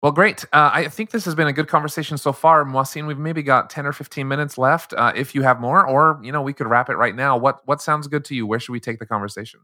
Well, 0.00 0.12
great. 0.12 0.44
Uh, 0.52 0.70
I 0.72 0.88
think 0.88 1.10
this 1.10 1.24
has 1.24 1.34
been 1.34 1.48
a 1.48 1.52
good 1.52 1.66
conversation 1.66 2.18
so 2.18 2.32
far, 2.32 2.64
Mohsin. 2.64 3.08
We've 3.08 3.18
maybe 3.18 3.42
got 3.42 3.68
ten 3.68 3.84
or 3.84 3.92
fifteen 3.92 4.28
minutes 4.28 4.56
left. 4.56 4.94
Uh, 4.94 5.12
if 5.16 5.34
you 5.34 5.42
have 5.42 5.60
more, 5.60 5.84
or 5.86 6.20
you 6.22 6.30
know, 6.30 6.40
we 6.42 6.52
could 6.52 6.68
wrap 6.68 6.88
it 6.88 6.96
right 6.96 7.16
now. 7.16 7.36
What 7.36 7.66
what 7.66 7.82
sounds 7.82 8.06
good 8.06 8.24
to 8.26 8.34
you? 8.36 8.46
Where 8.46 8.60
should 8.60 8.72
we 8.72 8.80
take 8.80 9.00
the 9.00 9.06
conversation? 9.06 9.60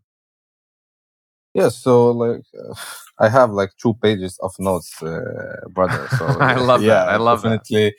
Yeah, 1.55 1.69
so 1.69 2.11
like 2.11 2.43
uh, 2.59 2.75
I 3.21 3.29
have 3.29 3.51
like 3.53 3.71
two 3.81 3.95
pages 3.95 4.39
of 4.43 4.53
notes, 4.59 5.01
uh, 5.03 5.61
brother. 5.71 6.09
So 6.11 6.27
I 6.41 6.55
love 6.57 6.81
that. 6.87 6.91
yeah, 6.91 7.05
I 7.07 7.17
love 7.17 7.43
that. 7.43 7.63
definitely 7.63 7.95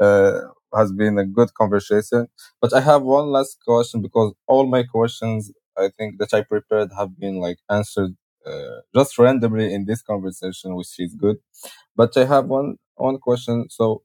uh, 0.00 0.40
has 0.74 0.92
been 0.92 1.18
a 1.18 1.24
good 1.26 1.54
conversation. 1.54 2.28
But 2.60 2.72
I 2.74 2.80
have 2.80 3.02
one 3.02 3.28
last 3.28 3.58
question 3.66 4.02
because 4.02 4.32
all 4.46 4.66
my 4.66 4.82
questions 4.84 5.52
I 5.78 5.90
think 5.98 6.18
that 6.18 6.32
I 6.34 6.42
prepared 6.42 6.90
have 6.96 7.18
been 7.18 7.36
like 7.36 7.58
answered 7.70 8.12
uh, 8.46 8.80
just 8.94 9.18
randomly 9.18 9.72
in 9.74 9.84
this 9.86 10.02
conversation, 10.02 10.74
which 10.76 10.98
is 10.98 11.14
good. 11.14 11.36
But 11.96 12.16
I 12.16 12.24
have 12.24 12.46
one 12.46 12.76
one 12.96 13.18
question. 13.18 13.66
So 13.70 14.02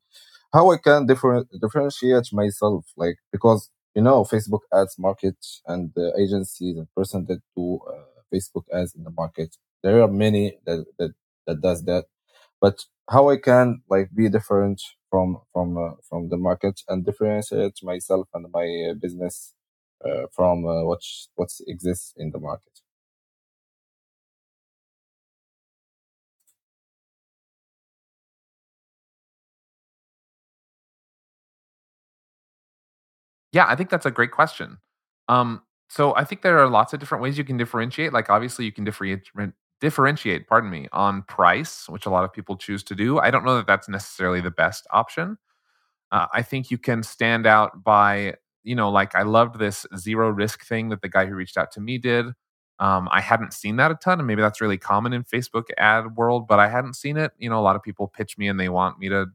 how 0.53 0.71
I 0.71 0.77
can 0.77 1.05
differ- 1.05 1.45
differentiate 1.61 2.33
myself, 2.33 2.85
like 2.97 3.17
because 3.31 3.69
you 3.95 4.01
know 4.01 4.23
Facebook 4.23 4.61
ads 4.73 4.97
market 4.99 5.37
and 5.67 5.91
the 5.95 6.13
agencies 6.19 6.77
and 6.77 6.87
person 6.95 7.25
that 7.27 7.41
do 7.55 7.79
uh, 7.91 8.03
Facebook 8.33 8.63
ads 8.73 8.95
in 8.95 9.03
the 9.03 9.11
market. 9.11 9.55
There 9.83 10.01
are 10.01 10.07
many 10.07 10.57
that 10.65 10.85
that 10.99 11.13
that 11.47 11.61
does 11.61 11.83
that, 11.85 12.05
but 12.61 12.85
how 13.09 13.29
I 13.29 13.37
can 13.37 13.81
like 13.89 14.09
be 14.15 14.29
different 14.29 14.81
from 15.11 15.39
from 15.53 15.77
uh, 15.77 15.91
from 16.09 16.29
the 16.29 16.37
market 16.37 16.81
and 16.89 17.05
differentiate 17.05 17.79
myself 17.83 18.27
and 18.35 18.47
my 18.53 18.67
uh, 18.91 18.95
business 18.95 19.53
uh, 20.05 20.27
from 20.33 20.65
uh, 20.67 20.83
what 20.85 21.01
what 21.35 21.49
exists 21.67 22.13
in 22.17 22.31
the 22.31 22.39
market. 22.39 22.81
Yeah, 33.51 33.65
I 33.67 33.75
think 33.75 33.89
that's 33.89 34.05
a 34.05 34.11
great 34.11 34.31
question. 34.31 34.77
Um, 35.27 35.61
so 35.89 36.15
I 36.15 36.23
think 36.23 36.41
there 36.41 36.57
are 36.59 36.69
lots 36.69 36.93
of 36.93 36.99
different 36.99 37.21
ways 37.23 37.37
you 37.37 37.43
can 37.43 37.57
differentiate. 37.57 38.13
Like 38.13 38.29
obviously 38.29 38.65
you 38.65 38.71
can 38.71 38.83
differentiate 38.85 39.27
differentiate, 39.81 40.47
pardon 40.47 40.69
me, 40.69 40.87
on 40.93 41.23
price, 41.23 41.89
which 41.89 42.05
a 42.05 42.09
lot 42.09 42.23
of 42.23 42.33
people 42.33 42.57
choose 42.57 42.83
to 42.85 42.95
do. 42.95 43.19
I 43.19 43.31
don't 43.31 43.45
know 43.45 43.57
that 43.57 43.67
that's 43.67 43.89
necessarily 43.89 44.41
the 44.41 44.51
best 44.51 44.87
option. 44.91 45.37
Uh, 46.11 46.27
I 46.33 46.41
think 46.43 46.71
you 46.71 46.77
can 46.77 47.03
stand 47.03 47.47
out 47.47 47.83
by, 47.83 48.35
you 48.63 48.75
know, 48.75 48.89
like 48.91 49.15
I 49.15 49.23
loved 49.23 49.59
this 49.59 49.85
zero 49.97 50.29
risk 50.29 50.65
thing 50.65 50.89
that 50.89 51.01
the 51.01 51.09
guy 51.09 51.25
who 51.25 51.35
reached 51.35 51.57
out 51.57 51.71
to 51.73 51.81
me 51.81 51.97
did. 51.97 52.27
Um, 52.79 53.07
I 53.11 53.21
hadn't 53.21 53.53
seen 53.53 53.77
that 53.77 53.91
a 53.91 53.95
ton, 53.95 54.19
and 54.19 54.27
maybe 54.27 54.41
that's 54.41 54.61
really 54.61 54.77
common 54.77 55.13
in 55.13 55.23
Facebook 55.23 55.65
ad 55.77 56.15
world, 56.17 56.47
but 56.47 56.59
I 56.59 56.67
hadn't 56.67 56.95
seen 56.95 57.17
it. 57.17 57.31
You 57.37 57.49
know, 57.49 57.59
a 57.59 57.61
lot 57.61 57.75
of 57.75 57.83
people 57.83 58.07
pitch 58.07 58.37
me 58.37 58.47
and 58.47 58.59
they 58.59 58.69
want 58.69 58.99
me 58.99 59.09
to 59.09 59.27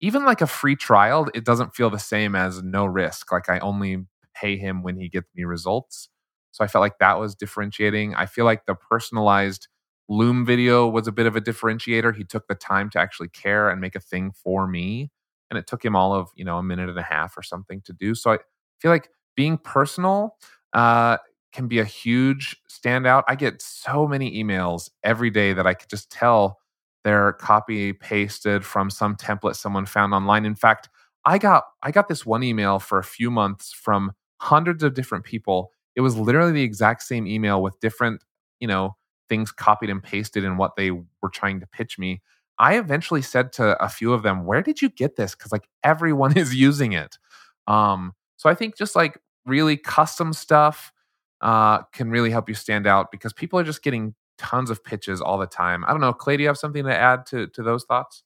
even 0.00 0.24
like 0.24 0.40
a 0.40 0.46
free 0.46 0.76
trial, 0.76 1.28
it 1.34 1.44
doesn't 1.44 1.74
feel 1.74 1.90
the 1.90 1.98
same 1.98 2.34
as 2.34 2.62
no 2.62 2.84
risk. 2.84 3.30
Like 3.32 3.48
I 3.48 3.58
only 3.60 4.04
pay 4.34 4.56
him 4.56 4.82
when 4.82 4.96
he 4.96 5.08
gets 5.08 5.28
me 5.34 5.44
results. 5.44 6.08
So 6.52 6.64
I 6.64 6.68
felt 6.68 6.80
like 6.82 6.98
that 7.00 7.18
was 7.18 7.34
differentiating. 7.34 8.14
I 8.14 8.26
feel 8.26 8.44
like 8.44 8.66
the 8.66 8.74
personalized 8.74 9.68
Loom 10.08 10.44
video 10.44 10.88
was 10.88 11.06
a 11.06 11.12
bit 11.12 11.26
of 11.26 11.36
a 11.36 11.40
differentiator. 11.40 12.14
He 12.14 12.24
took 12.24 12.46
the 12.48 12.54
time 12.54 12.90
to 12.90 12.98
actually 12.98 13.28
care 13.28 13.70
and 13.70 13.80
make 13.80 13.94
a 13.94 14.00
thing 14.00 14.32
for 14.32 14.66
me. 14.66 15.10
And 15.50 15.58
it 15.58 15.66
took 15.66 15.84
him 15.84 15.96
all 15.96 16.12
of, 16.14 16.28
you 16.34 16.44
know, 16.44 16.58
a 16.58 16.62
minute 16.62 16.88
and 16.88 16.98
a 16.98 17.02
half 17.02 17.36
or 17.36 17.42
something 17.42 17.80
to 17.82 17.92
do. 17.92 18.14
So 18.14 18.32
I 18.32 18.38
feel 18.80 18.90
like 18.90 19.08
being 19.36 19.58
personal 19.58 20.36
uh, 20.72 21.18
can 21.52 21.68
be 21.68 21.78
a 21.78 21.84
huge 21.84 22.56
standout. 22.70 23.22
I 23.28 23.36
get 23.36 23.62
so 23.62 24.06
many 24.06 24.42
emails 24.42 24.90
every 25.02 25.30
day 25.30 25.52
that 25.52 25.66
I 25.66 25.74
could 25.74 25.88
just 25.88 26.10
tell 26.10 26.58
they're 27.04 27.32
copy 27.34 27.92
pasted 27.92 28.64
from 28.64 28.88
some 28.90 29.16
template 29.16 29.56
someone 29.56 29.86
found 29.86 30.14
online. 30.14 30.44
In 30.44 30.54
fact, 30.54 30.88
I 31.24 31.38
got 31.38 31.64
I 31.82 31.90
got 31.90 32.08
this 32.08 32.24
one 32.26 32.42
email 32.42 32.78
for 32.78 32.98
a 32.98 33.04
few 33.04 33.30
months 33.30 33.72
from 33.72 34.12
hundreds 34.38 34.82
of 34.82 34.94
different 34.94 35.24
people. 35.24 35.72
It 35.96 36.00
was 36.00 36.16
literally 36.16 36.52
the 36.52 36.62
exact 36.62 37.02
same 37.02 37.26
email 37.26 37.62
with 37.62 37.78
different, 37.80 38.22
you 38.60 38.68
know, 38.68 38.96
things 39.28 39.52
copied 39.52 39.90
and 39.90 40.02
pasted 40.02 40.44
in 40.44 40.56
what 40.56 40.76
they 40.76 40.90
were 40.90 41.30
trying 41.32 41.60
to 41.60 41.66
pitch 41.66 41.98
me. 41.98 42.22
I 42.58 42.78
eventually 42.78 43.22
said 43.22 43.52
to 43.54 43.82
a 43.82 43.88
few 43.88 44.12
of 44.12 44.22
them, 44.22 44.44
"Where 44.44 44.62
did 44.62 44.82
you 44.82 44.88
get 44.90 45.16
this?" 45.16 45.34
Because 45.34 45.52
like 45.52 45.68
everyone 45.82 46.36
is 46.36 46.54
using 46.54 46.92
it. 46.92 47.18
Um, 47.66 48.12
so 48.36 48.48
I 48.48 48.54
think 48.54 48.76
just 48.76 48.94
like 48.96 49.18
really 49.46 49.76
custom 49.76 50.32
stuff 50.32 50.92
uh, 51.40 51.82
can 51.92 52.10
really 52.10 52.30
help 52.30 52.48
you 52.48 52.54
stand 52.54 52.86
out 52.86 53.10
because 53.10 53.32
people 53.32 53.58
are 53.58 53.64
just 53.64 53.82
getting 53.82 54.14
tons 54.38 54.70
of 54.70 54.82
pitches 54.84 55.20
all 55.20 55.38
the 55.38 55.46
time. 55.46 55.84
I 55.86 55.90
don't 55.90 56.00
know, 56.00 56.12
Clay, 56.12 56.36
do 56.36 56.42
you 56.42 56.48
have 56.48 56.58
something 56.58 56.84
to 56.84 56.96
add 56.96 57.26
to 57.26 57.48
to 57.48 57.62
those 57.62 57.84
thoughts? 57.84 58.22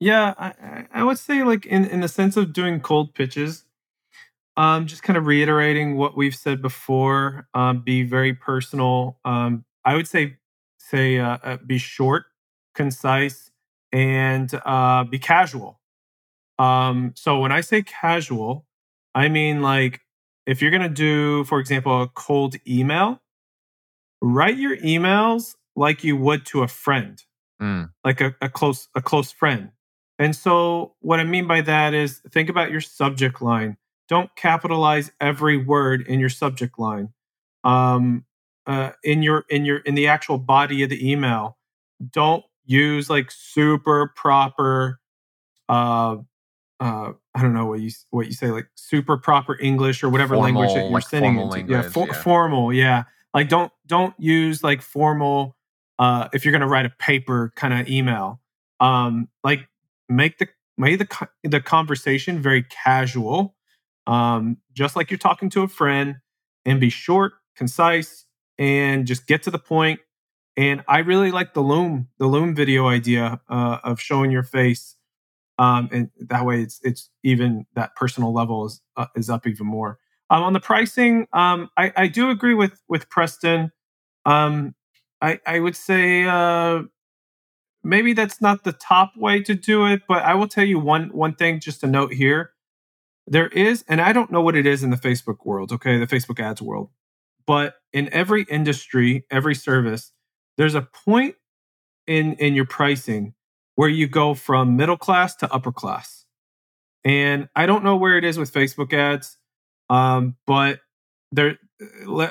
Yeah, 0.00 0.34
I, 0.36 0.86
I 0.92 1.04
would 1.04 1.18
say 1.18 1.44
like 1.44 1.64
in, 1.64 1.84
in 1.84 2.00
the 2.00 2.08
sense 2.08 2.36
of 2.36 2.52
doing 2.52 2.80
cold 2.80 3.14
pitches, 3.14 3.64
um, 4.56 4.86
just 4.86 5.02
kind 5.02 5.16
of 5.16 5.26
reiterating 5.26 5.96
what 5.96 6.16
we've 6.16 6.34
said 6.34 6.60
before. 6.62 7.48
Um, 7.54 7.80
be 7.80 8.02
very 8.02 8.34
personal. 8.34 9.18
Um, 9.24 9.64
I 9.84 9.96
would 9.96 10.06
say 10.08 10.36
say 10.78 11.18
uh, 11.18 11.38
uh, 11.42 11.56
be 11.66 11.78
short, 11.78 12.24
concise, 12.74 13.50
and 13.92 14.52
uh, 14.64 15.04
be 15.04 15.18
casual. 15.18 15.80
Um, 16.58 17.12
so 17.16 17.38
when 17.40 17.52
I 17.52 17.60
say 17.62 17.82
casual, 17.82 18.66
I 19.14 19.28
mean 19.28 19.62
like 19.62 20.00
if 20.46 20.60
you're 20.60 20.70
gonna 20.70 20.88
do, 20.88 21.44
for 21.44 21.58
example, 21.60 22.02
a 22.02 22.08
cold 22.08 22.56
email, 22.68 23.20
write 24.20 24.56
your 24.56 24.76
emails 24.78 25.54
like 25.76 26.04
you 26.04 26.16
would 26.16 26.44
to 26.46 26.62
a 26.62 26.68
friend, 26.68 27.22
Mm. 27.60 27.90
like 28.04 28.20
a, 28.20 28.34
a 28.40 28.48
close 28.48 28.88
a 28.94 29.00
close 29.02 29.30
friend. 29.30 29.70
And 30.18 30.34
so 30.36 30.94
what 31.00 31.20
I 31.20 31.24
mean 31.24 31.46
by 31.46 31.60
that 31.62 31.94
is 31.94 32.20
think 32.30 32.48
about 32.48 32.70
your 32.70 32.80
subject 32.80 33.40
line. 33.40 33.76
Don't 34.12 34.36
capitalize 34.36 35.10
every 35.22 35.56
word 35.56 36.06
in 36.06 36.20
your 36.20 36.28
subject 36.28 36.78
line. 36.78 37.14
Um, 37.64 38.26
uh, 38.66 38.90
in 39.02 39.22
your 39.22 39.46
in 39.48 39.64
your 39.64 39.78
in 39.78 39.94
the 39.94 40.06
actual 40.06 40.36
body 40.36 40.82
of 40.82 40.90
the 40.90 41.10
email, 41.10 41.56
don't 42.10 42.44
use 42.66 43.08
like 43.08 43.30
super 43.30 44.12
proper 44.14 45.00
uh 45.70 46.16
uh 46.78 47.12
I 47.34 47.40
don't 47.40 47.54
know 47.54 47.64
what 47.64 47.80
you 47.80 47.90
what 48.10 48.26
you 48.26 48.34
say 48.34 48.50
like 48.50 48.68
super 48.74 49.16
proper 49.16 49.58
English 49.58 50.02
or 50.02 50.10
whatever 50.10 50.36
language 50.36 50.74
that 50.74 50.82
you're 50.82 50.90
like 50.90 51.08
sending 51.08 51.36
formal 51.36 51.54
into. 51.54 51.72
yeah, 51.72 51.80
for, 51.80 52.06
yeah. 52.06 52.12
formal, 52.12 52.70
yeah. 52.70 53.04
Like 53.32 53.48
don't 53.48 53.72
don't 53.86 54.14
use 54.18 54.62
like 54.62 54.82
formal 54.82 55.56
uh 55.98 56.28
if 56.34 56.44
you're 56.44 56.52
going 56.52 56.60
to 56.60 56.68
write 56.68 56.84
a 56.84 56.90
paper 56.90 57.50
kind 57.56 57.72
of 57.72 57.88
email. 57.88 58.42
Um 58.78 59.30
like 59.42 59.70
make 60.10 60.36
the 60.36 60.48
make 60.76 60.98
the 60.98 61.28
the 61.44 61.62
conversation 61.62 62.42
very 62.42 62.62
casual. 62.64 63.54
Um 64.06 64.58
just 64.72 64.96
like 64.96 65.10
you're 65.10 65.18
talking 65.18 65.50
to 65.50 65.62
a 65.62 65.68
friend 65.68 66.16
and 66.64 66.80
be 66.80 66.90
short, 66.90 67.34
concise 67.56 68.26
and 68.58 69.06
just 69.06 69.26
get 69.26 69.42
to 69.44 69.50
the 69.50 69.58
point. 69.58 70.00
And 70.56 70.84
I 70.88 70.98
really 71.00 71.30
like 71.30 71.54
the 71.54 71.62
loom 71.62 72.08
the 72.18 72.26
loom 72.26 72.54
video 72.54 72.88
idea 72.88 73.40
uh, 73.48 73.78
of 73.84 74.00
showing 74.00 74.30
your 74.30 74.44
face 74.44 74.94
um, 75.58 75.88
and 75.92 76.10
that 76.20 76.44
way 76.44 76.62
it's 76.62 76.80
it's 76.82 77.10
even 77.22 77.66
that 77.74 77.94
personal 77.96 78.32
level 78.34 78.66
is 78.66 78.80
uh, 78.96 79.06
is 79.16 79.30
up 79.30 79.46
even 79.46 79.66
more. 79.66 79.98
Um, 80.30 80.42
on 80.42 80.52
the 80.54 80.60
pricing, 80.60 81.28
um, 81.32 81.70
I, 81.76 81.92
I 81.96 82.08
do 82.08 82.30
agree 82.30 82.54
with 82.54 82.80
with 82.88 83.08
Preston. 83.10 83.72
Um, 84.24 84.74
I 85.20 85.40
I 85.46 85.60
would 85.60 85.76
say 85.76 86.24
uh, 86.24 86.82
maybe 87.84 88.14
that's 88.14 88.42
not 88.42 88.64
the 88.64 88.72
top 88.72 89.12
way 89.16 89.42
to 89.44 89.54
do 89.56 89.86
it, 89.86 90.02
but 90.08 90.24
I 90.24 90.34
will 90.36 90.48
tell 90.48 90.66
you 90.66 90.80
one 90.80 91.10
one 91.10 91.34
thing 91.36 91.60
just 91.60 91.84
a 91.84 91.88
note 91.88 92.14
here. 92.14 92.51
There 93.32 93.48
is, 93.48 93.82
and 93.88 94.02
I 94.02 94.12
don't 94.12 94.30
know 94.30 94.42
what 94.42 94.56
it 94.56 94.66
is 94.66 94.82
in 94.82 94.90
the 94.90 94.96
Facebook 94.98 95.46
world, 95.46 95.72
okay, 95.72 95.98
the 95.98 96.06
Facebook 96.06 96.38
ads 96.38 96.60
world, 96.60 96.90
but 97.46 97.76
in 97.94 98.12
every 98.12 98.42
industry, 98.42 99.24
every 99.30 99.54
service, 99.54 100.12
there's 100.58 100.74
a 100.74 100.82
point 100.82 101.36
in 102.06 102.34
in 102.34 102.54
your 102.54 102.66
pricing 102.66 103.32
where 103.74 103.88
you 103.88 104.06
go 104.06 104.34
from 104.34 104.76
middle 104.76 104.98
class 104.98 105.34
to 105.36 105.50
upper 105.50 105.72
class. 105.72 106.26
And 107.04 107.48
I 107.56 107.64
don't 107.64 107.82
know 107.82 107.96
where 107.96 108.18
it 108.18 108.24
is 108.24 108.36
with 108.36 108.52
Facebook 108.52 108.92
ads, 108.92 109.38
um, 109.88 110.36
but 110.46 110.80
there, 111.30 111.58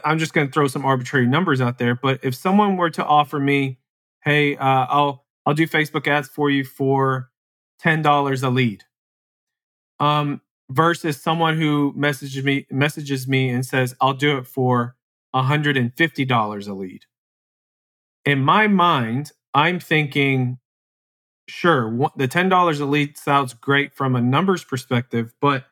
I'm 0.06 0.20
just 0.20 0.34
going 0.36 0.46
to 0.46 0.54
throw 0.54 0.68
some 0.68 0.86
arbitrary 0.86 1.26
numbers 1.26 1.62
out 1.62 1.80
there. 1.80 1.96
But 1.96 2.20
if 2.22 2.36
someone 2.36 2.78
were 2.78 2.92
to 2.92 3.04
offer 3.04 3.40
me, 3.40 3.80
"Hey, 4.24 4.56
uh, 4.56 4.86
I'll 4.88 5.26
I'll 5.48 5.56
do 5.56 5.66
Facebook 5.66 6.06
ads 6.06 6.28
for 6.28 6.52
you 6.52 6.64
for 6.64 7.32
ten 7.80 8.04
dollars 8.04 8.44
a 8.44 8.52
lead," 8.52 8.84
um, 10.00 10.42
versus 10.72 11.22
someone 11.22 11.58
who 11.58 11.94
messages 11.96 12.44
me 12.44 12.66
messages 12.72 13.28
me 13.28 13.50
and 13.50 13.66
says, 13.66 13.96
"I'll 14.02 14.14
do 14.14 14.38
it 14.38 14.48
for 14.48 14.96
hundred 15.34 15.78
and 15.78 15.94
fifty 15.96 16.26
dollars 16.26 16.68
a 16.68 16.74
lead," 16.74 17.06
in 18.26 18.44
my 18.44 18.68
mind, 18.68 19.32
I'm 19.54 19.80
thinking 19.80 20.60
sure, 21.48 22.10
the 22.16 22.28
ten 22.28 22.50
dollars 22.50 22.80
a 22.80 22.86
lead 22.86 23.18
sounds 23.18 23.54
great 23.54 23.94
from 23.94 24.16
a 24.16 24.22
numbers 24.22 24.64
perspective, 24.64 25.34
but 25.42 25.66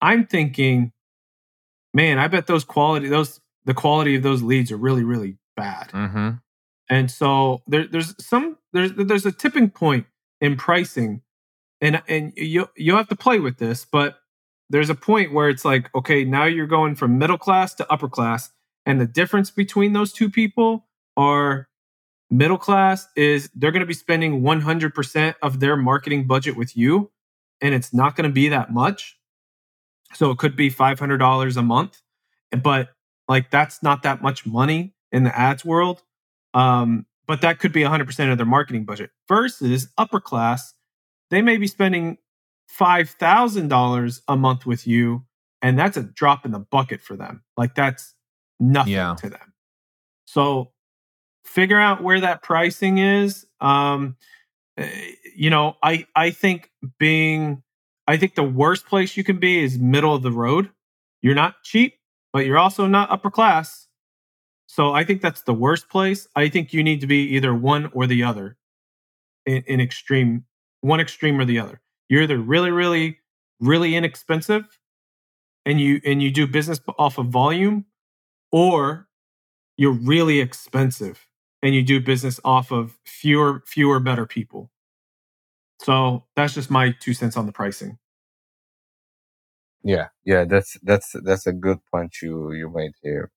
I'm 0.00 0.26
thinking, 0.26 0.92
man, 1.92 2.18
I 2.18 2.28
bet 2.28 2.46
those 2.46 2.64
quality 2.64 3.08
those 3.08 3.40
the 3.64 3.74
quality 3.74 4.16
of 4.16 4.22
those 4.22 4.42
leads 4.42 4.72
are 4.72 4.76
really 4.76 5.04
really 5.04 5.36
bad. 5.56 5.88
Mm-hmm. 5.88 6.30
And 6.90 7.10
so 7.10 7.62
there, 7.66 7.86
there's 7.86 8.14
some 8.24 8.56
there's 8.72 8.92
there's 8.94 9.26
a 9.26 9.32
tipping 9.32 9.70
point 9.70 10.06
in 10.40 10.56
pricing, 10.56 11.22
and 11.80 12.02
and 12.08 12.32
you 12.36 12.68
you 12.76 12.96
have 12.96 13.08
to 13.08 13.16
play 13.16 13.40
with 13.40 13.58
this, 13.58 13.84
but 13.84 14.18
there's 14.70 14.90
a 14.90 14.94
point 14.94 15.32
where 15.32 15.48
it's 15.48 15.64
like, 15.64 15.94
okay, 15.94 16.24
now 16.24 16.44
you're 16.44 16.66
going 16.66 16.94
from 16.94 17.18
middle 17.18 17.38
class 17.38 17.74
to 17.76 17.92
upper 17.92 18.08
class, 18.08 18.50
and 18.86 19.00
the 19.00 19.06
difference 19.06 19.50
between 19.50 19.92
those 19.92 20.12
two 20.12 20.30
people 20.30 20.86
are 21.16 21.68
middle 22.30 22.58
class 22.58 23.06
is 23.16 23.50
they're 23.54 23.72
going 23.72 23.80
to 23.80 23.86
be 23.86 23.94
spending 23.94 24.42
100% 24.42 25.34
of 25.42 25.60
their 25.60 25.76
marketing 25.76 26.26
budget 26.26 26.56
with 26.56 26.76
you, 26.76 27.10
and 27.60 27.74
it's 27.74 27.92
not 27.92 28.16
going 28.16 28.28
to 28.28 28.32
be 28.32 28.48
that 28.48 28.72
much. 28.72 29.18
So 30.14 30.30
it 30.30 30.38
could 30.38 30.56
be 30.56 30.70
$500 30.70 31.56
a 31.56 31.62
month, 31.62 32.00
but 32.62 32.88
like 33.28 33.50
that's 33.50 33.82
not 33.82 34.02
that 34.04 34.22
much 34.22 34.46
money 34.46 34.94
in 35.12 35.24
the 35.24 35.38
ads 35.38 35.64
world. 35.64 36.02
Um, 36.54 37.06
but 37.26 37.42
that 37.42 37.58
could 37.58 37.72
be 37.72 37.82
100% 37.82 38.32
of 38.32 38.38
their 38.38 38.46
marketing 38.46 38.84
budget 38.84 39.10
versus 39.28 39.88
upper 39.98 40.18
class. 40.18 40.72
They 41.30 41.42
may 41.42 41.58
be 41.58 41.66
spending 41.66 42.16
$5,000 42.70 44.20
a 44.28 44.36
month 44.36 44.66
with 44.66 44.86
you, 44.86 45.24
and 45.62 45.78
that's 45.78 45.96
a 45.96 46.02
drop 46.02 46.44
in 46.44 46.52
the 46.52 46.58
bucket 46.58 47.00
for 47.00 47.16
them. 47.16 47.42
Like 47.56 47.74
that's 47.74 48.14
nothing 48.60 48.92
Yeah. 48.94 49.14
to 49.18 49.30
them. 49.30 49.52
So 50.26 50.72
figure 51.44 51.80
out 51.80 52.02
where 52.02 52.20
that 52.20 52.42
pricing 52.42 52.98
is. 52.98 53.46
Um, 53.60 54.16
eh, 54.76 55.12
you 55.36 55.50
know, 55.50 55.76
I, 55.82 56.06
I 56.14 56.30
think 56.30 56.70
being, 56.98 57.62
I 58.06 58.16
think 58.16 58.34
the 58.34 58.42
worst 58.42 58.86
place 58.86 59.16
you 59.16 59.24
can 59.24 59.38
be 59.38 59.62
is 59.62 59.78
middle 59.78 60.14
of 60.14 60.22
the 60.22 60.32
road. 60.32 60.70
You're 61.22 61.34
not 61.34 61.62
cheap, 61.64 61.94
but 62.32 62.46
you're 62.46 62.58
also 62.58 62.86
not 62.86 63.10
upper 63.10 63.30
class. 63.30 63.86
So 64.66 64.92
I 64.92 65.02
think 65.02 65.22
that's 65.22 65.42
the 65.42 65.54
worst 65.54 65.88
place. 65.88 66.28
I 66.36 66.48
think 66.48 66.72
you 66.72 66.82
need 66.84 67.00
to 67.00 67.06
be 67.06 67.22
either 67.34 67.54
one 67.54 67.90
or 67.94 68.06
the 68.06 68.22
other 68.22 68.56
in, 69.46 69.62
in 69.66 69.80
extreme, 69.80 70.44
one 70.82 71.00
extreme 71.00 71.40
or 71.40 71.44
the 71.46 71.58
other. 71.58 71.80
You're 72.08 72.22
either 72.22 72.38
really, 72.38 72.70
really, 72.70 73.18
really 73.60 73.96
inexpensive 73.96 74.64
and 75.66 75.80
you 75.80 76.00
and 76.04 76.22
you 76.22 76.30
do 76.30 76.46
business 76.46 76.80
off 76.98 77.18
of 77.18 77.26
volume, 77.28 77.86
or 78.52 79.08
you're 79.76 79.92
really 79.92 80.40
expensive 80.40 81.26
and 81.62 81.74
you 81.74 81.82
do 81.82 82.00
business 82.00 82.40
off 82.44 82.72
of 82.72 82.98
fewer, 83.04 83.62
fewer, 83.66 84.00
better 84.00 84.26
people. 84.26 84.70
So 85.80 86.24
that's 86.36 86.54
just 86.54 86.70
my 86.70 86.94
two 87.00 87.14
cents 87.14 87.36
on 87.36 87.46
the 87.46 87.52
pricing. 87.52 87.98
Yeah, 89.84 90.08
yeah, 90.24 90.44
that's 90.44 90.78
that's 90.82 91.14
that's 91.24 91.46
a 91.46 91.52
good 91.52 91.78
point 91.90 92.16
you 92.22 92.52
you 92.52 92.70
made 92.70 92.92
here. 93.02 93.30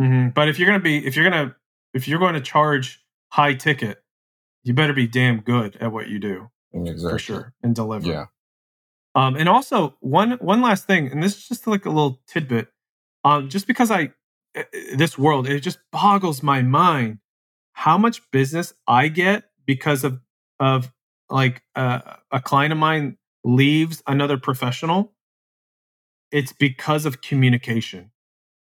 Mhm. 0.00 0.34
But 0.34 0.48
if 0.48 0.58
you're 0.58 0.66
gonna 0.68 0.80
be, 0.80 1.06
if 1.06 1.16
you're 1.16 1.28
gonna, 1.30 1.56
if 1.94 2.08
you're 2.08 2.18
going 2.18 2.34
to 2.34 2.40
charge 2.40 3.04
high 3.30 3.54
ticket, 3.54 4.02
you 4.64 4.74
better 4.74 4.92
be 4.94 5.06
damn 5.06 5.40
good 5.40 5.76
at 5.76 5.92
what 5.92 6.08
you 6.08 6.18
do 6.18 6.50
Exactly. 6.72 7.10
for 7.10 7.18
sure 7.18 7.54
and 7.62 7.74
deliver. 7.74 8.08
Yeah. 8.08 8.26
Um, 9.14 9.34
and 9.36 9.48
also 9.48 9.96
one 10.00 10.32
one 10.32 10.62
last 10.62 10.86
thing, 10.86 11.08
and 11.08 11.22
this 11.22 11.36
is 11.36 11.48
just 11.48 11.66
like 11.66 11.84
a 11.84 11.90
little 11.90 12.20
tidbit. 12.28 12.68
Um, 13.24 13.48
just 13.48 13.66
because 13.66 13.90
I 13.90 14.12
uh, 14.56 14.62
this 14.94 15.18
world, 15.18 15.48
it 15.48 15.60
just 15.60 15.78
boggles 15.90 16.42
my 16.42 16.62
mind 16.62 17.18
how 17.72 17.98
much 17.98 18.22
business 18.30 18.72
I 18.86 19.08
get 19.08 19.44
because 19.66 20.04
of 20.04 20.20
of 20.60 20.92
like 21.28 21.62
uh, 21.74 22.00
a 22.30 22.40
client 22.40 22.72
of 22.72 22.78
mine 22.78 23.16
leaves 23.44 24.02
another 24.06 24.36
professional. 24.36 25.12
It's 26.30 26.52
because 26.52 27.06
of 27.06 27.20
communication, 27.22 28.12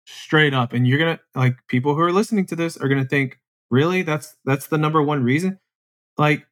straight 0.06 0.54
up. 0.54 0.74
And 0.74 0.88
you're 0.88 0.98
gonna 0.98 1.20
like 1.36 1.58
people 1.68 1.94
who 1.94 2.02
are 2.02 2.12
listening 2.12 2.48
to 2.48 2.56
this 2.56 2.78
are 2.78 2.88
gonna 2.88 3.06
think, 3.06 3.40
really, 3.70 4.02
that's 4.02 4.36
that's 4.46 4.68
the 4.68 4.78
number 4.80 5.02
one 5.02 5.24
reason. 5.24 5.60
Like 6.18 6.48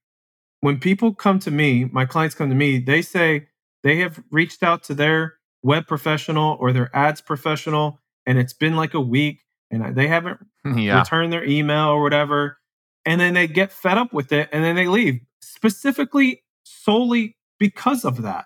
when 0.62 0.80
people 0.80 1.14
come 1.14 1.40
to 1.40 1.52
me, 1.52 1.86
my 1.92 2.06
clients 2.06 2.36
come 2.36 2.50
to 2.50 2.56
me, 2.56 2.80
they 2.80 3.02
say 3.02 3.48
they 3.84 3.98
have 3.98 4.24
reached 4.32 4.64
out 4.64 4.84
to 4.84 4.94
their 4.94 5.36
web 5.64 5.88
professional 5.88 6.58
or 6.60 6.72
their 6.72 6.96
ads 6.96 7.22
professional, 7.22 8.00
and 8.26 8.38
it's 8.40 8.54
been 8.54 8.76
like 8.76 8.94
a 8.94 9.02
week 9.02 9.42
and 9.70 9.96
they 9.96 10.08
haven't 10.08 10.40
Yeah. 10.66 11.00
returned 11.00 11.34
their 11.34 11.44
email 11.44 11.90
or 11.90 12.02
whatever. 12.02 12.58
And 13.06 13.20
then 13.20 13.34
they 13.34 13.48
get 13.48 13.72
fed 13.72 13.98
up 13.98 14.14
with 14.14 14.32
it 14.32 14.50
and 14.52 14.64
then 14.64 14.76
they 14.76 14.88
leave, 14.88 15.20
specifically 15.42 16.44
solely 16.64 17.36
because 17.60 18.06
of 18.06 18.22
that. 18.22 18.46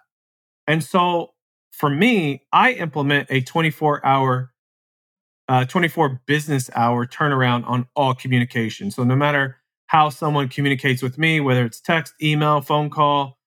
And 0.68 0.84
so 0.84 1.34
for 1.72 1.90
me, 1.90 2.44
I 2.54 2.72
implement 2.74 3.28
a 3.30 3.42
24 3.42 4.06
hour, 4.06 4.54
uh, 5.50 5.66
24 5.66 6.22
business 6.26 6.70
hour 6.74 7.06
turnaround 7.06 7.68
on 7.68 7.88
all 7.96 8.14
communication. 8.16 8.92
So 8.92 9.04
no 9.04 9.16
matter 9.16 9.58
how 9.88 10.10
someone 10.10 10.50
communicates 10.50 11.02
with 11.02 11.18
me, 11.18 11.40
whether 11.40 11.66
it's 11.66 11.80
text, 11.80 12.14
email, 12.22 12.62
phone 12.62 12.90
call, 12.90 13.38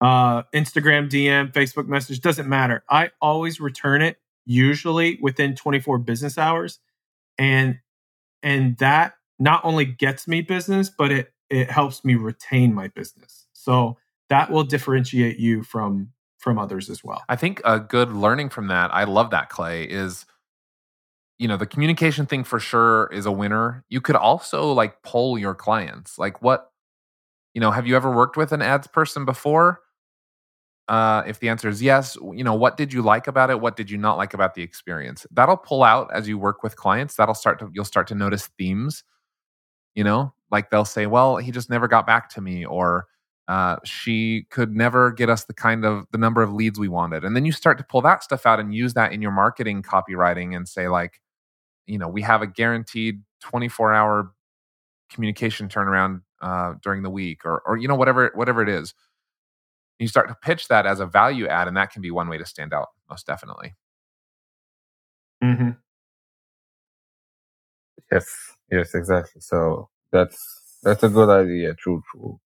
uh, 0.00 0.42
Instagram 0.54 1.08
DM, 1.08 1.52
Facebook 1.52 1.86
message, 1.86 2.20
doesn't 2.20 2.48
matter. 2.48 2.84
I 2.90 3.10
always 3.20 3.60
return 3.60 4.02
it 4.02 4.18
usually 4.44 5.18
within 5.22 5.54
24 5.54 5.98
business 5.98 6.36
hours. 6.36 6.80
And 7.38 7.78
and 8.42 8.76
that 8.78 9.14
not 9.38 9.64
only 9.64 9.84
gets 9.84 10.26
me 10.26 10.40
business, 10.42 10.90
but 10.90 11.10
it 11.10 11.32
it 11.48 11.70
helps 11.70 12.04
me 12.04 12.14
retain 12.14 12.74
my 12.74 12.88
business. 12.88 13.46
So 13.52 13.96
that 14.28 14.50
will 14.50 14.64
differentiate 14.64 15.38
you 15.38 15.62
from 15.62 16.10
from 16.38 16.58
others 16.58 16.90
as 16.90 17.04
well. 17.04 17.22
I 17.28 17.36
think 17.36 17.60
a 17.64 17.78
good 17.78 18.12
learning 18.12 18.48
from 18.48 18.66
that, 18.66 18.92
I 18.92 19.04
love 19.04 19.30
that, 19.30 19.48
Clay, 19.48 19.84
is 19.84 20.26
you 21.42 21.48
know, 21.48 21.56
the 21.56 21.66
communication 21.66 22.24
thing 22.24 22.44
for 22.44 22.60
sure 22.60 23.10
is 23.12 23.26
a 23.26 23.32
winner. 23.32 23.84
You 23.88 24.00
could 24.00 24.14
also 24.14 24.70
like 24.70 25.02
poll 25.02 25.36
your 25.36 25.56
clients. 25.56 26.16
Like 26.16 26.40
what, 26.40 26.70
you 27.52 27.60
know, 27.60 27.72
have 27.72 27.84
you 27.84 27.96
ever 27.96 28.14
worked 28.14 28.36
with 28.36 28.52
an 28.52 28.62
ads 28.62 28.86
person 28.86 29.24
before? 29.24 29.80
Uh, 30.86 31.24
if 31.26 31.40
the 31.40 31.48
answer 31.48 31.68
is 31.68 31.82
yes, 31.82 32.16
you 32.32 32.44
know, 32.44 32.54
what 32.54 32.76
did 32.76 32.92
you 32.92 33.02
like 33.02 33.26
about 33.26 33.50
it? 33.50 33.60
What 33.60 33.74
did 33.74 33.90
you 33.90 33.98
not 33.98 34.18
like 34.18 34.34
about 34.34 34.54
the 34.54 34.62
experience? 34.62 35.26
That'll 35.32 35.56
pull 35.56 35.82
out 35.82 36.12
as 36.14 36.28
you 36.28 36.38
work 36.38 36.62
with 36.62 36.76
clients. 36.76 37.16
That'll 37.16 37.34
start 37.34 37.58
to, 37.58 37.70
you'll 37.74 37.84
start 37.84 38.06
to 38.08 38.14
notice 38.14 38.48
themes, 38.56 39.02
you 39.96 40.04
know, 40.04 40.32
like 40.52 40.70
they'll 40.70 40.84
say, 40.84 41.06
well, 41.06 41.38
he 41.38 41.50
just 41.50 41.68
never 41.68 41.88
got 41.88 42.06
back 42.06 42.28
to 42.34 42.40
me, 42.40 42.64
or 42.64 43.06
uh, 43.48 43.78
she 43.82 44.46
could 44.50 44.76
never 44.76 45.10
get 45.10 45.28
us 45.28 45.44
the 45.44 45.54
kind 45.54 45.84
of 45.84 46.06
the 46.12 46.18
number 46.18 46.40
of 46.40 46.52
leads 46.52 46.78
we 46.78 46.88
wanted. 46.88 47.24
And 47.24 47.34
then 47.34 47.44
you 47.44 47.50
start 47.50 47.78
to 47.78 47.84
pull 47.84 48.02
that 48.02 48.22
stuff 48.22 48.46
out 48.46 48.60
and 48.60 48.72
use 48.72 48.94
that 48.94 49.12
in 49.12 49.20
your 49.20 49.32
marketing 49.32 49.82
copywriting 49.82 50.54
and 50.54 50.68
say, 50.68 50.86
like, 50.86 51.20
you 51.86 51.98
know, 51.98 52.08
we 52.08 52.22
have 52.22 52.42
a 52.42 52.46
guaranteed 52.46 53.22
24 53.42 53.94
hour 53.94 54.32
communication 55.10 55.68
turnaround 55.68 56.22
uh, 56.42 56.74
during 56.82 57.02
the 57.02 57.10
week 57.10 57.44
or, 57.44 57.62
or, 57.66 57.76
you 57.76 57.88
know, 57.88 57.94
whatever, 57.96 58.30
whatever 58.34 58.62
it 58.62 58.68
is. 58.68 58.94
You 59.98 60.08
start 60.08 60.28
to 60.28 60.34
pitch 60.42 60.68
that 60.68 60.86
as 60.86 61.00
a 61.00 61.06
value 61.06 61.46
add, 61.46 61.68
and 61.68 61.76
that 61.76 61.92
can 61.92 62.02
be 62.02 62.10
one 62.10 62.28
way 62.28 62.38
to 62.38 62.46
stand 62.46 62.72
out, 62.74 62.88
most 63.08 63.26
definitely. 63.26 63.74
Mm-hmm. 65.42 65.70
Yes, 68.10 68.26
yes, 68.70 68.94
exactly. 68.94 69.40
So 69.40 69.88
that's 70.12 70.78
that's 70.82 71.02
a 71.02 71.08
good 71.08 71.28
idea. 71.30 71.74
True, 71.74 72.02
true. 72.10 72.40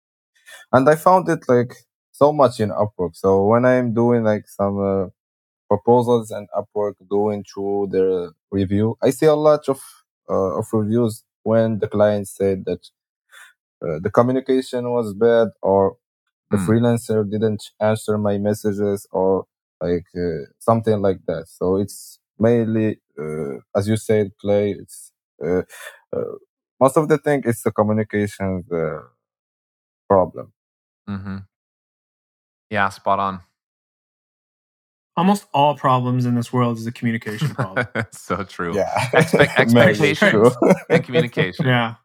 And 0.73 0.89
I 0.89 0.95
found 0.95 1.29
it 1.29 1.41
like 1.49 1.73
so 2.11 2.33
much 2.33 2.59
in 2.59 2.69
Upwork. 2.71 3.15
So 3.15 3.45
when 3.45 3.65
I'm 3.65 3.93
doing 3.93 4.23
like 4.23 4.47
some 4.49 4.79
uh, 4.79 5.07
proposals 5.69 6.31
and 6.31 6.47
Upwork 6.57 6.95
going 7.09 7.43
through 7.43 7.89
their 7.91 8.31
review, 8.51 8.97
I 9.03 9.11
see 9.11 9.27
a 9.27 9.35
lot 9.35 9.69
of 9.69 9.81
uh, 10.29 10.59
of 10.59 10.67
reviews 10.73 11.23
when 11.43 11.79
the 11.79 11.87
client 11.87 12.27
said 12.27 12.65
that 12.65 12.81
uh, 13.83 13.99
the 14.01 14.11
communication 14.11 14.89
was 14.91 15.13
bad 15.13 15.49
or 15.61 15.97
the 16.51 16.57
Mm. 16.57 16.65
freelancer 16.67 17.29
didn't 17.29 17.63
answer 17.81 18.17
my 18.17 18.37
messages 18.37 19.07
or 19.11 19.45
like 19.81 20.07
uh, 20.17 20.45
something 20.59 21.01
like 21.01 21.19
that. 21.27 21.47
So 21.47 21.77
it's 21.77 22.19
mainly, 22.39 22.99
uh, 23.19 23.57
as 23.75 23.87
you 23.87 23.97
said, 23.97 24.31
Clay. 24.41 24.71
It's 24.71 25.11
uh, 25.45 25.63
uh, 26.15 26.35
most 26.79 26.97
of 26.97 27.07
the 27.09 27.17
thing 27.19 27.43
is 27.45 27.61
the 27.63 27.71
communication 27.71 28.65
uh, 28.71 29.01
problem. 30.09 30.53
Mm-hmm. 31.09 31.37
Yeah, 32.69 32.89
spot 32.89 33.19
on. 33.19 33.41
Almost 35.17 35.45
all 35.53 35.75
problems 35.75 36.25
in 36.25 36.35
this 36.35 36.53
world 36.53 36.77
is 36.77 36.85
a 36.87 36.91
communication 36.91 37.49
problem. 37.49 37.87
so 38.11 38.43
true. 38.43 38.75
Yeah, 38.75 38.93
Expect- 39.13 39.57
Mainly 39.73 40.11
expectations 40.11 40.31
true. 40.31 40.51
and 40.89 41.03
communication. 41.03 41.65
yeah. 41.65 41.95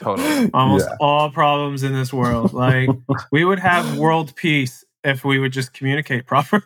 Totally. 0.00 0.50
Almost 0.54 0.86
Yeah. 0.88 0.96
all 1.00 1.30
problems 1.30 1.82
in 1.82 1.92
this 1.92 2.12
world. 2.12 2.52
Like 2.54 2.88
we 3.32 3.44
would 3.44 3.58
have 3.58 3.98
world 3.98 4.34
peace 4.36 4.84
if 5.04 5.24
we 5.24 5.38
would 5.38 5.52
just 5.52 5.72
communicate 5.74 6.26
properly. 6.26 6.62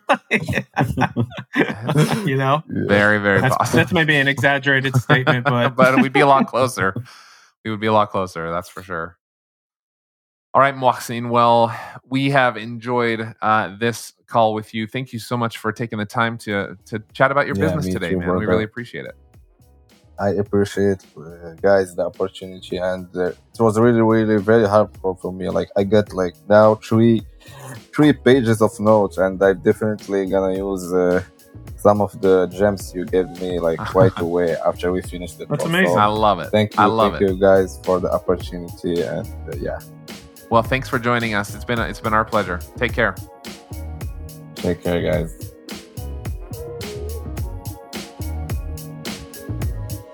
you 2.25 2.37
know? 2.37 2.63
Very, 2.67 3.19
very 3.19 3.41
That's, 3.41 3.55
possible. 3.57 3.77
that's 3.77 3.91
maybe 3.93 4.15
an 4.15 4.27
exaggerated 4.27 4.95
statement, 4.97 5.45
but 5.45 5.75
but 5.75 6.01
we'd 6.01 6.13
be 6.13 6.19
a 6.21 6.27
lot 6.27 6.47
closer. 6.47 6.93
We 7.63 7.71
would 7.71 7.79
be 7.79 7.87
a 7.87 7.93
lot 7.93 8.09
closer, 8.11 8.51
that's 8.51 8.69
for 8.69 8.83
sure. 8.83 9.17
All 10.55 10.61
right, 10.61 10.73
Mohsin. 10.73 11.29
Well, 11.31 11.77
we 12.07 12.29
have 12.29 12.55
enjoyed 12.55 13.35
uh, 13.41 13.75
this 13.77 14.13
call 14.27 14.53
with 14.53 14.73
you. 14.73 14.87
Thank 14.87 15.11
you 15.11 15.19
so 15.19 15.35
much 15.35 15.57
for 15.57 15.73
taking 15.73 15.99
the 15.99 16.05
time 16.05 16.37
to 16.45 16.77
to 16.85 17.03
chat 17.11 17.29
about 17.29 17.45
your 17.45 17.57
Yeah, 17.57 17.75
business 17.75 17.93
today, 17.93 18.11
too, 18.11 18.19
man. 18.19 18.37
We 18.37 18.45
really 18.45 18.63
appreciate 18.63 19.03
it. 19.03 19.15
I 20.17 20.29
appreciate, 20.29 21.03
uh, 21.17 21.55
guys, 21.61 21.93
the 21.93 22.05
opportunity, 22.05 22.77
and 22.77 23.05
uh, 23.17 23.31
it 23.31 23.59
was 23.59 23.77
really, 23.77 24.01
really 24.01 24.37
very 24.41 24.65
helpful 24.65 25.15
for 25.21 25.33
me. 25.33 25.49
Like 25.49 25.67
I 25.75 25.83
get 25.83 26.13
like 26.13 26.35
now 26.47 26.75
three, 26.75 27.21
three 27.93 28.13
pages 28.13 28.61
of 28.61 28.79
notes, 28.79 29.17
and 29.17 29.43
I'm 29.43 29.59
definitely 29.59 30.25
gonna 30.25 30.55
use 30.55 30.93
uh, 30.93 31.21
some 31.75 31.99
of 31.99 32.17
the 32.21 32.47
gems 32.47 32.93
you 32.95 33.03
gave 33.03 33.27
me 33.41 33.59
like 33.59 33.93
right 33.93 34.17
away 34.21 34.55
after 34.65 34.89
we 34.93 35.01
finish 35.01 35.33
the 35.33 35.47
That's 35.47 35.63
call. 35.63 35.67
amazing. 35.67 35.95
So, 35.95 35.99
I 35.99 36.05
love 36.05 36.39
it. 36.39 36.49
thank 36.51 36.77
you, 36.77 36.79
I 36.79 36.85
love 36.85 37.11
thank 37.11 37.23
it. 37.23 37.33
you 37.33 37.37
guys 37.37 37.77
for 37.83 37.99
the 37.99 38.09
opportunity, 38.09 39.01
and 39.01 39.27
uh, 39.51 39.57
yeah, 39.57 39.79
Well, 40.49 40.63
thanks 40.63 40.89
for 40.89 40.99
joining 40.99 41.33
us. 41.33 41.55
It's 41.55 41.65
been 41.65 41.79
it's 41.79 42.01
been 42.01 42.13
our 42.13 42.25
pleasure. 42.25 42.59
Take 42.77 42.93
care. 42.93 43.15
take 44.55 44.83
care, 44.83 45.01
guys. 45.01 45.51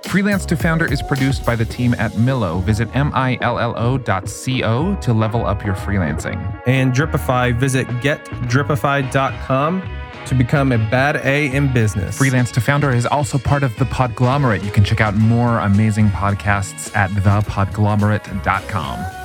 Freelance 0.05 0.45
to 0.47 0.57
Founder 0.57 0.91
is 0.91 1.01
produced 1.01 1.45
by 1.45 1.55
the 1.55 1.63
team 1.63 1.93
at 1.97 2.11
Millo. 2.11 2.61
Visit 2.63 2.93
M-I-L-L-O 2.93 3.97
dot 3.97 4.27
C-O 4.27 4.93
to 4.97 5.13
level 5.13 5.45
up 5.45 5.63
your 5.63 5.73
freelancing. 5.73 6.61
And 6.67 6.91
Dripify, 6.91 7.57
visit 7.57 7.87
getdripify.com 7.87 9.81
to 10.25 10.35
become 10.35 10.73
a 10.73 10.77
bad 10.77 11.15
A 11.25 11.49
in 11.55 11.71
business. 11.71 12.17
Freelance 12.17 12.51
to 12.51 12.59
Founder 12.59 12.91
is 12.91 13.05
also 13.05 13.37
part 13.37 13.63
of 13.63 13.73
the 13.77 13.85
Podglomerate. 13.85 14.65
You 14.65 14.71
can 14.71 14.83
check 14.83 14.99
out 14.99 15.15
more 15.15 15.59
amazing 15.59 16.09
podcasts 16.09 16.93
at 16.93 17.09
thepodglomerate.com. 17.11 19.20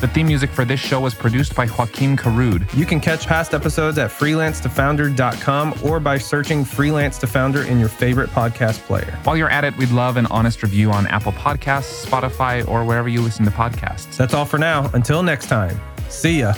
The 0.00 0.08
theme 0.08 0.28
music 0.28 0.48
for 0.48 0.64
this 0.64 0.80
show 0.80 0.98
was 1.00 1.14
produced 1.14 1.54
by 1.54 1.66
Joaquin 1.66 2.16
Carud. 2.16 2.74
You 2.74 2.86
can 2.86 3.00
catch 3.00 3.26
past 3.26 3.52
episodes 3.52 3.98
at 3.98 4.10
freelancetofounder.com 4.10 5.74
or 5.84 6.00
by 6.00 6.16
searching 6.16 6.64
Freelance 6.64 7.18
to 7.18 7.26
Founder 7.26 7.64
in 7.64 7.78
your 7.78 7.90
favorite 7.90 8.30
podcast 8.30 8.78
player. 8.86 9.18
While 9.24 9.36
you're 9.36 9.50
at 9.50 9.64
it, 9.64 9.76
we'd 9.76 9.90
love 9.90 10.16
an 10.16 10.24
honest 10.26 10.62
review 10.62 10.90
on 10.90 11.06
Apple 11.08 11.32
Podcasts, 11.32 12.06
Spotify, 12.06 12.66
or 12.66 12.84
wherever 12.84 13.10
you 13.10 13.20
listen 13.20 13.44
to 13.44 13.50
podcasts. 13.50 14.16
That's 14.16 14.32
all 14.32 14.46
for 14.46 14.58
now. 14.58 14.90
Until 14.94 15.22
next 15.22 15.46
time, 15.48 15.78
see 16.08 16.40
ya. 16.40 16.54